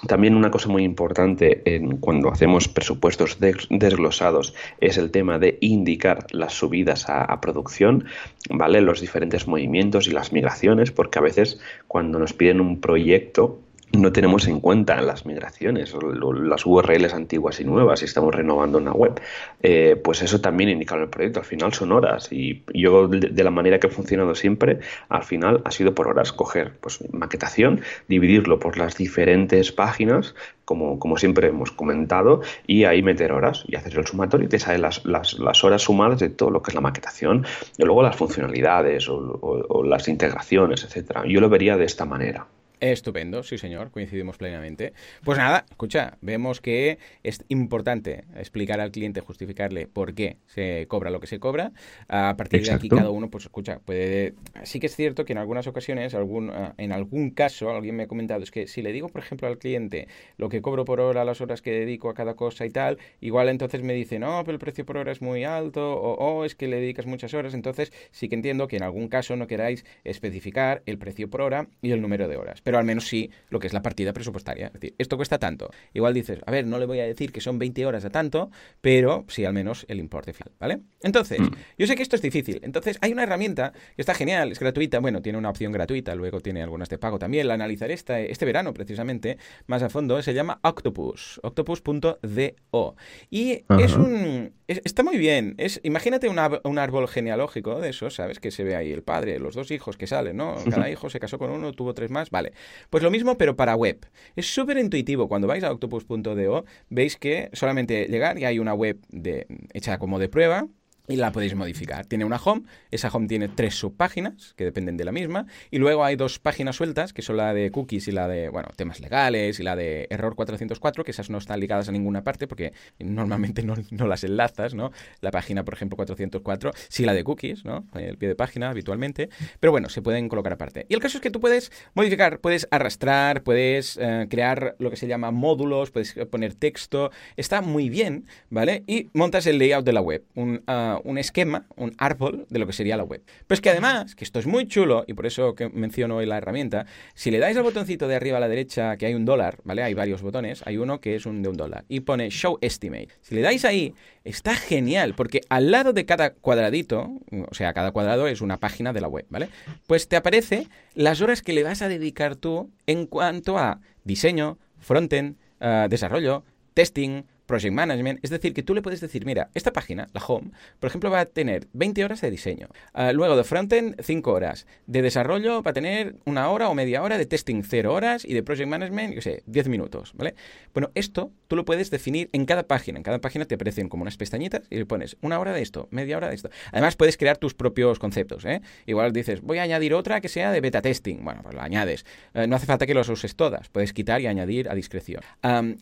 También 0.07 0.35
una 0.35 0.51
cosa 0.51 0.69
muy 0.69 0.83
importante 0.83 1.63
en, 1.65 1.99
cuando 1.99 2.31
hacemos 2.31 2.67
presupuestos 2.67 3.39
desglosados 3.39 4.55
es 4.81 4.99
el 4.99 5.11
tema 5.13 5.39
de 5.39 5.59
indicar 5.61 6.27
las 6.31 6.55
subidas 6.55 7.09
a, 7.09 7.23
a, 7.23 7.41
producción, 7.41 8.07
¿vale? 8.51 8.81
Los 8.81 9.01
diferentes 9.01 9.47
movimientos 9.47 10.09
y 10.09 10.11
las 10.11 10.33
migraciones, 10.33 10.91
porque 10.91 11.21
a 11.21 11.23
veces 11.23 11.61
cuando 11.87 12.19
nos 12.19 12.33
piden 12.33 12.61
un 12.61 12.81
proyecto 12.81 13.61
no 13.93 14.11
tenemos 14.11 14.49
en 14.49 14.61
cuenta 14.61 15.01
las 15.03 15.27
migraciones, 15.27 15.95
las 15.95 16.67
URLs 16.67 17.13
antiguas 17.13 17.61
y 17.61 17.65
nuevas, 17.65 18.01
si 18.01 18.07
estamos 18.07 18.35
renovando 18.35 18.79
una 18.79 18.93
web, 18.93 19.21
eh, 19.63 20.01
pues 20.03 20.23
eso 20.23 20.41
también 20.41 20.71
indica 20.71 20.95
en 20.97 21.03
el 21.03 21.09
proyecto. 21.09 21.41
Al 21.41 21.47
final 21.47 21.73
son 21.75 21.93
horas 21.93 22.33
y 22.33 22.63
yo 22.73 23.09
de, 23.09 23.45
la 23.45 23.51
manera 23.51 23.79
que 23.79 23.89
he 23.89 23.91
funcionado 23.91 24.35
siempre, 24.35 24.81
al 25.09 25.25
final 25.25 25.61
ha 25.65 25.71
sido 25.71 25.95
por 25.95 26.09
horas 26.09 26.33
coger 26.33 26.73
pues, 26.81 27.01
maquetación, 27.13 27.83
dividirlo 28.09 28.59
por 28.59 28.79
las 28.79 28.97
diferentes 28.97 29.73
páginas, 29.73 30.35
como, 30.65 30.99
como 30.99 31.19
siempre 31.19 31.49
hemos 31.49 31.71
comentado, 31.71 32.41
y 32.67 32.85
ahí 32.85 33.03
meter 33.03 33.33
horas 33.33 33.65
y 33.67 33.77
hacer 33.77 33.99
el 33.99 34.07
sumatorio 34.07 34.47
y 34.47 34.49
te 34.49 34.59
salen 34.59 34.83
las, 34.83 35.05
las, 35.05 35.65
horas 35.65 35.83
sumadas 35.83 36.19
de 36.21 36.31
todo 36.31 36.51
lo 36.51 36.63
que 36.63 36.71
es 36.71 36.75
la 36.75 36.81
maquetación 36.81 37.45
y 37.77 37.85
luego 37.85 38.03
las 38.03 38.17
funcionalidades 38.17 39.09
o, 39.09 39.39
o 39.43 39.85
las 39.85 40.09
integraciones, 40.09 40.85
etcétera. 40.85 41.25
Yo 41.27 41.41
lo 41.41 41.51
vería 41.51 41.77
de 41.77 41.85
esta 41.85 42.07
manera. 42.07 42.47
Estupendo, 42.83 43.45
sí 43.45 43.59
señor, 43.59 43.93
coincidimos 43.93 44.39
plenamente. 44.39 44.93
Pues 45.23 45.39
nada, 45.39 45.65
escucha, 45.71 46.19
vemos 46.21 46.61
que 46.61 46.99
es 47.23 47.45
importante 47.47 48.25
explicar 48.35 48.81
al 48.81 48.91
cliente, 48.91 49.21
justificarle 49.21 49.87
por 49.87 50.15
qué 50.15 50.39
se 50.47 50.87
cobra 50.89 51.11
lo 51.11 51.21
que 51.21 51.29
se 51.29 51.39
cobra. 51.39 51.71
A 52.09 52.35
partir 52.37 52.65
de 52.65 52.73
aquí 52.73 52.89
cada 52.89 53.11
uno, 53.11 53.31
pues 53.31 53.45
escucha, 53.45 53.79
puede... 53.79 54.35
Sí 54.65 54.81
que 54.81 54.87
es 54.87 54.97
cierto 54.97 55.25
que 55.25 55.33
en 55.33 55.39
algunas 55.39 55.69
ocasiones, 55.69 56.13
algún, 56.15 56.51
ah, 56.51 56.75
en 56.77 56.91
algún 56.91 57.31
caso, 57.31 57.71
alguien 57.71 57.95
me 57.95 58.03
ha 58.03 58.09
comentado, 58.09 58.43
es 58.43 58.51
que 58.51 58.67
si 58.67 58.83
le 58.83 58.91
digo, 58.91 59.09
por 59.09 59.23
ejemplo, 59.23 59.47
al 59.47 59.59
cliente 59.59 60.09
lo 60.37 60.49
que 60.49 60.61
cobro 60.61 60.85
por 60.85 60.99
hora, 60.99 61.25
las 61.25 61.41
horas 61.41 61.63
que 61.63 61.71
dedico 61.71 62.11
a 62.11 62.15
cada 62.15 62.35
cosa 62.35 62.67
y 62.67 62.71
tal, 62.71 62.99
igual 63.21 63.49
entonces 63.49 63.85
me 63.85 63.95
dice, 63.95 64.19
no, 64.19 64.43
pero 64.45 64.55
el 64.55 64.59
precio 64.59 64.85
por 64.85 64.97
hora 64.97 65.13
es 65.13 65.23
muy 65.23 65.45
alto, 65.45 65.95
o 66.01 66.17
oh, 66.19 66.45
es 66.45 66.57
que 66.57 66.67
le 66.67 66.81
dedicas 66.81 67.07
muchas 67.07 67.33
horas, 67.33 67.55
entonces 67.55 67.93
sí 68.11 68.29
que 68.29 68.35
entiendo 68.35 68.67
que 68.67 68.79
en 68.79 68.83
algún 68.83 69.07
caso 69.07 69.37
no 69.37 69.47
queráis 69.47 69.85
especificar 70.03 70.83
el 70.87 70.99
precio 70.99 71.31
por 71.31 71.43
hora 71.43 71.69
y 71.81 71.93
el 71.93 72.03
número 72.03 72.27
de 72.27 72.37
horas 72.37 72.61
pero 72.72 72.72
al 72.79 72.85
menos 72.85 73.07
sí 73.07 73.31
lo 73.51 73.59
que 73.59 73.67
es 73.67 73.73
la 73.73 73.83
partida 73.83 74.13
presupuestaria. 74.13 74.67
Es 74.67 74.73
decir, 74.75 74.95
esto 74.99 75.17
cuesta 75.17 75.39
tanto. 75.39 75.71
Igual 75.95 76.15
dices, 76.15 76.41
a 76.47 76.51
ver, 76.51 76.67
no 76.67 76.79
le 76.79 76.87
voy 76.87 77.01
a 77.01 77.05
decir 77.05 77.33
que 77.33 77.41
son 77.41 77.59
20 77.59 77.87
horas 77.87 78.05
a 78.05 78.11
tanto, 78.11 78.51
pero 78.81 79.25
sí 79.29 79.45
al 79.45 79.53
menos 79.53 79.85
el 79.89 79.99
importe 79.99 80.33
final, 80.33 80.53
¿vale? 80.59 80.81
Entonces, 81.03 81.41
mm. 81.41 81.51
yo 81.79 81.87
sé 81.87 81.97
que 81.97 82.03
esto 82.03 82.17
es 82.17 82.23
difícil. 82.23 82.61
Entonces, 82.63 82.99
hay 83.01 83.13
una 83.13 83.23
herramienta 83.23 83.73
que 83.97 84.03
está 84.03 84.15
genial, 84.15 84.53
es 84.53 84.59
gratuita, 84.59 85.01
bueno, 85.01 85.23
tiene 85.23 85.39
una 85.39 85.51
opción 85.51 85.73
gratuita, 85.73 86.15
luego 86.15 86.41
tiene 86.41 86.63
algunas 86.63 86.89
de 86.89 86.99
pago 86.99 87.19
también. 87.19 87.49
La 87.49 87.55
analizaré 87.55 87.95
este, 87.95 88.31
este 88.31 88.45
verano 88.45 88.73
precisamente 88.73 89.39
más 89.67 89.83
a 89.83 89.89
fondo. 89.89 90.21
Se 90.23 90.35
llama 90.35 90.61
Octopus, 90.63 91.41
octopus.do. 91.43 92.97
Y 93.31 93.65
es 93.79 93.97
un... 93.97 94.53
está 94.67 95.03
muy 95.03 95.19
bien. 95.19 95.55
Es, 95.59 95.81
imagínate 95.83 96.29
un 96.29 96.79
árbol 96.79 97.09
genealógico 97.09 97.81
de 97.81 97.91
esos, 97.91 98.15
¿sabes? 98.15 98.41
Que 98.41 98.51
se 98.51 98.65
ve 98.65 98.77
ahí 98.77 98.93
el 98.93 99.03
padre, 99.03 99.39
los 99.39 99.55
dos 99.55 99.71
hijos 99.71 99.97
que 99.97 100.07
salen, 100.07 100.37
¿no? 100.37 100.57
Cada 100.71 100.91
hijo 100.91 101.11
se 101.11 101.21
casó 101.21 101.39
con 101.39 101.51
uno, 101.51 101.73
tuvo 101.73 101.95
tres 101.95 102.11
más, 102.11 102.31
vale. 102.31 102.53
Pues 102.91 103.03
lo 103.03 103.11
mismo, 103.11 103.39
pero 103.39 103.57
para 103.57 103.77
web. 103.77 104.07
Es 104.37 104.53
súper 104.53 104.79
intuitivo. 104.79 105.29
Cuando 105.29 105.49
vais 105.49 105.65
a 105.65 105.73
octopus.do, 105.73 106.65
veis 106.89 107.17
que 107.17 107.51
solamente 107.53 108.07
llegar 108.07 108.39
y 108.39 108.45
hay 108.45 108.59
una 108.59 108.75
web 108.75 108.99
de, 109.09 109.47
hecha 109.73 109.99
como 109.99 110.19
de 110.19 110.29
prueba, 110.29 110.67
y 111.09 111.17
la 111.17 111.33
podéis 111.33 111.55
modificar. 111.55 112.07
Tiene 112.07 112.25
una 112.25 112.37
home, 112.37 112.63
esa 112.91 113.09
home 113.09 113.27
tiene 113.27 113.49
tres 113.49 113.75
subpáginas 113.75 114.55
que 114.57 114.65
dependen 114.65 114.97
de 114.97 115.05
la 115.05 115.13
misma 115.13 115.47
y 115.71 115.79
luego 115.79 116.05
hay 116.05 116.17
dos 116.17 116.39
páginas 116.39 116.77
sueltas 116.77 117.13
que 117.13 117.23
son 117.23 117.37
la 117.37 117.53
de 117.53 117.71
cookies 117.71 118.09
y 118.09 118.13
la 118.13 118.29
de, 118.29 118.49
bueno, 118.49 118.69
temas 118.77 119.01
legales 119.01 119.59
y 119.59 119.63
la 119.63 119.75
de 119.75 120.07
error 120.11 120.37
404, 120.37 121.05
que 121.05 121.11
esas 121.11 121.29
no 121.31 121.39
están 121.39 121.59
ligadas 121.61 121.89
a 121.89 121.93
ninguna 121.93 122.23
parte 122.23 122.47
porque 122.47 122.73
normalmente 122.99 123.63
no, 123.63 123.75
las 124.07 124.25
enlazas, 124.25 124.75
¿no? 124.75 124.93
La 125.21 125.31
página, 125.31 125.65
por 125.65 125.75
ejemplo, 125.75 125.97
404, 125.97 126.73
sí 126.89 127.05
la 127.05 127.15
de 127.15 127.25
cookies, 127.25 127.65
¿no? 127.65 127.85
El 127.95 128.17
pie 128.17 128.29
de 128.29 128.37
página 128.37 128.71
habitualmente, 128.71 129.29
pero 129.59 129.73
bueno, 129.73 129.89
se 129.89 130.03
pueden 130.03 130.29
colocar 130.29 130.53
aparte. 130.53 130.87
Y 130.89 130.95
el 130.95 131.01
caso 131.01 131.19
es 131.19 131.23
que 131.23 131.31
tú 131.31 131.41
puedes 131.41 131.73
modificar, 131.95 132.39
puedes 132.39 132.69
arrastrar, 132.71 133.43
puedes 133.43 133.99
eh, 134.01 134.27
crear 134.31 134.77
lo 134.79 134.91
que 134.91 134.97
se 134.97 135.09
llama 135.09 135.31
módulos, 135.31 135.91
puedes 135.91 136.15
poner 136.31 136.55
texto, 136.55 137.11
está 137.37 137.61
muy 137.61 137.89
bien, 137.89 138.27
¿vale? 138.51 138.85
Y 138.87 139.11
montas 139.15 139.47
el 139.47 139.59
layout 139.59 139.85
de 139.85 139.93
la 139.93 140.01
web, 140.01 140.25
un... 140.35 140.63
Un 140.99 141.19
esquema, 141.19 141.67
un 141.77 141.95
árbol 141.99 142.47
de 142.49 142.59
lo 142.59 142.67
que 142.67 142.73
sería 142.73 142.97
la 142.97 143.05
web. 143.05 143.23
Pero 143.47 143.55
es 143.55 143.61
que 143.61 143.71
además, 143.71 144.15
que 144.15 144.25
esto 144.25 144.39
es 144.39 144.47
muy 144.47 144.67
chulo, 144.67 145.05
y 145.07 145.15
por 145.15 145.27
eso 145.27 145.55
que 145.55 145.69
menciono 145.69 146.17
hoy 146.17 146.27
la 146.27 146.39
herramienta, 146.39 146.87
si 147.15 147.31
le 147.31 147.39
dais 147.39 147.57
al 147.57 147.63
botoncito 147.63 148.09
de 148.09 148.17
arriba 148.17 148.37
a 148.37 148.41
la 148.41 148.49
derecha 148.49 148.97
que 148.97 149.07
hay 149.07 149.15
un 149.15 149.25
dólar, 149.25 149.59
¿vale? 149.65 149.83
Hay 149.83 149.95
varios 149.95 150.23
botones, 150.23 150.63
hay 150.67 150.77
uno 150.77 151.01
que 151.01 151.15
es 151.15 151.27
un 151.27 151.43
de 151.43 151.49
un 151.49 151.57
dólar, 151.57 151.85
y 151.89 152.01
pone 152.01 152.31
Show 152.31 152.59
Estimate. 152.61 153.09
Si 153.21 153.35
le 153.35 153.41
dais 153.43 153.65
ahí, 153.65 153.95
está 154.25 154.55
genial, 154.55 155.15
porque 155.15 155.41
al 155.49 155.71
lado 155.71 155.93
de 155.93 156.05
cada 156.05 156.35
cuadradito, 156.35 157.11
o 157.51 157.55
sea, 157.55 157.73
cada 157.73 157.93
cuadrado 157.93 158.27
es 158.29 158.41
una 158.41 158.59
página 158.59 158.93
de 158.93 159.01
la 159.01 159.09
web, 159.09 159.27
¿vale? 159.31 159.49
Pues 159.87 160.09
te 160.09 160.17
aparece 160.17 160.69
las 160.95 161.21
horas 161.21 161.43
que 161.43 161.53
le 161.53 161.63
vas 161.63 161.83
a 161.83 161.89
dedicar 161.89 162.37
tú 162.37 162.71
en 162.87 163.07
cuanto 163.07 163.59
a 163.59 163.81
diseño, 164.05 164.59
frontend, 164.79 165.37
uh, 165.61 165.89
desarrollo, 165.89 166.45
testing, 166.75 167.25
Project 167.47 167.75
Management. 167.75 168.21
Es 168.23 168.31
decir, 168.31 168.55
que 168.55 168.63
tú 168.63 168.75
le 168.75 168.83
puedes 168.83 169.01
decir, 169.01 169.25
mira, 169.27 169.51
esta 169.55 169.73
página, 169.73 170.09
la 170.13 170.23
home, 170.25 170.51
por 170.81 170.89
ejemplo, 170.89 171.11
va 171.11 171.21
a 171.21 171.27
tener 171.27 171.69
20 171.73 172.05
horas 172.05 172.21
de 172.21 172.31
diseño. 172.31 172.69
Ah, 172.93 173.13
luego 173.13 173.37
de 173.37 173.45
frontend, 173.45 174.01
5 174.01 174.33
horas. 174.33 174.67
De 174.87 175.03
desarrollo 175.03 175.63
va 175.63 175.71
a 175.71 175.75
tener 175.75 176.17
una 176.25 176.49
hora 176.51 176.69
o 176.69 176.75
media 176.75 177.03
hora. 177.03 177.19
De 177.19 177.27
testing, 177.27 177.63
0 177.63 177.93
horas. 177.93 178.25
Y 178.25 178.35
de 178.35 178.43
Project 178.43 178.69
Management, 178.69 179.15
yo 179.15 179.21
sé, 179.21 179.43
10 179.47 179.69
minutos. 179.69 180.13
¿Vale? 180.15 180.35
Bueno, 180.75 180.91
esto 180.95 181.33
tú 181.49 181.57
lo 181.57 181.65
puedes 181.65 181.91
definir 181.91 182.31
en 182.33 182.47
cada 182.47 182.63
página. 182.65 182.99
En 182.99 183.03
cada 183.03 183.21
página 183.21 183.45
te 183.45 183.55
aparecen 183.55 183.89
como 183.89 184.03
unas 184.03 184.17
pestañitas 184.17 184.63
y 184.71 184.77
le 184.77 184.87
pones 184.87 185.17
una 185.21 185.39
hora 185.39 185.53
de 185.53 185.63
esto, 185.63 185.89
media 185.91 186.17
hora 186.17 186.29
de 186.29 186.35
esto. 186.35 186.51
Además, 186.73 186.97
puedes 186.97 187.17
crear 187.17 187.39
tus 187.39 187.55
propios 187.55 187.99
conceptos. 187.99 188.45
¿eh? 188.45 188.63
Igual 188.87 189.13
dices, 189.13 189.43
voy 189.43 189.59
a 189.59 189.63
añadir 189.63 189.95
otra 189.95 190.21
que 190.21 190.29
sea 190.29 190.53
de 190.53 190.61
beta 190.61 190.81
testing. 190.81 191.23
Bueno, 191.23 191.43
pues 191.43 191.55
la 191.55 191.65
añades. 191.65 192.05
Eh, 192.35 192.47
no 192.47 192.57
hace 192.57 192.67
falta 192.67 192.87
que 192.87 192.95
los 192.95 193.09
uses 193.09 193.37
todas. 193.37 193.69
Puedes 193.69 193.93
quitar 193.93 194.21
y 194.21 194.27
añadir 194.27 194.69
a 194.69 194.75
discreción. 194.75 195.23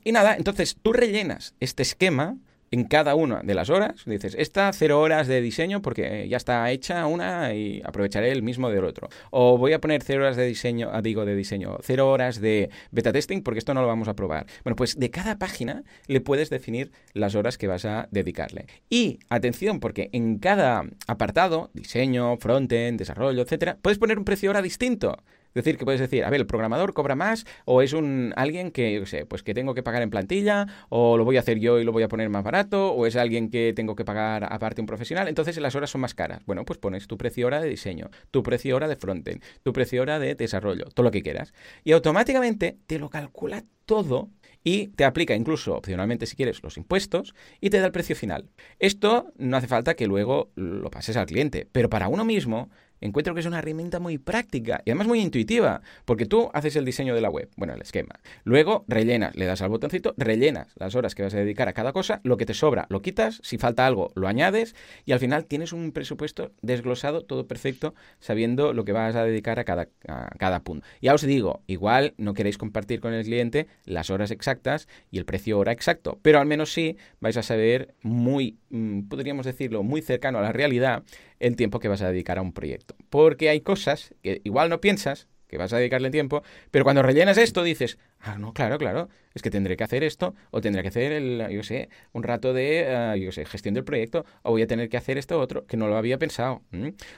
y 0.05 0.13
nada, 0.13 0.37
entonces 0.37 0.77
tú 0.83 0.93
rellenas 0.93 1.50
este 1.59 1.83
esquema 1.83 2.37
en 2.71 2.85
cada 2.85 3.15
una 3.15 3.41
de 3.43 3.55
las 3.55 3.71
horas. 3.71 4.05
Dices, 4.07 4.35
esta 4.39 4.73
cero 4.73 5.01
horas 5.01 5.27
de 5.27 5.41
diseño 5.41 5.83
porque 5.83 6.29
ya 6.29 6.37
está 6.37 6.71
hecha 6.71 7.07
una 7.07 7.53
y 7.55 7.83
aprovecharé 7.85 8.31
el 8.31 8.43
mismo 8.43 8.71
del 8.71 8.85
otro. 8.85 9.09
O 9.31 9.59
voy 9.59 9.73
a 9.73 9.81
poner 9.81 10.03
cero 10.03 10.23
horas 10.23 10.37
de 10.37 10.47
diseño, 10.47 10.91
ah, 10.93 11.03
digo 11.03 11.25
de 11.25 11.35
diseño, 11.35 11.79
cero 11.83 12.11
horas 12.11 12.41
de 12.41 12.71
beta 12.91 13.13
testing 13.13 13.43
porque 13.43 13.59
esto 13.59 13.75
no 13.75 13.83
lo 13.83 13.89
vamos 13.89 14.09
a 14.09 14.15
probar. 14.15 14.47
Bueno, 14.65 14.77
pues 14.77 14.99
de 14.99 15.11
cada 15.11 15.39
página 15.39 15.83
le 16.07 16.21
puedes 16.21 16.51
definir 16.51 16.93
las 17.13 17.35
horas 17.35 17.59
que 17.59 17.67
vas 17.67 17.85
a 17.85 18.09
dedicarle. 18.11 18.67
Y 18.89 19.19
atención, 19.29 19.81
porque 19.81 20.11
en 20.13 20.39
cada 20.39 20.85
apartado, 21.07 21.71
diseño, 21.75 22.37
frontend, 22.37 22.99
desarrollo, 22.99 23.43
etcétera, 23.43 23.79
puedes 23.83 23.99
poner 23.99 24.19
un 24.19 24.25
precio 24.25 24.51
hora 24.51 24.63
distinto. 24.63 25.17
Decir, 25.55 25.77
que 25.77 25.85
puedes 25.85 26.01
decir, 26.01 26.25
a 26.25 26.31
ver, 26.31 26.41
el 26.41 26.47
programador 26.47 26.93
cobra 26.95 27.17
más 27.17 27.47
o 27.65 27.83
es 27.83 27.93
un 27.93 28.33
alguien 28.37 28.71
que, 28.71 28.95
yo 28.95 29.07
sé, 29.07 29.27
pues 29.27 29.43
que 29.43 29.55
tengo 29.55 29.75
que 29.75 29.83
pagar 29.83 30.03
en 30.03 30.11
plantilla 30.11 30.67
o 30.89 31.17
lo 31.17 31.25
voy 31.25 31.37
a 31.37 31.41
hacer 31.41 31.59
yo 31.59 31.79
y 31.79 31.85
lo 31.85 31.93
voy 31.93 32.03
a 32.03 32.09
poner 32.09 32.29
más 32.29 32.45
barato 32.45 32.93
o 32.93 33.07
es 33.07 33.17
alguien 33.17 33.51
que 33.51 33.73
tengo 33.75 33.97
que 33.97 34.05
pagar 34.05 34.45
aparte 34.51 34.81
un 34.81 34.87
profesional, 34.87 35.29
entonces 35.29 35.59
las 35.59 35.75
horas 35.75 35.91
son 35.91 36.01
más 36.01 36.15
caras. 36.15 36.45
Bueno, 36.47 36.65
pues 36.65 36.79
pones 36.79 37.07
tu 37.07 37.17
precio 37.19 37.47
hora 37.47 37.61
de 37.61 37.69
diseño, 37.69 38.11
tu 38.31 38.43
precio 38.43 38.77
hora 38.77 38.89
de 38.89 38.97
frontend, 38.97 39.43
tu 39.63 39.73
precio 39.73 40.03
hora 40.03 40.19
de 40.19 40.35
desarrollo, 40.35 40.87
todo 40.95 41.05
lo 41.05 41.11
que 41.11 41.23
quieras. 41.23 41.53
Y 41.85 41.93
automáticamente 41.93 42.79
te 42.87 42.99
lo 42.99 43.11
calcula 43.11 43.65
todo 43.87 44.31
y 44.63 44.89
te 44.89 45.05
aplica 45.05 45.35
incluso 45.35 45.75
opcionalmente 45.75 46.27
si 46.27 46.37
quieres 46.37 46.63
los 46.63 46.77
impuestos 46.77 47.35
y 47.61 47.71
te 47.71 47.81
da 47.81 47.87
el 47.87 47.93
precio 47.93 48.15
final. 48.15 48.51
Esto 48.79 49.33
no 49.37 49.57
hace 49.57 49.67
falta 49.67 49.95
que 49.95 50.07
luego 50.07 50.51
lo 50.55 50.91
pases 50.91 51.17
al 51.17 51.27
cliente, 51.27 51.67
pero 51.73 51.89
para 51.89 52.09
uno 52.09 52.25
mismo 52.25 52.71
encuentro 53.01 53.35
que 53.35 53.41
es 53.41 53.47
una 53.47 53.59
herramienta 53.59 53.99
muy 53.99 54.19
práctica 54.19 54.83
y 54.85 54.91
además 54.91 55.07
muy 55.07 55.21
intuitiva, 55.21 55.83
porque 56.05 56.27
tú 56.27 56.51
haces 56.53 56.77
el 56.77 56.85
diseño 56.85 57.15
de 57.15 57.21
la 57.21 57.31
web, 57.31 57.49
bueno, 57.57 57.75
el 57.75 57.83
esquema. 57.83 58.21
Luego 58.45 58.85
rellenas, 58.89 59.35
le 59.37 59.47
das 59.47 59.63
al 59.63 59.71
botoncito, 59.71 60.15
rellenas 60.17 60.69
las 60.77 60.95
horas 60.95 61.15
que 61.15 61.23
vas 61.23 61.35
a 61.35 61.39
dedicar 61.39 61.69
a 61.69 61.73
cada 61.73 61.93
cosa, 61.93 62.21
lo 62.25 62.37
que 62.37 62.47
te 62.47 62.55
sobra 62.55 62.87
lo 62.89 63.03
quitas, 63.03 63.41
si 63.43 63.59
falta 63.59 63.87
algo 63.87 64.13
lo 64.15 64.29
añades 64.29 64.75
y 65.05 65.13
al 65.13 65.21
final 65.21 65.47
tienes 65.47 65.73
un 65.73 65.93
presupuesto 65.93 66.53
desglosado, 66.63 67.23
todo 67.23 67.47
perfecto, 67.47 67.95
sabiendo 68.19 68.73
lo 68.73 68.85
que 68.85 68.93
vas 68.93 69.15
a 69.17 69.25
dedicar 69.25 69.59
a 69.59 69.65
cada, 69.65 69.89
a 70.09 70.31
cada 70.39 70.61
punto. 70.61 70.87
Ya 71.01 71.15
os 71.15 71.23
digo, 71.23 71.63
igual 71.67 72.15
no 72.17 72.35
queréis 72.35 72.59
compartir 72.59 73.01
con 73.01 73.15
el 73.15 73.25
cliente 73.25 73.67
las 73.85 74.11
horas 74.11 74.31
exactas 74.31 74.89
y 75.11 75.19
el 75.19 75.25
precio 75.25 75.59
hora 75.59 75.73
exacto, 75.73 76.19
pero 76.23 76.39
al 76.39 76.47
menos 76.47 76.73
sí 76.73 76.97
vais 77.21 77.37
a 77.37 77.43
saber 77.43 77.95
muy, 78.03 78.59
mm, 78.71 79.03
podríamos 79.09 79.47
decirlo, 79.47 79.83
muy 79.83 80.03
cercano 80.03 80.39
a 80.39 80.43
la 80.43 80.53
realidad 80.53 81.03
el 81.41 81.57
tiempo 81.57 81.81
que 81.81 81.89
vas 81.89 82.03
a 82.03 82.11
dedicar 82.11 82.39
a 82.39 82.43
un 82.43 82.53
proyecto. 82.53 82.95
Porque 83.09 83.49
hay 83.49 83.61
cosas 83.63 84.15
que 84.23 84.41
igual 84.45 84.71
no 84.71 84.81
piensas 84.81 85.27
que 85.49 85.59
vas 85.59 85.73
a 85.73 85.79
dedicarle 85.79 86.11
tiempo, 86.11 86.43
pero 86.71 86.85
cuando 86.85 87.03
rellenas 87.03 87.37
esto 87.37 87.65
dices, 87.65 87.99
ah, 88.21 88.39
no, 88.39 88.53
claro, 88.53 88.79
claro, 88.79 89.09
es 89.35 89.43
que 89.43 89.51
tendré 89.51 89.77
que 89.77 89.85
hacer 89.85 90.05
esto, 90.05 90.35
o 90.51 90.61
tendré 90.61 90.83
que 90.83 90.89
hacer, 90.89 91.13
el, 91.13 91.47
yo 91.51 91.63
sé, 91.63 91.89
un 92.13 92.23
rato 92.23 92.53
de, 92.53 93.15
uh, 93.15 93.17
yo 93.17 93.33
sé, 93.33 93.45
gestión 93.45 93.75
del 93.75 93.85
proyecto, 93.85 94.25
o 94.43 94.51
voy 94.51 94.63
a 94.63 94.67
tener 94.67 94.89
que 94.89 94.97
hacer 94.97 95.19
esto 95.19 95.39
otro, 95.39 95.67
que 95.67 95.77
no 95.77 95.89
lo 95.89 95.97
había 95.97 96.19
pensado. 96.19 96.63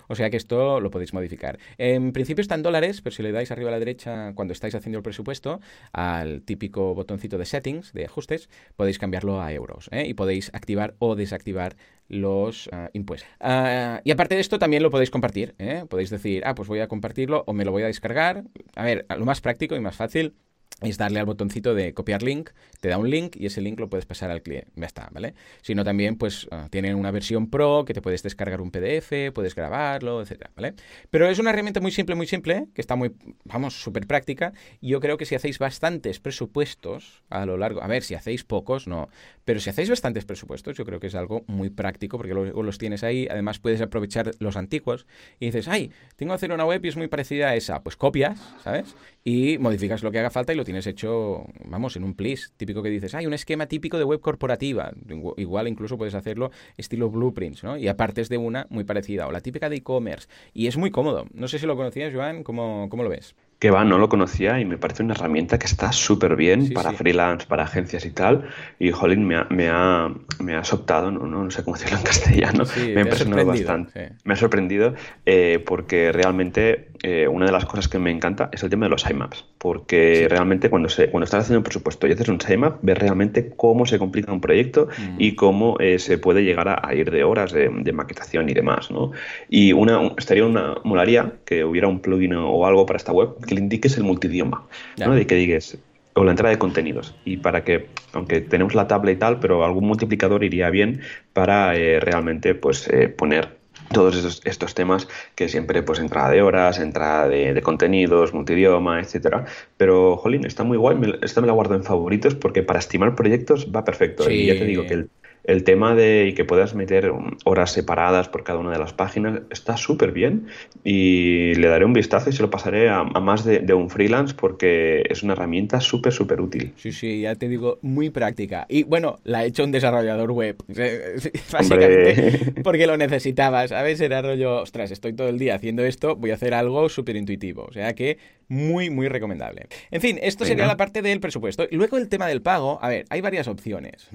O 0.09 0.15
sea 0.15 0.31
que 0.31 0.37
esto 0.37 0.81
lo 0.81 0.91
podéis 0.91 1.13
modificar. 1.13 1.59
En 1.79 2.13
principio 2.13 2.43
está 2.43 2.55
en 2.55 2.63
dólares, 2.63 3.01
pero 3.01 3.15
si 3.15 3.23
le 3.23 3.33
dais 3.33 3.51
arriba 3.51 3.71
a 3.71 3.73
la 3.73 3.79
derecha 3.79 4.33
cuando 4.35 4.53
estáis 4.53 4.75
haciendo 4.75 4.99
el 4.99 5.03
presupuesto, 5.03 5.61
al 5.93 6.43
típico 6.43 6.95
botoncito 6.95 7.39
de 7.39 7.47
settings, 7.47 7.93
de 7.93 8.05
ajustes, 8.05 8.49
podéis 8.77 8.99
cambiarlo 8.99 9.41
a 9.41 9.53
euros, 9.53 9.89
¿eh? 9.93 10.07
y 10.07 10.15
podéis 10.15 10.51
activar 10.55 10.95
o 10.99 11.17
desactivar 11.17 11.77
los 12.09 12.67
uh, 12.69 12.89
impuestos. 12.93 13.29
Uh, 13.41 14.01
y 14.05 14.11
aparte 14.11 14.35
de 14.35 14.41
esto, 14.41 14.59
también 14.59 14.83
lo 14.83 14.91
podéis 14.91 15.11
compartir. 15.11 15.55
¿eh? 15.59 15.85
Podéis 15.89 16.11
decir, 16.11 16.43
ah, 16.45 16.55
pues 16.55 16.69
voy 16.69 16.81
a 16.81 16.89
compartirlo 16.89 17.45
o 17.47 17.53
me 17.55 17.65
lo 17.65 17.73
voy 17.73 17.85
a 17.85 17.87
descargar. 17.87 18.45
A 18.77 18.85
ver, 18.85 19.07
lo 19.17 19.25
más 19.25 19.41
práctico 19.41 19.77
y 19.77 19.81
más 19.81 19.97
fácil 19.97 20.35
es 20.83 20.99
darle 20.99 21.21
al 21.21 21.27
botoncito 21.27 21.75
de 21.75 21.95
copiar 21.95 22.23
link, 22.23 22.51
te 22.81 22.89
da 22.89 22.99
un 22.99 23.11
link 23.11 23.37
y 23.37 23.47
ese 23.47 23.61
link 23.61 23.79
lo 23.79 23.89
puedes 23.89 24.07
pasar 24.07 24.31
al 24.31 24.43
cliente. 24.43 24.71
Ya 24.75 24.87
está, 24.87 25.09
¿vale? 25.13 25.35
Si 25.63 25.75
no, 25.75 25.85
también, 25.85 26.17
pues 26.17 26.49
ah, 26.51 26.69
tienen 26.71 26.97
una 26.97 27.11
versión 27.11 27.49
pro 27.49 27.85
que 27.85 27.95
te 27.95 28.03
puedes 28.03 28.23
descargar 28.23 28.61
un 28.61 28.71
PDF, 28.71 29.33
puedes 29.33 29.55
grabarlo, 29.55 30.23
etcétera, 30.23 30.51
¿vale? 30.57 30.75
Pero 31.11 31.29
es 31.29 31.39
una 31.39 31.51
herramienta 31.51 31.81
muy 31.81 31.91
simple, 31.91 32.15
muy 32.15 32.27
simple, 32.27 32.69
que 32.75 32.81
está 32.81 32.97
muy, 32.97 33.13
vamos, 33.45 33.83
súper 33.83 34.07
práctica. 34.07 34.53
Y 34.81 34.89
yo 34.89 35.01
creo 35.01 35.17
que 35.17 35.27
si 35.27 35.35
hacéis 35.35 35.59
bastantes 35.59 36.21
presupuestos 36.21 37.23
a 37.31 37.47
lo 37.47 37.57
largo, 37.57 37.83
a 37.83 37.87
ver, 37.87 38.03
si 38.03 38.15
hacéis 38.15 38.45
pocos, 38.45 38.87
no, 38.87 39.09
pero 39.45 39.61
si 39.61 39.71
hacéis 39.71 39.91
bastantes 39.91 40.25
presupuestos, 40.25 40.77
yo 40.77 40.85
creo 40.85 41.01
que 41.01 41.09
es 41.09 41.15
algo 41.15 41.45
muy 41.47 41.71
práctico 41.71 42.17
porque 42.17 42.35
luego 42.35 42.63
los 42.63 42.79
tienes 42.79 43.05
ahí. 43.05 43.27
Además, 43.31 43.59
puedes 43.59 43.81
aprovechar 43.81 44.33
los 44.39 44.57
antiguos 44.57 45.07
y 45.39 45.47
dices, 45.47 45.69
ay, 45.69 45.91
tengo 46.17 46.33
que 46.33 46.37
hacer 46.37 46.53
una 46.53 46.65
web 46.65 46.85
y 46.85 46.89
es 46.89 46.97
muy 46.97 47.09
parecida 47.09 47.51
a 47.51 47.57
esa. 47.57 47.83
Pues 47.83 47.97
copias, 47.97 48.41
¿sabes? 48.63 48.95
Y 49.25 49.59
modificas 49.59 50.03
lo 50.03 50.11
que 50.11 50.19
haga 50.19 50.31
falta 50.31 50.53
y 50.53 50.57
lo 50.57 50.65
tienes 50.65 50.72
hecho, 50.87 51.47
vamos, 51.65 51.97
en 51.97 52.05
un 52.05 52.15
plis. 52.15 52.53
Típico 52.57 52.83
que 52.83 52.91
dices, 52.91 53.15
hay 53.15 53.27
un 53.27 53.35
esquema 53.35 53.67
típico 53.67 53.99
de 53.99 54.05
web 54.05 54.21
corporativa. 54.21 54.93
Igual 55.37 55.69
incluso 55.69 55.99
puedes 55.99 56.15
hacerlo 56.15 56.51
estilo 56.77 57.11
blueprints, 57.11 57.65
¿no? 57.65 57.77
Y 57.77 57.89
aparte 57.89 58.21
es 58.21 58.29
de 58.29 58.39
una 58.39 58.67
muy 58.71 58.85
parecida. 58.85 59.27
O 59.27 59.33
la 59.33 59.41
típica 59.41 59.69
de 59.69 59.77
e-commerce. 59.77 60.29
Y 60.53 60.67
es 60.67 60.77
muy 60.77 60.91
cómodo. 60.91 61.27
No 61.35 61.49
sé 61.49 61.59
si 61.59 61.67
lo 61.67 61.77
conocías, 61.77 62.13
Joan, 62.13 62.43
¿cómo, 62.43 62.89
cómo 62.89 63.03
lo 63.03 63.09
ves? 63.09 63.35
Que 63.59 63.71
va, 63.71 63.85
no 63.85 63.97
lo 63.99 64.09
conocía 64.09 64.59
y 64.59 64.65
me 64.65 64.77
parece 64.77 65.05
una 65.05 65.15
herramienta 65.15 65.57
que 65.57 65.67
está 65.67 65.93
súper 65.93 66.35
bien 66.35 66.73
para 66.73 66.93
freelance, 66.93 67.47
para 67.47 67.63
agencias 67.63 68.05
y 68.05 68.11
tal. 68.11 68.49
Y 68.81 68.91
Jolín 68.91 69.25
me 69.25 69.37
ha, 69.37 69.47
me 69.51 69.69
ha, 69.69 70.13
me 70.41 70.57
ha 70.57 70.63
optado, 70.73 71.13
no, 71.13 71.27
no, 71.27 71.51
sé 71.53 71.63
cómo 71.63 71.77
decirlo 71.77 71.99
en 71.99 72.05
castellano, 72.13 72.65
me 72.77 73.01
ha 73.01 73.03
impresionado 73.03 73.47
bastante. 73.47 74.15
Me 74.25 74.35
ha 74.35 74.37
sorprendido 74.37 74.95
eh, 75.27 75.63
porque 75.65 76.11
realmente 76.11 76.91
eh, 77.05 77.29
una 77.29 77.47
de 77.47 77.53
las 77.53 77.65
cosas 77.65 77.89
que 77.89 77.99
me 77.99 78.11
encanta 78.11 78.49
es 78.53 78.63
el 78.65 78.71
tema 78.71 78.87
de 78.87 78.91
los 78.91 79.03
sitemaps. 79.03 79.45
Porque 79.63 80.27
realmente 80.29 80.69
cuando, 80.71 80.89
se, 80.89 81.09
cuando 81.09 81.25
estás 81.25 81.45
haciendo 81.45 81.61
un 81.61 81.63
presupuesto 81.63 82.09
y 82.09 82.13
haces 82.13 82.27
un 82.29 82.41
sitemap, 82.41 82.81
ves 82.83 82.99
realmente 82.99 83.53
cómo 83.55 83.87
se 83.87 83.97
complica 83.97 84.33
un 84.33 84.41
proyecto 84.41 84.89
mm. 84.99 85.15
y 85.19 85.37
cómo 85.37 85.79
eh, 85.79 86.01
se 86.01 86.19
puede 86.19 86.43
llegar 86.43 86.69
a, 86.69 86.95
ir 86.97 87.13
de 87.13 87.23
horas 87.23 87.53
de, 87.53 87.93
maquetación 87.93 88.49
y 88.49 88.55
demás. 88.55 88.91
¿no? 88.91 89.13
Y 89.49 89.73
una, 89.73 90.01
estaría 90.19 90.45
una 90.45 90.75
molaría 90.83 91.35
que 91.45 91.65
hubiera 91.65 91.87
un 91.87 92.01
plugin 92.01 92.35
o 92.35 92.67
algo 92.67 92.87
para 92.87 92.97
esta 92.97 93.13
web 93.13 93.37
que 93.47 93.55
le 93.55 93.61
indiques 93.61 93.97
el 93.97 94.03
multidioma, 94.03 94.67
¿no? 94.99 95.15
De 95.15 95.29
que 95.29 95.37
digas, 95.37 95.79
o 96.15 96.25
la 96.25 96.33
entrada 96.33 96.51
de 96.51 96.59
contenidos. 96.59 97.15
Y 97.25 97.37
para 97.37 97.63
que, 97.63 97.87
aunque 98.15 98.41
tenemos 98.41 98.75
la 98.75 98.89
tabla 98.89 99.13
y 99.13 99.17
tal, 99.17 99.39
pero 99.39 99.65
algún 99.65 99.87
multiplicador 99.87 100.43
iría 100.43 100.71
bien 100.71 101.03
para 101.35 101.77
eh, 101.77 102.01
realmente 102.01 102.57
pues 102.57 102.89
eh, 102.89 103.09
poner 103.09 103.62
todos 103.93 104.41
estos, 104.45 104.75
temas 104.75 105.09
que 105.35 105.49
siempre 105.49 105.83
pues 105.83 105.99
entrada 105.99 106.31
de 106.31 106.43
horas, 106.43 106.79
entrada 106.79 107.29
de, 107.29 107.61
contenidos, 107.63 108.33
multidioma, 108.35 109.01
etcétera. 109.01 109.45
Pero, 109.77 110.17
jolín, 110.17 110.45
está 110.45 110.65
muy 110.65 110.77
guay, 110.77 110.97
esta 111.23 111.41
me 111.41 111.47
la 111.47 111.53
guardo 111.53 111.75
en 111.75 111.85
favoritos 111.85 112.35
porque 112.35 112.63
para 112.63 112.79
estimar 112.79 113.15
proyectos 113.15 113.69
va 113.75 113.85
perfecto. 113.85 114.31
Y 114.31 114.47
ya 114.47 114.55
te 114.55 114.65
digo 114.65 114.87
que 114.87 114.95
el, 114.95 115.11
el 115.45 115.65
tema 115.65 115.95
de 115.95 116.35
que 116.37 116.45
puedas 116.45 116.75
meter 116.75 117.13
horas 117.45 117.73
separadas 117.73 118.29
por 118.29 118.45
cada 118.45 118.59
una 118.59 118.71
de 118.71 118.79
las 118.79 118.93
páginas 118.93 119.41
está 119.51 119.77
súper 119.77 120.13
bien 120.13 120.47
y 120.85 121.55
le 121.55 121.69
daré 121.69 121.85
un 121.85 121.93
vistazo 121.93 122.31
y 122.31 122.33
se 122.33 122.43
lo 122.43 122.51
pasaré 122.51 122.89
a, 122.89 123.05
más 123.05 123.45
de, 123.45 123.73
un 123.75 123.91
freelance 123.91 124.35
porque 124.35 125.03
es 125.09 125.23
una 125.23 125.33
herramienta 125.33 125.81
súper, 125.81 126.13
súper 126.13 126.41
útil. 126.41 126.73
Sí, 126.77 126.93
sí, 126.93 127.23
ya 127.23 127.35
te 127.35 127.49
digo, 127.49 127.79
muy 127.83 128.11
práctica. 128.11 128.67
Y 128.69 128.85
bueno, 128.85 129.19
la 129.25 129.39
ha 129.39 129.45
hecho 129.45 129.65
un 129.65 129.73
desarrollador 129.73 130.31
web, 130.31 130.57
básicamente, 131.53 132.53
porque 132.63 132.87
lo 132.87 132.97
necesitaba, 132.97 133.67
¿sabes? 133.67 134.01
Era 134.01 134.23
rollo, 134.23 134.63
ostras, 134.63 134.91
estoy 134.91 135.15
todo 135.15 135.29
el 135.29 135.39
día 135.39 135.55
haciendo 135.55 135.85
esto, 135.85 136.17
voy 136.17 136.31
a 136.31 136.35
hacer 136.35 136.55
algo 136.55 136.89
súper 136.89 137.17
intuitivo. 137.17 137.65
O 137.69 137.73
sea 137.73 137.95
que 137.95 138.19
muy, 138.53 138.91
muy 138.91 139.09
recomendable. 139.09 139.67
En 139.91 140.03
fin, 140.03 140.19
esto 140.21 140.45
sería 140.45 140.67
la 140.67 140.77
parte 140.77 141.01
del 141.01 141.21
presupuesto. 141.21 141.67
Y 141.71 141.77
luego 141.77 141.97
el 141.97 142.11
tema 142.11 142.27
del 142.27 142.43
pago, 142.43 142.79
a 142.83 142.89
ver, 142.91 143.07
hay 143.09 143.23
varias 143.23 143.49
opciones. 143.49 144.09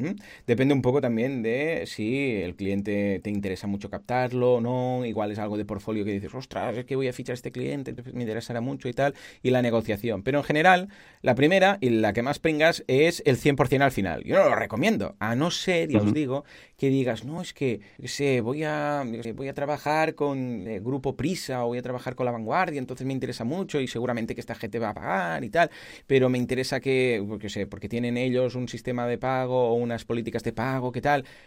Depende 0.46 0.76
un 0.76 0.84
poco 0.84 1.02
también 1.02 1.17
de 1.18 1.84
si 1.88 2.36
el 2.36 2.56
cliente 2.56 3.20
te 3.24 3.30
interesa 3.30 3.68
mucho 3.68 3.90
captarlo 3.90 4.56
o 4.56 4.62
no, 4.62 5.04
igual 5.06 5.32
es 5.32 5.40
algo 5.40 5.58
de 5.58 5.66
portfolio 5.66 6.06
que 6.06 6.12
dices, 6.12 6.34
ostras, 6.34 6.78
es 6.78 6.86
que 6.86 6.96
voy 6.96 7.08
a 7.08 7.14
fichar 7.14 7.34
a 7.34 7.36
este 7.36 7.52
cliente, 7.52 7.96
me 8.14 8.22
interesará 8.22 8.62
mucho 8.62 8.88
y 8.88 8.94
tal, 8.94 9.16
y 9.42 9.50
la 9.50 9.62
negociación. 9.62 10.24
Pero 10.24 10.38
en 10.38 10.44
general, 10.44 10.90
la 11.22 11.36
primera 11.36 11.78
y 11.82 11.90
la 11.90 12.14
que 12.14 12.22
más 12.22 12.40
pringas 12.40 12.84
es 12.88 13.24
el 13.26 13.38
100% 13.38 13.82
al 13.82 13.92
final. 13.92 14.24
Yo 14.24 14.38
no 14.38 14.50
lo 14.50 14.56
recomiendo, 14.56 15.16
a 15.20 15.36
no 15.36 15.50
ser, 15.50 15.90
ya 15.90 16.00
os 16.00 16.14
digo, 16.14 16.46
que 16.78 16.90
digas, 16.90 17.26
no, 17.26 17.42
es 17.42 17.54
que, 17.54 17.82
sé, 18.06 18.42
voy 18.42 18.64
a, 18.64 19.04
voy 19.34 19.48
a 19.48 19.54
trabajar 19.54 20.14
con 20.14 20.68
el 20.68 20.82
Grupo 20.82 21.16
Prisa 21.16 21.66
o 21.66 21.70
voy 21.70 21.80
a 21.80 21.82
trabajar 21.82 22.16
con 22.16 22.26
La 22.26 22.32
Vanguardia, 22.32 22.78
entonces 22.78 23.08
me 23.08 23.14
interesa 23.14 23.44
mucho 23.44 23.82
y 23.82 23.88
seguramente 23.88 24.36
que 24.36 24.42
esta 24.42 24.54
gente 24.54 24.78
va 24.78 24.90
a 24.90 24.94
pagar 24.94 25.44
y 25.44 25.50
tal, 25.50 25.72
pero 26.06 26.30
me 26.30 26.38
interesa 26.38 26.80
que, 26.80 27.24
porque 27.28 27.50
sé, 27.50 27.66
porque 27.66 27.90
tienen 27.90 28.18
ellos 28.18 28.56
un 28.56 28.68
sistema 28.68 29.08
de 29.08 29.18
pago 29.18 29.70
o 29.70 29.74
unas 29.74 30.06
políticas 30.06 30.44
de 30.44 30.54
pago 30.54 30.92
que 30.92 31.02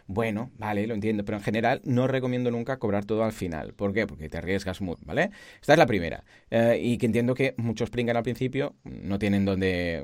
bueno, 0.07 0.51
vale, 0.59 0.87
lo 0.87 0.95
entiendo, 0.95 1.25
pero 1.25 1.39
en 1.39 1.45
general 1.45 1.81
no 1.85 2.07
recomiendo 2.07 2.51
nunca 2.51 2.79
cobrar 2.79 3.05
todo 3.05 3.25
al 3.25 3.33
final. 3.33 3.75
¿Por 3.75 3.93
qué? 3.93 4.07
Porque 4.07 4.29
te 4.29 4.39
arriesgas 4.39 4.81
mucho, 4.81 5.03
¿vale? 5.05 5.31
Esta 5.61 5.75
es 5.75 5.79
la 5.79 5.87
primera. 5.87 6.25
Eh, 6.51 6.81
y 6.83 6.99
que 6.99 7.07
entiendo 7.07 7.35
que 7.35 7.55
muchos 7.57 7.91
pringan 7.91 8.17
al 8.17 8.23
principio, 8.23 8.75
no 8.85 9.19
tienen 9.19 9.45
donde... 9.45 10.03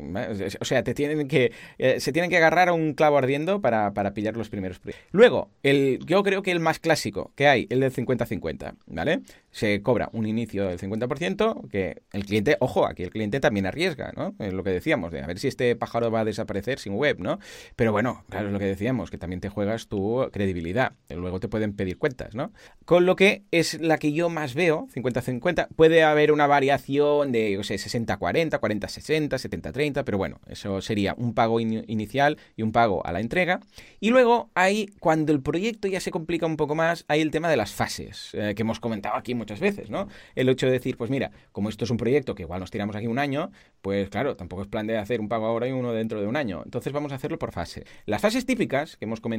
O 0.60 0.64
sea, 0.64 0.82
te 0.82 0.94
tienen 0.94 1.26
que... 1.26 1.52
Eh, 1.78 2.00
se 2.00 2.12
tienen 2.12 2.30
que 2.30 2.36
agarrar 2.36 2.68
a 2.68 2.72
un 2.72 2.94
clavo 2.94 3.18
ardiendo 3.18 3.60
para, 3.60 3.92
pillar 4.14 4.36
los 4.36 4.48
primeros 4.48 4.80
Luego, 5.10 5.50
el, 5.62 5.98
yo 6.06 6.22
creo 6.22 6.42
que 6.42 6.52
el 6.52 6.60
más 6.60 6.78
clásico 6.78 7.32
que 7.34 7.48
hay, 7.48 7.66
el 7.70 7.80
del 7.80 7.92
50-50, 7.92 8.74
¿vale? 8.86 9.20
Se 9.50 9.82
cobra 9.82 10.08
un 10.12 10.26
inicio 10.26 10.66
del 10.66 10.78
50%, 10.78 11.68
que 11.68 12.02
el 12.12 12.24
cliente, 12.24 12.56
ojo, 12.60 12.86
aquí 12.86 13.02
el 13.02 13.10
cliente 13.10 13.40
también 13.40 13.66
arriesga, 13.66 14.12
¿no? 14.16 14.34
Es 14.38 14.52
lo 14.52 14.62
que 14.62 14.70
decíamos, 14.70 15.12
de 15.12 15.22
a 15.22 15.26
ver 15.26 15.38
si 15.38 15.48
este 15.48 15.74
pájaro 15.76 16.10
va 16.10 16.20
a 16.20 16.24
desaparecer 16.24 16.78
sin 16.78 16.94
web, 16.94 17.18
¿no? 17.18 17.38
Pero 17.74 17.92
bueno, 17.92 18.24
claro, 18.28 18.48
es 18.48 18.52
lo 18.52 18.58
que 18.58 18.66
decíamos, 18.66 19.10
que 19.10 19.18
también 19.18 19.40
te 19.40 19.45
juegas 19.48 19.88
tu 19.88 20.28
credibilidad. 20.32 20.92
Luego 21.08 21.40
te 21.40 21.48
pueden 21.48 21.74
pedir 21.74 21.98
cuentas, 21.98 22.34
¿no? 22.34 22.52
Con 22.84 23.06
lo 23.06 23.16
que 23.16 23.44
es 23.50 23.80
la 23.80 23.98
que 23.98 24.12
yo 24.12 24.28
más 24.28 24.54
veo, 24.54 24.88
50-50. 24.94 25.68
Puede 25.74 26.02
haber 26.02 26.32
una 26.32 26.46
variación 26.46 27.32
de, 27.32 27.52
yo 27.52 27.62
sé, 27.62 27.76
60-40, 27.76 28.60
40-60, 28.60 29.28
70-30, 29.30 30.04
pero 30.04 30.18
bueno, 30.18 30.40
eso 30.46 30.80
sería 30.80 31.14
un 31.16 31.34
pago 31.34 31.60
inicial 31.60 32.38
y 32.56 32.62
un 32.62 32.72
pago 32.72 33.04
a 33.06 33.12
la 33.12 33.20
entrega. 33.20 33.60
Y 34.00 34.10
luego 34.10 34.50
hay, 34.54 34.86
cuando 35.00 35.32
el 35.32 35.40
proyecto 35.40 35.88
ya 35.88 36.00
se 36.00 36.10
complica 36.10 36.46
un 36.46 36.56
poco 36.56 36.74
más, 36.74 37.04
hay 37.08 37.20
el 37.20 37.30
tema 37.30 37.48
de 37.48 37.56
las 37.56 37.72
fases, 37.72 38.30
eh, 38.34 38.54
que 38.54 38.62
hemos 38.62 38.80
comentado 38.80 39.16
aquí 39.16 39.34
muchas 39.34 39.60
veces, 39.60 39.90
¿no? 39.90 40.08
El 40.34 40.48
hecho 40.48 40.66
de 40.66 40.72
decir, 40.72 40.96
pues 40.96 41.10
mira, 41.10 41.30
como 41.52 41.68
esto 41.68 41.84
es 41.84 41.90
un 41.90 41.96
proyecto 41.96 42.34
que 42.34 42.42
igual 42.42 42.60
nos 42.60 42.70
tiramos 42.70 42.96
aquí 42.96 43.06
un 43.06 43.18
año, 43.18 43.50
pues 43.82 44.08
claro, 44.08 44.36
tampoco 44.36 44.62
es 44.62 44.68
plan 44.68 44.86
de 44.86 44.98
hacer 44.98 45.20
un 45.20 45.28
pago 45.28 45.46
ahora 45.46 45.68
y 45.68 45.72
uno 45.72 45.92
dentro 45.92 46.20
de 46.20 46.26
un 46.26 46.36
año. 46.36 46.62
Entonces 46.64 46.92
vamos 46.92 47.12
a 47.12 47.16
hacerlo 47.16 47.38
por 47.38 47.52
fase. 47.52 47.84
Las 48.04 48.20
fases 48.20 48.46
típicas 48.46 48.96
que 48.96 49.04
hemos 49.04 49.20
comentado 49.20 49.35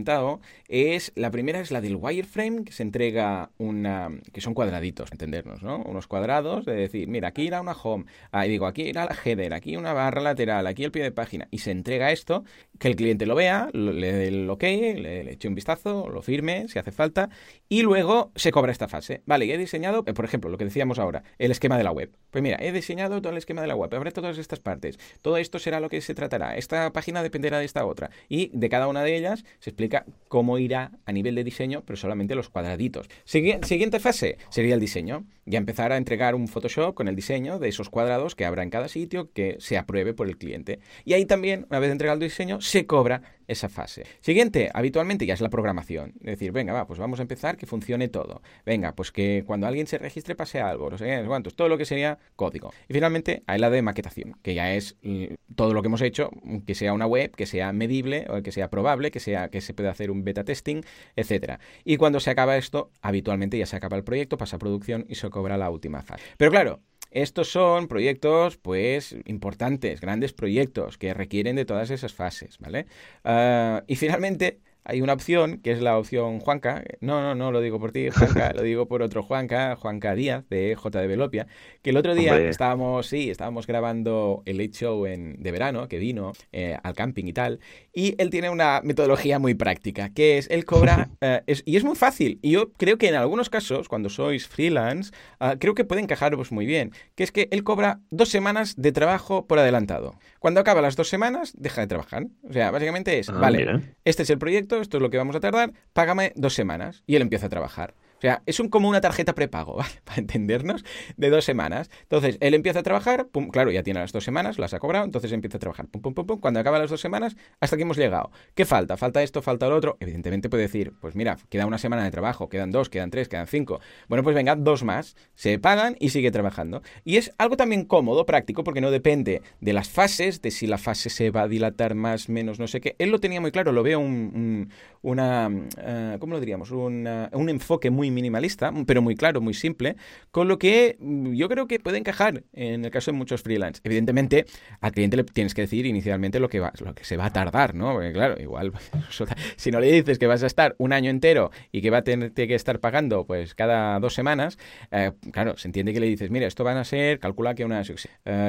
es, 0.68 1.12
la 1.16 1.32
primera 1.32 1.60
es 1.60 1.72
la 1.72 1.82
del 1.82 1.96
wireframe, 1.96 2.64
que 2.64 2.72
se 2.72 2.84
entrega 2.84 3.50
una, 3.58 4.10
que 4.34 4.42
son 4.42 4.54
cuadraditos, 4.54 5.12
entendernos, 5.12 5.64
¿no? 5.64 5.78
Unos 5.84 6.08
cuadrados 6.08 6.66
de 6.66 6.74
decir, 6.74 7.08
mira, 7.08 7.30
aquí 7.30 7.44
irá 7.44 7.62
una 7.62 7.72
home, 7.72 8.06
ahí 8.32 8.50
digo, 8.50 8.66
aquí 8.66 8.84
irá 8.84 9.06
la 9.06 9.16
header, 9.24 9.54
aquí 9.54 9.78
una 9.78 9.94
barra 9.94 10.22
lateral, 10.22 10.68
aquí 10.68 10.84
el 10.84 10.92
pie 10.92 11.04
de 11.04 11.12
página, 11.12 11.48
y 11.52 11.60
se 11.60 11.72
entrega 11.72 12.12
esto, 12.12 12.44
que 12.80 12.88
el 12.88 12.96
cliente 12.96 13.26
lo 13.26 13.36
vea, 13.36 13.70
le 13.74 14.12
dé 14.12 14.28
el 14.28 14.50
ok, 14.50 14.64
le, 14.64 15.32
eche 15.32 15.48
un 15.48 15.56
vistazo, 15.56 16.10
lo 16.10 16.22
firme 16.22 16.68
si 16.68 16.80
hace 16.80 16.92
falta, 16.92 17.30
y 17.70 17.82
luego 17.82 18.32
se 18.36 18.52
cobra 18.52 18.72
esta 18.72 18.88
fase. 18.88 19.22
Vale, 19.26 19.46
y 19.46 19.52
he 19.52 19.58
diseñado, 19.58 20.04
eh, 20.06 20.14
por 20.14 20.26
ejemplo, 20.26 20.50
lo 20.50 20.58
que 20.58 20.66
decíamos 20.66 21.00
ahora, 21.00 21.24
el 21.38 21.52
esquema 21.52 21.78
de 21.78 21.84
la 21.84 21.92
web. 21.92 22.12
Pues 22.32 22.42
mira, 22.42 22.58
he 22.60 22.72
diseñado 22.72 23.22
todo 23.22 23.32
el 23.32 23.38
esquema 23.38 23.62
de 23.62 23.68
la 23.68 23.76
web, 23.76 23.94
habrá 23.94 24.12
todas 24.12 24.38
estas 24.38 24.60
partes, 24.60 25.00
todo 25.22 25.38
esto 25.38 25.60
será 25.60 25.80
lo 25.80 25.90
que 25.90 26.02
se 26.02 26.14
tratará, 26.14 26.58
esta 26.58 26.92
página 26.92 27.24
dependerá 27.24 27.60
de 27.60 27.66
esta 27.66 27.86
otra, 27.86 28.10
y 28.30 28.52
de 28.54 28.70
cada 28.70 28.88
una 28.88 29.04
de 29.04 29.16
ellas 29.16 29.46
se 29.60 29.70
explica 29.70 29.87
cómo 30.28 30.58
irá 30.58 30.92
a 31.06 31.12
nivel 31.12 31.36
de 31.36 31.44
diseño, 31.44 31.84
pero 31.86 31.98
solamente 31.98 32.36
los 32.36 32.50
cuadraditos. 32.50 33.08
siguiente 33.26 34.00
fase 34.00 34.38
sería 34.50 34.76
el 34.76 34.80
diseño. 34.80 35.26
Ya 35.46 35.58
empezar 35.58 35.92
a 35.94 35.98
entregar 35.98 36.36
un 36.36 36.48
Photoshop 36.48 36.94
con 36.94 37.08
el 37.08 37.16
diseño 37.16 37.58
de 37.58 37.70
esos 37.70 37.90
cuadrados 37.90 38.36
que 38.36 38.46
habrá 38.46 38.64
en 38.64 38.70
cada 38.70 38.90
sitio 38.90 39.32
que 39.32 39.56
se 39.60 39.78
apruebe 39.78 40.14
por 40.14 40.28
el 40.28 40.38
cliente. 40.38 40.80
Y 41.06 41.14
ahí 41.14 41.26
también, 41.26 41.66
una 41.70 41.80
vez 41.80 41.92
entregado 41.92 42.16
el 42.16 42.30
diseño, 42.30 42.60
se 42.60 42.86
cobra 42.86 43.22
esa 43.48 43.70
fase. 43.70 44.06
Siguiente, 44.22 44.70
habitualmente 44.74 45.26
ya 45.26 45.34
es 45.34 45.42
la 45.42 45.50
programación. 45.50 46.14
Es 46.20 46.32
decir, 46.32 46.52
venga, 46.52 46.74
va, 46.74 46.88
pues 46.88 47.00
vamos 47.00 47.20
a 47.20 47.22
empezar 47.22 47.58
que 47.58 47.66
funcione 47.66 48.08
todo. 48.08 48.42
Venga, 48.66 48.94
pues 48.94 49.12
que 49.12 49.44
cuando 49.46 49.68
alguien 49.68 49.88
se 49.88 49.98
registre 49.98 50.36
pase 50.36 50.60
algo, 50.60 50.90
no 50.90 50.98
sé 50.98 51.24
cuántos, 51.26 51.56
todo 51.56 51.70
lo 51.70 51.78
que 51.78 51.86
sería 51.86 52.20
código. 52.36 52.72
Y 52.88 52.94
finalmente 52.94 53.44
hay 53.48 53.60
la 53.60 53.70
de 53.70 53.82
maquetación, 53.82 54.38
que 54.42 54.54
ya 54.54 54.74
es 54.74 54.98
mm, 55.02 55.26
todo 55.56 55.74
lo 55.74 55.82
que 55.82 55.88
hemos 55.88 56.02
hecho, 56.02 56.30
que 56.66 56.76
sea 56.76 56.94
una 56.94 57.08
web, 57.08 57.32
que 57.36 57.46
sea 57.46 57.72
medible, 57.74 58.26
o 58.30 58.42
que 58.42 58.52
sea 58.52 58.70
probable, 58.70 59.12
que 59.12 59.20
sea 59.20 59.50
que 59.50 59.62
se 59.62 59.74
pueda 59.74 59.92
hacer 59.92 60.12
un 60.12 60.24
beta 60.24 60.44
testing, 60.44 60.82
etcétera. 61.16 61.60
Y 61.84 61.98
cuando 61.98 62.20
se 62.20 62.30
acaba 62.30 62.58
esto, 62.58 62.92
habitualmente 63.02 63.58
ya 63.58 63.66
se 63.66 63.76
acaba 63.76 63.98
el 63.98 64.04
proyecto, 64.04 64.38
pasa 64.38 64.58
a 64.58 64.60
producción 64.60 65.06
y 65.08 65.16
se 65.16 65.30
cobra 65.30 65.58
la 65.58 65.70
última 65.70 66.02
fase. 66.02 66.24
Pero 66.38 66.52
claro, 66.52 66.82
estos 67.22 67.50
son 67.52 67.88
proyectos, 67.88 68.58
pues, 68.58 69.16
importantes, 69.26 70.02
grandes 70.02 70.34
proyectos 70.34 70.98
que 70.98 71.14
requieren 71.14 71.56
de 71.56 71.66
todas 71.66 71.90
esas 71.90 72.14
fases, 72.14 72.58
¿vale? 72.60 72.86
Ah, 73.24 73.84
y 73.88 73.96
finalmente, 73.96 74.60
hay 74.88 75.02
una 75.02 75.14
opción 75.14 75.58
que 75.58 75.72
es 75.72 75.82
la 75.82 75.98
opción 75.98 76.40
Juanca. 76.40 76.84
No, 77.02 77.22
no, 77.22 77.36
no 77.36 77.52
lo 77.52 77.60
digo 77.60 77.78
por 77.78 77.92
ti, 77.92 78.10
Juanca, 78.10 78.54
lo 78.56 78.62
digo 78.62 78.88
por 78.88 79.02
otro 79.02 79.22
Juanca, 79.22 79.76
Juanca 79.76 80.16
Díaz 80.16 80.48
de 80.50 80.76
JD 80.82 81.08
Velopia, 81.08 81.46
que 81.82 81.90
el 81.90 81.98
otro 81.98 82.16
día 82.16 82.38
estábamos, 82.40 83.08
sí, 83.08 83.30
estábamos 83.30 83.68
grabando 83.68 84.44
el 84.46 84.58
Late 84.58 84.72
Show 84.72 85.06
en, 85.06 85.44
de 85.44 85.52
verano, 85.52 85.90
que 85.90 86.00
vino 86.00 86.32
eh, 86.54 86.78
al 86.82 86.94
camping 86.94 87.26
y 87.26 87.34
tal, 87.34 87.60
y 87.94 88.16
él 88.18 88.30
tiene 88.30 88.50
una 88.50 88.80
metodología 88.82 89.40
muy 89.40 89.56
práctica, 89.56 90.10
que 90.14 90.38
es, 90.38 90.50
él 90.50 90.64
cobra, 90.64 91.10
eh, 91.22 91.42
y 91.66 91.76
es 91.76 91.84
muy 91.84 91.98
fácil, 91.98 92.40
y 92.42 92.52
yo 92.52 92.72
creo 92.72 92.98
que 92.98 93.10
en 93.10 93.16
algunos 93.16 93.50
casos, 93.50 93.90
cuando 93.90 94.10
sois 94.10 94.48
freelance, 94.48 95.12
ah, 95.42 95.58
creo 95.60 95.76
que 95.76 95.84
puede 95.84 96.02
encajaros 96.02 96.54
muy 96.54 96.66
bien, 96.66 96.94
que 97.16 97.24
es 97.24 97.34
que 97.34 97.50
él 97.52 97.66
cobra 97.66 98.00
dos 98.10 98.30
semanas 98.30 98.76
de 98.78 98.94
trabajo 98.94 99.48
por 99.48 99.60
adelantado. 99.60 100.16
Cuando 100.40 100.62
acaba 100.62 100.82
las 100.82 100.96
dos 100.96 101.10
semanas, 101.10 101.54
deja 101.58 101.82
de 101.82 101.88
trabajar. 101.88 102.28
O 102.48 102.54
sea, 102.54 102.72
básicamente 102.72 103.20
es, 103.20 103.30
ah, 103.30 103.34
vale, 103.34 103.96
este 104.06 104.24
es 104.24 104.30
el 104.30 104.38
proyecto, 104.38 104.77
esto 104.82 104.98
es 104.98 105.02
lo 105.04 105.10
que 105.10 105.18
vamos 105.18 105.36
a 105.36 105.40
tardar, 105.40 105.74
págame 105.94 106.34
dos 106.36 106.54
semanas. 106.54 107.04
Y 107.08 107.16
él 107.16 107.22
empieza 107.22 107.48
a 107.48 107.50
trabajar. 107.50 107.94
O 108.18 108.22
sea, 108.22 108.42
es 108.48 108.60
un, 108.60 108.70
como 108.70 108.90
una 108.90 109.00
tarjeta 109.00 109.36
prepago, 109.36 109.76
¿vale? 109.78 109.92
Para 110.04 110.20
entendernos, 110.20 110.84
de 111.18 111.30
dos 111.30 111.46
semanas. 111.46 111.90
Entonces, 112.02 112.38
él 112.40 112.54
empieza 112.54 112.80
a 112.80 112.84
trabajar, 112.84 113.28
pum, 113.28 113.50
claro, 113.50 113.72
ya 113.72 113.84
tiene 113.84 114.00
las 114.00 114.12
dos 114.12 114.24
semanas, 114.24 114.58
las 114.58 114.74
ha 114.74 114.80
cobrado, 114.80 115.06
entonces 115.06 115.32
empieza 115.32 115.58
a 115.58 115.60
trabajar, 115.60 115.88
pum, 115.88 116.02
pum, 116.02 116.14
pum, 116.14 116.26
pum. 116.26 116.40
Cuando 116.40 116.60
acaba 116.60 116.80
las 116.80 116.90
dos 116.90 117.00
semanas, 117.00 117.36
hasta 117.60 117.76
aquí 117.76 117.84
hemos 117.84 117.98
llegado. 117.98 118.32
¿Qué 118.56 118.66
falta? 118.66 118.98
Falta 118.98 119.22
esto, 119.22 119.42
falta 119.42 119.68
lo 119.68 119.76
otro. 119.76 119.98
Evidentemente 120.00 120.50
puede 120.50 120.64
decir, 120.64 120.94
pues 121.00 121.16
mira, 121.16 121.38
queda 121.50 121.66
una 121.66 121.78
semana 121.78 122.04
de 122.04 122.12
trabajo, 122.12 122.50
quedan 122.50 122.72
dos, 122.72 122.90
quedan 122.90 123.12
tres, 123.12 123.28
quedan 123.28 123.48
cinco. 123.48 123.80
Bueno, 124.08 124.24
pues 124.24 124.36
venga, 124.36 124.56
dos 124.56 124.84
más, 124.84 125.16
se 125.36 125.60
pagan 125.60 125.96
y 126.00 126.10
sigue 126.10 126.32
trabajando. 126.32 126.82
Y 127.04 127.18
es 127.18 127.32
algo 127.38 127.56
también 127.56 127.86
cómodo, 127.86 128.26
práctico, 128.26 128.64
porque 128.64 128.82
no 128.82 128.90
depende 128.90 129.44
de 129.62 129.74
las 129.74 129.90
fases, 129.90 130.42
de 130.42 130.50
si 130.50 130.66
la 130.66 130.80
fase 130.80 131.10
se 131.10 131.30
va 131.30 131.44
a 131.44 131.48
dilatar 131.48 131.94
más, 131.94 132.30
menos, 132.30 132.60
no 132.60 132.68
sé 132.68 132.82
qué. 132.82 132.96
Él 132.98 133.12
lo 133.12 133.20
tenía 133.20 133.42
muy 133.42 133.52
claro, 133.52 133.72
lo 133.72 133.84
veo 133.84 134.00
un, 134.00 134.72
una, 135.02 135.50
uh, 135.50 136.20
¿cómo 136.20 136.34
lo 136.34 136.40
diríamos? 136.40 136.72
un 136.72 137.50
enfoque 137.50 137.90
muy 137.90 138.07
minimalista, 138.12 138.72
pero 138.86 139.02
muy 139.02 139.16
claro, 139.16 139.42
muy 139.42 139.54
simple, 139.54 139.96
con 140.32 140.48
lo 140.48 140.58
que 140.58 140.98
mm, 141.00 141.34
yo 141.34 141.50
creo 141.50 141.68
que 141.68 141.80
puede 141.80 141.98
encajar 141.98 142.44
en 142.54 142.86
el 142.86 142.92
caso 142.92 143.12
de 143.12 143.18
muchos 143.18 143.42
freelance. 143.42 143.82
Evidentemente, 143.84 144.46
al 144.82 144.92
cliente 144.92 145.18
le 145.18 145.24
tienes 145.24 145.54
que 145.54 145.62
decir 145.62 145.86
inicialmente 145.86 146.40
lo 146.40 146.50
que, 146.50 146.60
va, 146.60 146.72
lo 146.80 146.94
que 146.94 147.04
se 147.04 147.18
va 147.18 147.26
a 147.26 147.34
tardar, 147.34 147.76
¿no? 147.76 147.94
Porque 147.94 148.14
claro, 148.14 148.42
igual, 148.42 148.72
si 149.56 149.72
no 149.72 149.80
le 149.80 149.92
dices 149.92 150.20
que 150.20 150.28
vas 150.28 150.44
a 150.44 150.48
estar 150.48 150.76
un 150.78 150.94
año 150.94 151.10
entero 151.10 151.52
y 151.72 151.82
que 151.82 151.90
va 151.90 152.00
a 152.00 152.04
tener 152.04 152.34
que 152.34 152.56
estar 152.56 152.80
pagando 152.80 153.26
pues 153.26 153.56
cada 153.56 154.00
dos 154.00 154.14
semanas, 154.14 154.58
eh, 154.92 155.12
claro, 155.32 155.58
se 155.58 155.68
entiende 155.68 155.94
que 155.94 156.00
le 156.00 156.08
dices, 156.08 156.30
mira, 156.30 156.48
esto 156.48 156.64
van 156.64 156.78
a 156.78 156.84
ser, 156.84 157.20
calcula 157.20 157.56
que 157.56 157.66
unas 157.66 157.90
uh, 157.90 157.96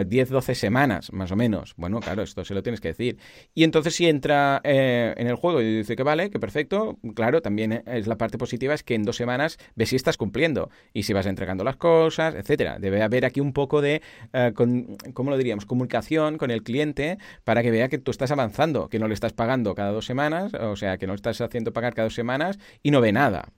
10, 0.06 0.28
12 0.28 0.54
semanas, 0.54 1.12
más 1.12 1.32
o 1.32 1.36
menos. 1.36 1.74
Bueno, 1.76 2.00
claro, 2.00 2.22
esto 2.22 2.44
se 2.44 2.54
lo 2.54 2.62
tienes 2.62 2.80
que 2.80 2.88
decir. 2.88 3.18
Y 3.54 3.64
entonces 3.64 3.94
si 3.94 4.06
entra 4.06 4.60
eh, 4.64 5.14
en 5.16 5.26
el 5.26 5.36
juego 5.36 5.60
y 5.60 5.78
dice 5.78 5.96
que 5.96 6.02
vale, 6.02 6.30
que 6.30 6.38
perfecto, 6.38 6.98
claro, 7.14 7.40
también 7.40 7.82
es 7.86 8.06
la 8.06 8.16
parte 8.16 8.38
positiva, 8.38 8.74
es 8.74 8.82
que 8.82 8.94
en 8.94 9.04
dos 9.04 9.16
semanas 9.16 9.47
ves 9.74 9.88
si 9.88 9.96
estás 9.96 10.16
cumpliendo 10.16 10.70
y 10.92 11.04
si 11.04 11.12
vas 11.12 11.26
entregando 11.26 11.64
las 11.64 11.76
cosas, 11.76 12.34
etcétera. 12.34 12.78
Debe 12.78 13.02
haber 13.02 13.24
aquí 13.24 13.40
un 13.40 13.52
poco 13.52 13.80
de, 13.80 14.02
con, 14.54 14.96
¿cómo 15.14 15.30
lo 15.30 15.36
diríamos?, 15.38 15.64
comunicación 15.64 16.36
con 16.36 16.50
el 16.50 16.62
cliente 16.62 17.18
para 17.44 17.62
que 17.62 17.70
vea 17.70 17.88
que 17.88 17.98
tú 17.98 18.10
estás 18.10 18.30
avanzando, 18.30 18.88
que 18.88 18.98
no 18.98 19.08
le 19.08 19.14
estás 19.14 19.32
pagando 19.32 19.74
cada 19.74 19.92
dos 19.92 20.04
semanas, 20.04 20.52
o 20.54 20.76
sea, 20.76 20.98
que 20.98 21.06
no 21.06 21.14
estás 21.14 21.40
haciendo 21.40 21.72
pagar 21.72 21.94
cada 21.94 22.06
dos 22.06 22.14
semanas 22.14 22.58
y 22.82 22.90
no 22.90 23.00
ve 23.00 23.12
nada. 23.12 23.48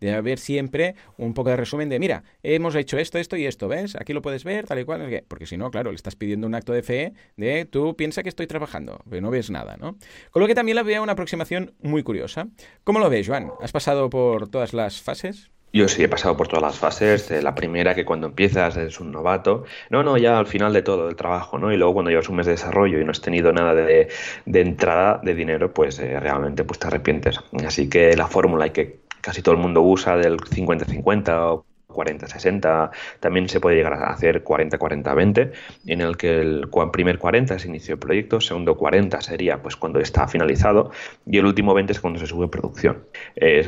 Debe 0.00 0.14
haber 0.14 0.38
siempre 0.38 0.94
un 1.16 1.34
poco 1.34 1.50
de 1.50 1.56
resumen 1.56 1.88
de, 1.88 1.98
mira, 1.98 2.24
hemos 2.42 2.74
hecho 2.74 2.98
esto, 2.98 3.18
esto 3.18 3.36
y 3.36 3.46
esto, 3.46 3.68
¿ves? 3.68 3.96
Aquí 3.96 4.12
lo 4.12 4.22
puedes 4.22 4.44
ver, 4.44 4.66
tal 4.66 4.80
y 4.80 4.84
cual. 4.84 5.22
Porque 5.28 5.46
si 5.46 5.56
no, 5.56 5.70
claro, 5.70 5.90
le 5.90 5.96
estás 5.96 6.16
pidiendo 6.16 6.46
un 6.46 6.54
acto 6.54 6.72
de 6.72 6.82
fe 6.82 7.12
de 7.36 7.64
tú 7.64 7.94
piensa 7.96 8.22
que 8.22 8.28
estoy 8.28 8.46
trabajando, 8.46 9.00
pero 9.08 9.22
no 9.22 9.30
ves 9.30 9.50
nada, 9.50 9.76
¿no? 9.76 9.96
Con 10.30 10.40
lo 10.42 10.48
que 10.48 10.54
también 10.54 10.76
le 10.76 10.82
veo 10.82 11.02
una 11.02 11.12
aproximación 11.12 11.74
muy 11.80 12.02
curiosa. 12.02 12.48
¿Cómo 12.84 12.98
lo 12.98 13.08
ves, 13.10 13.28
Joan? 13.28 13.52
¿Has 13.60 13.72
pasado 13.72 14.10
por 14.10 14.48
todas 14.48 14.72
las 14.72 15.00
fases? 15.00 15.37
Yo 15.72 15.86
sí 15.88 16.02
he 16.02 16.08
pasado 16.08 16.36
por 16.36 16.48
todas 16.48 16.62
las 16.62 16.78
fases. 16.78 17.30
la 17.42 17.54
primera, 17.54 17.94
que 17.94 18.04
cuando 18.04 18.26
empiezas 18.28 18.76
eres 18.76 19.00
un 19.00 19.12
novato. 19.12 19.64
No, 19.90 20.02
no, 20.02 20.16
ya 20.16 20.38
al 20.38 20.46
final 20.46 20.72
de 20.72 20.82
todo 20.82 21.08
el 21.08 21.16
trabajo, 21.16 21.58
¿no? 21.58 21.72
Y 21.72 21.76
luego 21.76 21.94
cuando 21.94 22.10
llevas 22.10 22.28
un 22.28 22.36
mes 22.36 22.46
de 22.46 22.52
desarrollo 22.52 23.00
y 23.00 23.04
no 23.04 23.10
has 23.10 23.20
tenido 23.20 23.52
nada 23.52 23.74
de, 23.74 24.08
entrada 24.46 25.20
de 25.22 25.34
dinero, 25.34 25.72
pues 25.72 25.98
eh, 25.98 26.18
realmente 26.18 26.64
pues 26.64 26.78
te 26.78 26.86
arrepientes. 26.86 27.38
Así 27.66 27.88
que 27.88 28.16
la 28.16 28.26
fórmula 28.28 28.72
que 28.72 29.00
casi 29.20 29.42
todo 29.42 29.54
el 29.54 29.60
mundo 29.60 29.82
usa 29.82 30.16
del 30.16 30.38
50-50 30.38 31.52
o 31.52 31.66
40-60, 31.98 32.90
también 33.20 33.48
se 33.48 33.60
puede 33.60 33.76
llegar 33.76 33.94
a 33.94 34.10
hacer 34.10 34.44
40-40-20, 34.44 35.52
en 35.86 36.00
el 36.00 36.16
que 36.16 36.40
el 36.40 36.68
primer 36.92 37.18
40 37.18 37.56
es 37.56 37.64
inicio 37.64 37.96
de 37.96 38.00
proyecto, 38.00 38.40
segundo 38.40 38.76
40 38.76 39.20
sería 39.20 39.60
pues 39.62 39.76
cuando 39.76 39.98
está 39.98 40.28
finalizado 40.28 40.90
y 41.26 41.38
el 41.38 41.46
último 41.46 41.74
20 41.74 41.92
es 41.92 42.00
cuando 42.00 42.18
se 42.18 42.26
sube 42.26 42.48
producción. 42.48 43.04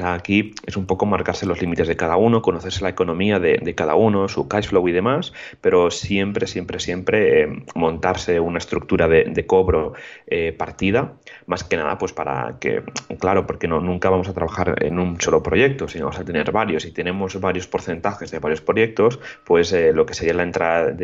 Aquí 0.04 0.54
es 0.66 0.76
un 0.76 0.86
poco 0.86 1.06
marcarse 1.06 1.46
los 1.46 1.60
límites 1.60 1.88
de 1.88 1.96
cada 1.96 2.16
uno, 2.16 2.42
conocerse 2.42 2.82
la 2.82 2.90
economía 2.90 3.38
de, 3.38 3.74
cada 3.74 3.94
uno, 3.94 4.28
su 4.28 4.48
cash 4.48 4.68
flow 4.68 4.86
y 4.88 4.92
demás, 4.92 5.32
pero 5.60 5.90
siempre, 5.90 6.46
siempre, 6.46 6.80
siempre 6.80 7.42
eh, 7.42 7.64
montarse 7.74 8.40
una 8.40 8.58
estructura 8.58 9.08
de, 9.08 9.46
cobro 9.46 9.94
eh, 10.26 10.52
partida, 10.52 11.14
más 11.46 11.64
que 11.64 11.76
nada 11.76 11.96
pues 11.98 12.12
para 12.12 12.58
que, 12.60 12.82
claro, 13.18 13.46
porque 13.46 13.66
no, 13.66 13.80
nunca 13.80 14.10
vamos 14.10 14.28
a 14.28 14.34
trabajar 14.34 14.82
en 14.84 14.98
un 14.98 15.20
solo 15.20 15.42
proyecto, 15.42 15.88
sino 15.88 16.06
vamos 16.06 16.20
a 16.20 16.24
tener 16.24 16.52
varios 16.52 16.84
y 16.84 16.92
tenemos 16.92 17.40
varios 17.40 17.66
porcentajes 17.66 18.19
de 18.30 18.38
varios 18.38 18.60
proyectos, 18.60 19.20
pues 19.44 19.72
eh, 19.72 19.92
lo 19.92 20.06
que 20.06 20.14
sería 20.14 20.34
la 20.34 20.42
entrada 20.42 20.94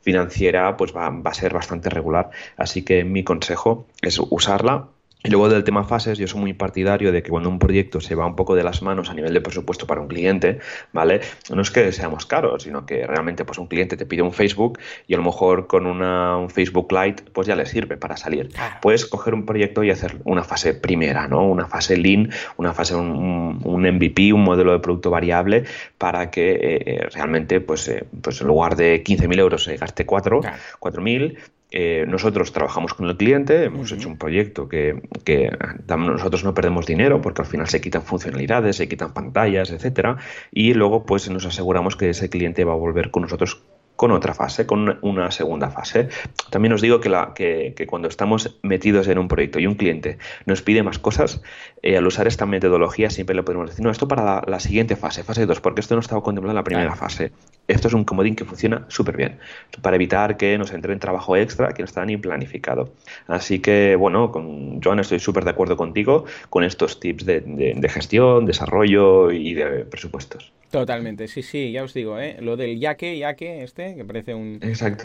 financiera 0.00 0.76
pues 0.76 0.94
va 0.94 1.08
a 1.24 1.34
ser 1.34 1.52
bastante 1.54 1.88
regular. 1.90 2.30
Así 2.56 2.82
que 2.82 3.04
mi 3.04 3.24
consejo 3.24 3.86
es 4.02 4.18
usarla 4.18 4.88
y 5.24 5.30
luego 5.30 5.48
del 5.48 5.62
tema 5.62 5.84
fases, 5.84 6.18
yo 6.18 6.26
soy 6.26 6.40
muy 6.40 6.52
partidario 6.52 7.12
de 7.12 7.22
que 7.22 7.30
cuando 7.30 7.48
un 7.48 7.58
proyecto 7.58 8.00
se 8.00 8.14
va 8.14 8.26
un 8.26 8.34
poco 8.34 8.56
de 8.56 8.64
las 8.64 8.82
manos 8.82 9.08
a 9.08 9.14
nivel 9.14 9.32
de 9.32 9.40
presupuesto 9.40 9.86
para 9.86 10.00
un 10.00 10.08
cliente, 10.08 10.58
¿vale? 10.92 11.20
No 11.54 11.62
es 11.62 11.70
que 11.70 11.92
seamos 11.92 12.26
caros, 12.26 12.64
sino 12.64 12.84
que 12.86 13.06
realmente 13.06 13.44
pues 13.44 13.58
un 13.58 13.68
cliente 13.68 13.96
te 13.96 14.04
pide 14.04 14.22
un 14.22 14.32
Facebook 14.32 14.80
y 15.06 15.14
a 15.14 15.18
lo 15.18 15.22
mejor 15.22 15.68
con 15.68 15.86
una, 15.86 16.36
un 16.36 16.50
Facebook 16.50 16.92
Lite 16.92 17.22
pues 17.32 17.46
ya 17.46 17.54
le 17.54 17.66
sirve 17.66 17.96
para 17.96 18.16
salir. 18.16 18.50
Puedes 18.80 19.06
coger 19.06 19.34
un 19.34 19.46
proyecto 19.46 19.84
y 19.84 19.90
hacer 19.90 20.16
una 20.24 20.42
fase 20.42 20.74
primera, 20.74 21.28
¿no? 21.28 21.46
Una 21.46 21.66
fase 21.66 21.96
lean, 21.96 22.30
una 22.56 22.72
fase, 22.72 22.96
un, 22.96 23.60
un 23.62 23.82
MVP, 23.82 24.32
un 24.32 24.42
modelo 24.42 24.72
de 24.72 24.80
producto 24.80 25.10
variable 25.10 25.64
para 25.98 26.30
que 26.30 26.52
eh, 26.52 26.82
eh, 26.86 27.08
realmente 27.12 27.60
pues, 27.60 27.86
eh, 27.88 28.04
pues 28.20 28.40
en 28.40 28.48
lugar 28.48 28.74
de 28.74 29.04
15.000 29.04 29.38
euros 29.38 29.64
se 29.64 29.76
gaste 29.76 30.04
4, 30.04 30.40
4.000 30.80 31.36
eh, 31.72 32.04
nosotros 32.06 32.52
trabajamos 32.52 32.92
con 32.92 33.08
el 33.08 33.16
cliente, 33.16 33.64
hemos 33.64 33.90
hecho 33.92 34.08
un 34.08 34.18
proyecto 34.18 34.68
que, 34.68 35.00
que, 35.24 35.50
nosotros 35.88 36.44
no 36.44 36.52
perdemos 36.52 36.86
dinero 36.86 37.22
porque 37.22 37.40
al 37.40 37.48
final 37.48 37.66
se 37.66 37.80
quitan 37.80 38.02
funcionalidades, 38.02 38.76
se 38.76 38.88
quitan 38.88 39.14
pantallas, 39.14 39.70
etcétera, 39.70 40.18
y 40.52 40.74
luego 40.74 41.06
pues 41.06 41.30
nos 41.30 41.46
aseguramos 41.46 41.96
que 41.96 42.10
ese 42.10 42.28
cliente 42.28 42.64
va 42.64 42.74
a 42.74 42.76
volver 42.76 43.10
con 43.10 43.22
nosotros 43.22 43.62
con 43.96 44.10
otra 44.10 44.34
fase, 44.34 44.66
con 44.66 44.98
una 45.02 45.30
segunda 45.30 45.70
fase. 45.70 46.08
También 46.50 46.72
os 46.72 46.80
digo 46.80 47.00
que, 47.00 47.08
la, 47.08 47.34
que, 47.34 47.74
cuando 47.88 48.08
estamos 48.08 48.58
metidos 48.62 49.06
en 49.08 49.18
un 49.18 49.28
proyecto 49.28 49.60
y 49.60 49.66
un 49.66 49.74
cliente 49.74 50.18
nos 50.44 50.60
pide 50.60 50.82
más 50.82 50.98
cosas, 50.98 51.40
eh, 51.82 51.96
al 51.96 52.06
usar 52.06 52.26
esta 52.26 52.44
metodología 52.44 53.10
siempre 53.10 53.36
le 53.36 53.42
podemos 53.42 53.70
decir, 53.70 53.84
no, 53.84 53.90
esto 53.90 54.08
para 54.08 54.42
la, 54.46 54.60
siguiente 54.60 54.96
fase, 54.96 55.22
fase 55.22 55.46
2, 55.46 55.60
porque 55.60 55.80
esto 55.80 55.94
no 55.94 56.00
estaba 56.00 56.22
contemplado 56.22 56.52
en 56.52 56.56
la 56.56 56.64
primera 56.64 56.96
fase. 56.96 57.32
Esto 57.72 57.88
es 57.88 57.94
un 57.94 58.04
comodín 58.04 58.36
que 58.36 58.44
funciona 58.44 58.84
súper 58.88 59.16
bien, 59.16 59.38
para 59.80 59.96
evitar 59.96 60.36
que 60.36 60.58
nos 60.58 60.72
entre 60.72 60.92
en 60.92 60.98
trabajo 60.98 61.36
extra 61.36 61.72
que 61.72 61.82
no 61.82 61.86
está 61.86 62.04
ni 62.04 62.16
planificado. 62.16 62.92
Así 63.26 63.60
que, 63.60 63.96
bueno, 63.96 64.30
con 64.30 64.82
Joan 64.82 65.00
estoy 65.00 65.20
súper 65.20 65.44
de 65.44 65.50
acuerdo 65.50 65.76
contigo 65.76 66.24
con 66.50 66.64
estos 66.64 67.00
tips 67.00 67.24
de, 67.24 67.40
de 67.40 67.88
gestión, 67.88 68.44
desarrollo 68.44 69.30
y 69.32 69.54
de 69.54 69.84
presupuestos. 69.86 70.52
Totalmente, 70.72 71.28
sí, 71.28 71.42
sí, 71.42 71.70
ya 71.70 71.82
os 71.82 71.92
digo, 71.92 72.18
¿eh? 72.18 72.38
lo 72.40 72.56
del 72.56 72.80
yaque, 72.80 73.18
yaque, 73.18 73.62
este, 73.62 73.94
que 73.94 74.06
parece 74.06 74.34
un, 74.34 74.58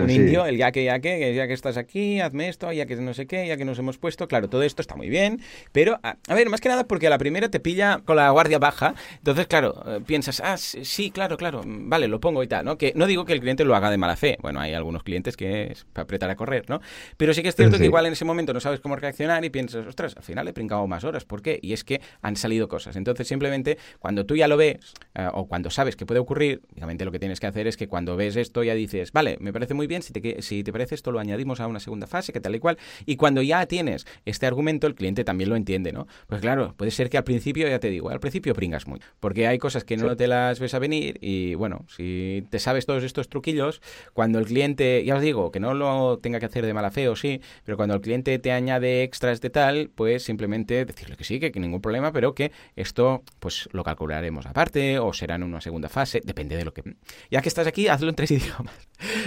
indio, 0.07 0.45
el 0.45 0.55
yaque, 0.55 0.85
yaque, 0.85 1.19
que 1.19 1.35
ya 1.35 1.45
que 1.45 1.51
estás 1.51 1.75
aquí, 1.75 2.21
hazme 2.21 2.47
esto, 2.47 2.71
ya 2.71 2.85
que 2.85 2.95
no 2.95 3.13
sé 3.13 3.27
qué, 3.27 3.45
ya 3.45 3.57
que 3.57 3.65
nos 3.65 3.77
hemos 3.77 3.97
puesto, 3.97 4.29
claro, 4.29 4.47
todo 4.47 4.63
esto 4.63 4.81
está 4.81 4.95
muy 4.95 5.09
bien, 5.09 5.41
pero, 5.73 5.99
a, 6.03 6.15
ver, 6.33 6.47
más 6.47 6.61
que 6.61 6.69
nada 6.69 6.87
porque 6.87 7.07
a 7.07 7.09
la 7.09 7.17
primera 7.17 7.51
te 7.51 7.59
pilla 7.59 7.99
con 8.05 8.15
la 8.15 8.29
guardia 8.29 8.59
baja, 8.59 8.95
entonces, 9.17 9.45
claro, 9.47 9.83
eh, 9.85 9.99
piensas, 10.07 10.39
ah, 10.39 10.55
sí, 10.55 11.11
claro, 11.11 11.35
claro, 11.35 11.63
vale, 11.65 12.07
lo 12.07 12.21
pongo 12.21 12.43
y 12.43 12.47
tal, 12.47 12.56
¿no? 12.63 12.77
Que 12.77 12.93
no 12.95 13.05
digo 13.07 13.25
que 13.25 13.33
el 13.33 13.39
cliente 13.39 13.65
lo 13.65 13.75
haga 13.75 13.89
de 13.89 13.97
mala 13.97 14.15
fe, 14.15 14.37
bueno, 14.41 14.59
hay 14.59 14.73
algunos 14.73 15.03
clientes 15.03 15.37
que 15.37 15.71
es 15.71 15.85
para 15.93 16.03
apretar 16.03 16.29
a 16.29 16.35
correr, 16.35 16.69
¿no? 16.69 16.81
Pero 17.17 17.33
sí 17.33 17.41
que 17.41 17.49
es 17.49 17.55
cierto 17.55 17.77
que 17.77 17.85
igual 17.85 18.05
en 18.05 18.13
ese 18.13 18.25
momento 18.25 18.53
no 18.53 18.59
sabes 18.59 18.79
cómo 18.79 18.95
reaccionar 18.95 19.43
y 19.45 19.49
piensas, 19.49 19.85
ostras, 19.85 20.15
al 20.17 20.23
final 20.23 20.47
he 20.47 20.51
brincado 20.51 20.85
más 20.87 21.03
horas, 21.03 21.25
¿por 21.25 21.41
qué? 21.41 21.59
Y 21.61 21.73
es 21.73 21.83
que 21.83 22.01
han 22.21 22.35
salido 22.35 22.67
cosas, 22.67 22.95
entonces 22.95 23.27
simplemente 23.27 23.77
cuando 23.99 24.25
tú 24.25 24.35
ya 24.35 24.47
lo 24.47 24.57
ves, 24.57 24.93
eh, 25.15 25.27
o 25.33 25.47
cuando 25.47 25.69
sabes 25.69 25.95
que 25.95 26.05
puede 26.05 26.19
ocurrir, 26.19 26.61
obviamente 26.75 27.05
lo 27.05 27.11
que 27.11 27.19
tienes 27.19 27.39
que 27.39 27.47
hacer 27.47 27.67
es 27.67 27.77
que 27.77 27.87
cuando 27.87 28.15
ves 28.15 28.35
esto 28.35 28.63
ya 28.63 28.73
dices, 28.73 29.11
vale, 29.11 29.37
me 29.39 29.53
parece 29.53 29.73
muy 29.73 29.87
bien, 29.87 30.01
si 30.01 30.13
te, 30.13 30.41
si 30.41 30.63
te 30.63 30.71
parece 30.71 30.95
esto 30.95 31.11
lo 31.11 31.19
añadimos 31.19 31.59
a 31.59 31.67
una 31.67 31.79
segunda 31.79 32.07
fase, 32.07 32.33
que 32.33 32.39
tal 32.39 32.55
y 32.55 32.59
cual, 32.59 32.77
y 33.05 33.15
cuando 33.15 33.41
ya 33.41 33.65
tienes 33.65 34.05
este 34.25 34.45
argumento, 34.45 34.87
el 34.87 34.95
cliente 34.95 35.23
también 35.23 35.49
lo 35.49 35.55
entiende, 35.55 35.91
¿no? 35.91 36.07
Pues 36.27 36.41
claro, 36.41 36.73
puede 36.77 36.91
ser 36.91 37.09
que 37.09 37.17
al 37.17 37.23
principio, 37.23 37.67
ya 37.67 37.79
te 37.79 37.89
digo, 37.89 38.09
al 38.09 38.19
principio 38.19 38.53
pringas 38.53 38.87
muy, 38.87 38.99
porque 39.19 39.47
hay 39.47 39.57
cosas 39.57 39.83
que 39.83 39.97
no 39.97 40.15
te 40.15 40.27
las 40.27 40.59
ves 40.59 40.73
a 40.73 40.79
venir 40.79 41.17
y 41.21 41.55
bueno, 41.55 41.85
si 41.87 42.36
si 42.37 42.41
te 42.41 42.59
sabes 42.59 42.85
todos 42.85 43.03
estos 43.03 43.29
truquillos, 43.29 43.81
cuando 44.13 44.39
el 44.39 44.45
cliente, 44.45 45.03
ya 45.05 45.15
os 45.15 45.21
digo, 45.21 45.51
que 45.51 45.59
no 45.59 45.73
lo 45.73 46.19
tenga 46.19 46.39
que 46.39 46.45
hacer 46.45 46.65
de 46.65 46.73
mala 46.73 46.91
fe 46.91 47.09
o 47.09 47.15
sí, 47.15 47.41
pero 47.63 47.77
cuando 47.77 47.95
el 47.95 48.01
cliente 48.01 48.37
te 48.39 48.51
añade 48.51 49.03
extras 49.03 49.41
de 49.41 49.49
tal, 49.49 49.89
pues 49.93 50.23
simplemente 50.23 50.85
decirle 50.85 51.15
que 51.17 51.23
sí, 51.23 51.39
que, 51.39 51.51
que 51.51 51.59
ningún 51.59 51.81
problema, 51.81 52.11
pero 52.11 52.33
que 52.35 52.51
esto 52.75 53.23
pues 53.39 53.67
lo 53.71 53.83
calcularemos 53.83 54.45
aparte 54.45 54.99
o 54.99 55.13
será 55.13 55.35
en 55.35 55.43
una 55.43 55.61
segunda 55.61 55.89
fase, 55.89 56.21
depende 56.23 56.55
de 56.57 56.65
lo 56.65 56.73
que... 56.73 56.83
Ya 57.31 57.41
que 57.41 57.49
estás 57.49 57.67
aquí, 57.67 57.87
hazlo 57.87 58.09
en 58.09 58.15
tres 58.15 58.31
idiomas. 58.37 58.73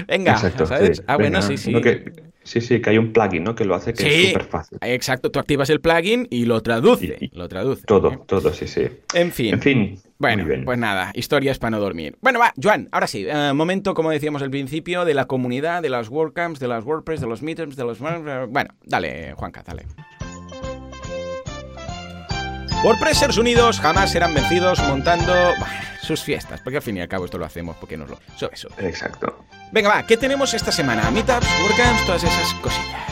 Venga, 0.06 0.32
Exacto, 0.32 0.66
¿sabes? 0.66 0.98
sí. 0.98 1.02
Ah, 1.06 1.16
bueno, 1.16 1.42
sí, 1.42 1.56
sí. 1.56 1.72
no 1.72 1.80
que- 1.80 2.12
sí, 2.42 2.60
sí, 2.60 2.80
que 2.80 2.90
hay 2.90 2.98
un 2.98 3.12
plugin, 3.12 3.44
¿no? 3.44 3.54
Que 3.54 3.64
lo 3.64 3.74
hace 3.74 3.92
que 3.92 4.02
Sí. 4.02 4.08
es 4.24 4.32
súper 4.32 4.44
fácil. 4.44 4.78
Exacto, 4.82 5.30
tú 5.30 5.38
activas 5.38 5.70
el 5.70 5.80
plugin 5.80 6.26
y 6.30 6.44
lo 6.46 6.60
traduce. 6.62 7.16
Y- 7.20 7.26
y- 7.26 7.30
lo 7.38 7.48
traduce. 7.48 7.84
Todo, 7.86 8.12
¿eh? 8.12 8.18
todo, 8.26 8.52
sí, 8.52 8.66
sí. 8.66 8.86
En 9.14 9.30
fin. 9.32 9.54
En 9.54 9.60
fin. 9.60 9.98
Bueno, 10.18 10.44
pues 10.66 10.78
nada, 10.78 11.12
historias 11.14 11.58
para 11.58 11.70
no 11.70 11.80
dormir. 11.80 12.16
Bueno, 12.20 12.38
va, 12.40 12.52
Joan, 12.62 12.88
ahora 12.92 12.99
sí, 13.06 13.26
eh, 13.28 13.52
momento, 13.54 13.94
como 13.94 14.10
decíamos 14.10 14.42
al 14.42 14.50
principio, 14.50 15.04
de 15.04 15.14
la 15.14 15.26
comunidad, 15.26 15.82
de 15.82 15.90
las 15.90 16.08
WordCamps, 16.08 16.60
de 16.60 16.68
las 16.68 16.84
WordPress, 16.84 17.20
de 17.20 17.26
los 17.26 17.42
Meetups, 17.42 17.76
de 17.76 17.84
los... 17.84 17.98
Bueno, 17.98 18.74
dale, 18.84 19.34
Juanca, 19.34 19.62
dale. 19.66 19.86
WordPressers 22.82 23.36
unidos 23.36 23.78
jamás 23.78 24.10
serán 24.10 24.32
vencidos 24.32 24.82
montando 24.88 25.32
bah, 25.60 25.68
sus 26.00 26.22
fiestas, 26.22 26.60
porque 26.62 26.78
al 26.78 26.82
fin 26.82 26.96
y 26.96 27.00
al 27.00 27.08
cabo 27.08 27.26
esto 27.26 27.36
lo 27.36 27.44
hacemos 27.44 27.76
porque 27.76 27.96
nos 27.96 28.08
lo... 28.08 28.18
Sube, 28.36 28.56
sube. 28.56 28.72
Exacto. 28.88 29.44
Venga, 29.70 29.90
va, 29.90 30.06
¿qué 30.06 30.16
tenemos 30.16 30.54
esta 30.54 30.72
semana? 30.72 31.10
Meetups, 31.10 31.46
WordCamps, 31.62 32.06
todas 32.06 32.24
esas 32.24 32.54
cosillas. 32.54 33.09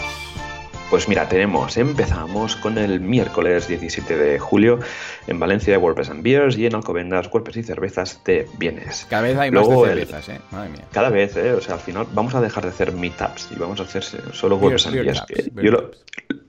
Pues 0.90 1.06
mira, 1.06 1.28
tenemos, 1.28 1.76
empezamos 1.76 2.56
con 2.56 2.78
el 2.78 3.00
miércoles 3.00 3.68
17 3.68 4.16
de 4.16 4.38
julio 4.38 4.78
en 5.26 5.38
Valencia 5.38 5.78
WordPress 5.78 6.08
and 6.08 6.22
Beers 6.22 6.56
y 6.56 6.64
en 6.64 6.74
Alcobendas 6.74 7.28
WordPress 7.30 7.58
y 7.58 7.62
cervezas 7.62 8.22
de 8.24 8.46
bienes. 8.58 9.06
Cada 9.10 9.20
vez 9.22 9.36
hay 9.36 9.50
más 9.50 9.68
de 9.68 9.74
el- 9.74 9.84
cervezas, 10.06 10.28
¿eh? 10.30 10.40
Madre 10.50 10.70
mía. 10.70 10.84
Cada 10.90 11.10
vez, 11.10 11.36
¿eh? 11.36 11.52
O 11.52 11.60
sea, 11.60 11.74
al 11.74 11.80
final 11.80 12.06
vamos 12.14 12.34
a 12.34 12.40
dejar 12.40 12.62
de 12.64 12.70
hacer 12.70 12.92
meetups 12.92 13.50
y 13.54 13.58
vamos 13.58 13.80
a 13.80 13.82
hacer 13.82 14.02
solo 14.02 14.56
WordPress 14.56 14.86
and 14.86 14.94
beer 14.94 15.04
Beers. 15.04 15.24
beer 15.54 15.66
yo 15.66 15.90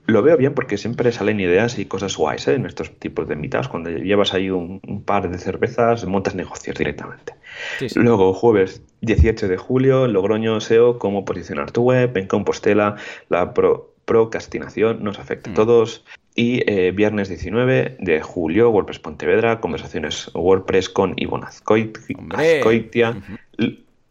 lo, 0.06 0.22
veo 0.22 0.36
bien 0.38 0.54
porque 0.54 0.78
siempre 0.78 1.12
salen 1.12 1.38
ideas 1.38 1.78
y 1.78 1.84
cosas 1.84 2.16
guays 2.16 2.48
¿eh? 2.48 2.54
en 2.54 2.64
estos 2.64 2.98
tipos 2.98 3.28
de 3.28 3.36
meetups. 3.36 3.68
Cuando 3.68 3.90
llevas 3.90 4.32
ahí 4.32 4.48
un, 4.48 4.80
un 4.88 5.04
par 5.04 5.30
de 5.30 5.36
cervezas, 5.38 6.06
montas 6.06 6.34
negocios 6.34 6.76
directamente. 6.78 7.34
Sí, 7.78 7.90
sí. 7.90 8.00
Luego, 8.00 8.32
jueves 8.32 8.82
18 9.02 9.48
de 9.48 9.56
julio, 9.58 10.06
Logroño 10.08 10.60
SEO, 10.60 10.98
cómo 10.98 11.24
posicionar 11.26 11.70
tu 11.72 11.82
web. 11.82 12.16
En 12.16 12.26
Compostela, 12.26 12.96
la 13.28 13.52
pro- 13.54 13.89
procrastinación 14.10 15.04
nos 15.04 15.20
afecta 15.20 15.50
a 15.50 15.52
Mm. 15.52 15.54
todos. 15.56 16.04
Y 16.34 16.62
eh, 16.66 16.90
viernes 16.90 17.28
19 17.28 17.96
de 18.00 18.20
julio, 18.20 18.70
WordPress 18.70 18.98
Pontevedra, 18.98 19.60
conversaciones 19.60 20.30
WordPress 20.34 20.88
con 20.88 21.14
Ivonne 21.16 21.46
Azcoit-. 21.46 21.96
Azcoitia. 22.34 23.16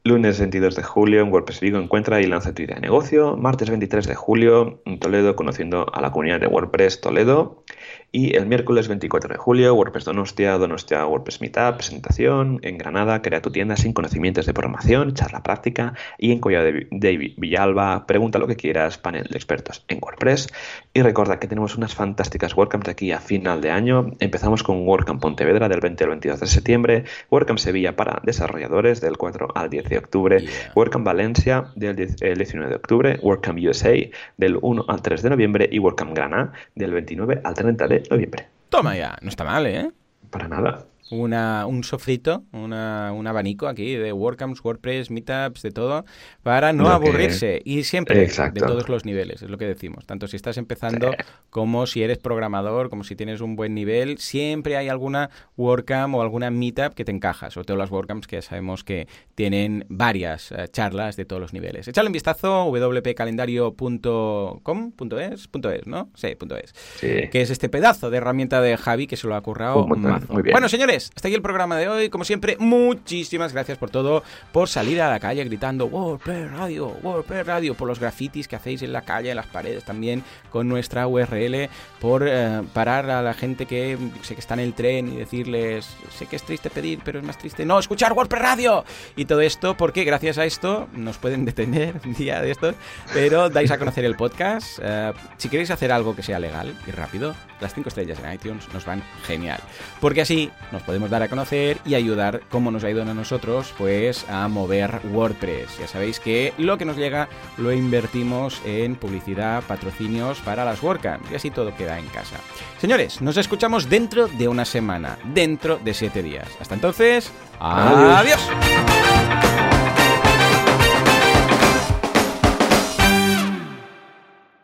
Lunes 0.06 0.40
22 0.40 0.76
de 0.78 0.84
julio 0.84 1.22
en 1.22 1.32
WordPress 1.32 1.60
Vigo 1.60 1.78
encuentra 1.78 2.22
y 2.22 2.28
lanza 2.28 2.54
tu 2.56 2.62
idea 2.62 2.76
de 2.76 2.82
negocio. 2.82 3.36
Martes 3.36 3.70
23 3.70 4.08
de 4.08 4.16
julio 4.16 4.80
en 4.86 4.98
Toledo 5.00 5.36
conociendo 5.36 5.86
a 5.94 6.00
la 6.02 6.12
comunidad 6.12 6.40
de 6.40 6.48
WordPress 6.48 7.02
Toledo. 7.02 7.64
Y 8.12 8.36
el 8.36 8.48
miércoles 8.48 8.88
24 8.88 9.32
de 9.32 9.38
julio 9.38 9.76
WordPress 9.76 10.06
Donostia, 10.06 10.58
Donostia 10.58 11.06
WordPress 11.06 11.42
Meetup, 11.42 11.76
presentación. 11.76 12.60
En 12.64 12.80
Granada 12.80 13.22
crea 13.22 13.40
tu 13.40 13.52
tienda 13.52 13.78
sin 13.78 13.94
conocimientos 13.94 14.48
de 14.48 14.54
programación, 14.56 15.14
charla 15.14 15.44
práctica. 15.44 15.94
Y 16.18 16.32
en 16.32 16.40
Collado 16.40 16.66
de, 16.66 16.72
Vi- 16.72 16.88
de 16.90 17.18
Vi- 17.18 17.36
Villalba 17.38 18.08
pregunta 18.08 18.40
lo 18.40 18.48
que 18.48 18.56
quieras, 18.56 18.98
panel 18.98 19.26
de 19.30 19.38
expertos 19.38 19.86
en 19.90 20.00
WordPress. 20.02 20.48
Y 20.92 21.04
recuerda 21.04 21.38
que 21.40 21.48
tenemos 21.48 21.78
unas 21.78 21.94
fantásticas 21.94 22.58
WordCamps 22.58 22.86
de 22.86 22.92
aquí 22.94 23.12
a 23.12 23.20
final 23.20 23.62
de 23.62 23.70
año. 23.70 24.16
Empezamos 24.20 24.64
con 24.64 24.88
WordCamp 24.88 25.22
Pontevedra 25.22 25.70
del 25.70 25.80
20 25.80 26.04
al 26.06 26.10
22 26.10 26.40
de 26.40 26.48
septiembre. 26.48 27.04
WordCamp 27.30 27.60
Sevilla 27.60 27.96
para 27.96 28.22
desarrolladores 28.24 29.02
del 29.02 29.18
4 29.18 29.50
al 29.54 29.70
10 29.70 29.88
de 29.88 29.98
octubre. 30.00 30.40
Yeah. 30.40 30.50
WordCamp 30.74 31.06
Valencia 31.06 31.66
del 31.76 31.96
10 31.96 32.24
el 32.24 32.38
19 32.40 32.70
de 32.72 32.76
octubre. 32.76 33.20
WordCamp 33.22 33.60
USA 33.60 33.94
del 34.38 34.58
1 34.60 34.86
al 34.88 35.02
3 35.04 35.22
de 35.22 35.30
noviembre. 35.30 35.70
Y 35.72 35.78
WordCamp 35.78 36.16
Granada 36.16 36.54
del 36.74 36.92
29 36.92 37.42
al 37.44 37.54
30 37.54 37.88
de 37.88 37.99
noviembre. 38.10 38.48
Toma 38.70 38.96
ya, 38.96 39.18
no 39.22 39.30
está 39.30 39.44
mal, 39.44 39.66
¿eh? 39.68 39.92
Para 40.30 40.48
nada. 40.48 40.86
Una, 41.12 41.66
un 41.66 41.84
sofrito, 41.84 42.44
una, 42.52 43.12
un 43.14 43.26
abanico 43.28 43.68
aquí 43.68 43.96
de 43.96 44.14
WordCamps, 44.14 44.64
WordPress, 44.64 45.10
Meetups, 45.12 45.62
de 45.64 45.72
todo, 45.72 46.06
para 46.44 46.72
no 46.74 46.84
Lo 46.84 46.90
que- 46.90 46.96
aburrirse. 47.08 47.62
Y 47.66 47.84
siempre 47.84 48.22
Exacto. 48.24 48.64
de 48.64 48.68
todos 48.72 48.90
los 48.90 49.06
niveles, 49.06 49.42
es 49.42 49.50
lo 49.50 49.58
que 49.58 49.66
decimos. 49.66 50.06
Tanto 50.06 50.28
si 50.28 50.36
estás 50.36 50.58
empezando 50.58 51.12
Sí. 51.12 51.18
como 51.50 51.88
si 51.88 52.04
eres 52.04 52.18
programador, 52.20 52.90
como 52.90 53.04
si 53.04 53.16
tienes 53.16 53.42
un 53.42 53.56
buen 53.56 53.74
nivel, 53.74 54.18
siempre 54.20 54.78
hay 54.78 54.88
alguna 54.90 55.30
WordCamp 55.58 56.14
o 56.16 56.22
alguna 56.22 56.52
Meetup 56.52 56.94
que 56.94 57.06
te 57.06 57.12
encaja. 57.12 57.50
Sobre 57.50 57.66
todo 57.66 57.78
las 57.78 57.90
WordCamps 57.92 58.28
que 58.28 58.36
ya 58.38 58.42
sabemos 58.44 58.84
que 58.84 59.08
tienen 59.36 59.86
varias 59.90 60.52
eh, 60.52 60.68
charlas 60.72 61.16
de 61.16 61.26
todos 61.26 61.42
los 61.42 61.54
niveles. 61.54 61.88
Echadle 61.88 62.10
un 62.10 62.14
vistazo, 62.14 62.66
wpcalendario.com, 62.72 64.92
punto 64.92 65.20
es, 65.20 65.48
¿no? 65.88 66.10
Sí, 66.16 66.36
punto 66.36 66.56
es 66.56 66.74
Sí. 67.00 67.30
que 67.32 67.42
es 67.42 67.50
este 67.50 67.70
pedazo 67.70 68.10
de 68.10 68.18
herramienta 68.18 68.62
de 68.62 68.78
Javi 68.78 69.08
que 69.08 69.18
se 69.18 69.28
lo 69.28 69.36
ha 69.36 69.42
currado 69.42 69.86
mazo. 69.88 70.34
muy 70.34 70.44
bien. 70.44 70.54
Bueno, 70.54 70.70
señores, 70.70 70.99
hasta 71.08 71.28
aquí 71.28 71.36
el 71.36 71.42
programa 71.42 71.78
de 71.78 71.88
hoy. 71.88 72.10
Como 72.10 72.26
siempre, 72.26 72.58
muchísimas 72.60 73.54
gracias 73.54 73.78
por 73.78 73.90
todo, 73.90 74.24
por 74.52 74.68
salir 74.68 75.02
a 75.02 75.10
la 75.10 75.20
calle 75.20 75.44
gritando 75.44 75.86
WordPress 75.86 76.52
Radio, 76.52 76.88
WordPress 77.02 77.46
Radio, 77.46 77.74
por 77.76 77.88
los 77.88 78.00
grafitis 78.00 78.48
que 78.48 78.56
hacéis 78.56 78.82
en 78.82 78.94
la 78.94 79.02
calle, 79.02 79.30
en 79.30 79.38
las 79.38 79.48
paredes 79.48 79.84
también, 79.84 80.24
con 80.52 80.68
nuestra 80.68 81.08
URL, 81.08 81.70
por 82.00 82.26
eh, 82.28 82.62
parar 82.74 83.10
a 83.10 83.22
la 83.22 83.34
gente 83.34 83.66
que 83.66 83.98
sé 84.22 84.36
que 84.36 84.42
está 84.42 84.56
en 84.56 84.60
el 84.62 84.74
tren 84.74 85.12
y 85.14 85.18
decirles, 85.18 85.88
sé 86.18 86.26
que 86.26 86.36
es 86.36 86.44
triste 86.44 86.70
pedir, 86.70 87.00
pero 87.04 87.20
es 87.20 87.26
más 87.26 87.38
triste 87.38 87.66
no 87.66 87.80
escuchar 87.80 88.14
WordPress 88.14 88.42
Radio. 88.42 88.86
Y 89.16 89.26
todo 89.26 89.42
esto 89.42 89.76
porque 89.78 90.04
gracias 90.04 90.38
a 90.38 90.46
esto 90.46 90.88
nos 90.94 91.18
pueden 91.18 91.46
detener 91.46 92.02
un 92.06 92.14
día 92.14 92.42
de 92.42 92.52
estos, 92.52 92.76
pero 93.14 93.50
dais 93.50 93.72
a 93.72 93.78
conocer 93.78 94.06
el 94.06 94.16
podcast. 94.16 94.80
Eh, 94.82 95.14
si 95.38 95.50
queréis 95.50 95.72
hacer 95.72 95.92
algo 95.92 96.16
que 96.16 96.24
sea 96.24 96.40
legal 96.40 96.76
y 96.88 96.92
rápido, 96.92 97.36
las 97.60 97.74
5 97.74 97.90
estrellas 97.90 98.20
en 98.24 98.34
iTunes 98.34 98.68
nos 98.74 98.86
van 98.86 99.04
genial. 99.26 99.60
Porque 100.00 100.22
así 100.22 100.50
nos 100.72 100.79
podemos 100.84 101.10
dar 101.10 101.24
a 101.24 101.28
conocer 101.28 101.80
y 101.86 101.96
ayudar, 101.96 102.42
como 102.50 102.72
nos 102.72 102.84
ido 102.84 103.02
a 103.02 103.14
nosotros, 103.14 103.74
pues 103.78 104.26
a 104.30 104.48
mover 104.48 105.02
WordPress. 105.12 105.80
Ya 105.80 105.88
sabéis 105.88 106.20
que 106.20 106.54
lo 106.58 106.78
que 106.78 106.86
nos 106.86 106.98
llega 106.98 107.30
lo 107.58 107.72
invertimos 107.72 108.62
en 108.66 108.96
publicidad, 108.96 109.64
patrocinios 109.64 110.40
para 110.40 110.66
las 110.66 110.82
WordCamps 110.82 111.32
y 111.32 111.36
así 111.36 111.52
todo 111.52 111.76
queda 111.76 112.00
en 112.00 112.08
casa. 112.08 112.38
Señores, 112.80 113.22
nos 113.22 113.38
escuchamos 113.38 113.90
dentro 113.90 114.28
de 114.28 114.48
una 114.48 114.66
semana, 114.66 115.18
dentro 115.34 115.78
de 115.78 115.94
7 115.94 116.24
días. 116.24 116.48
Hasta 116.60 116.76
entonces, 116.76 117.32
Adiós. 117.60 118.40
adiós. 118.40 119.79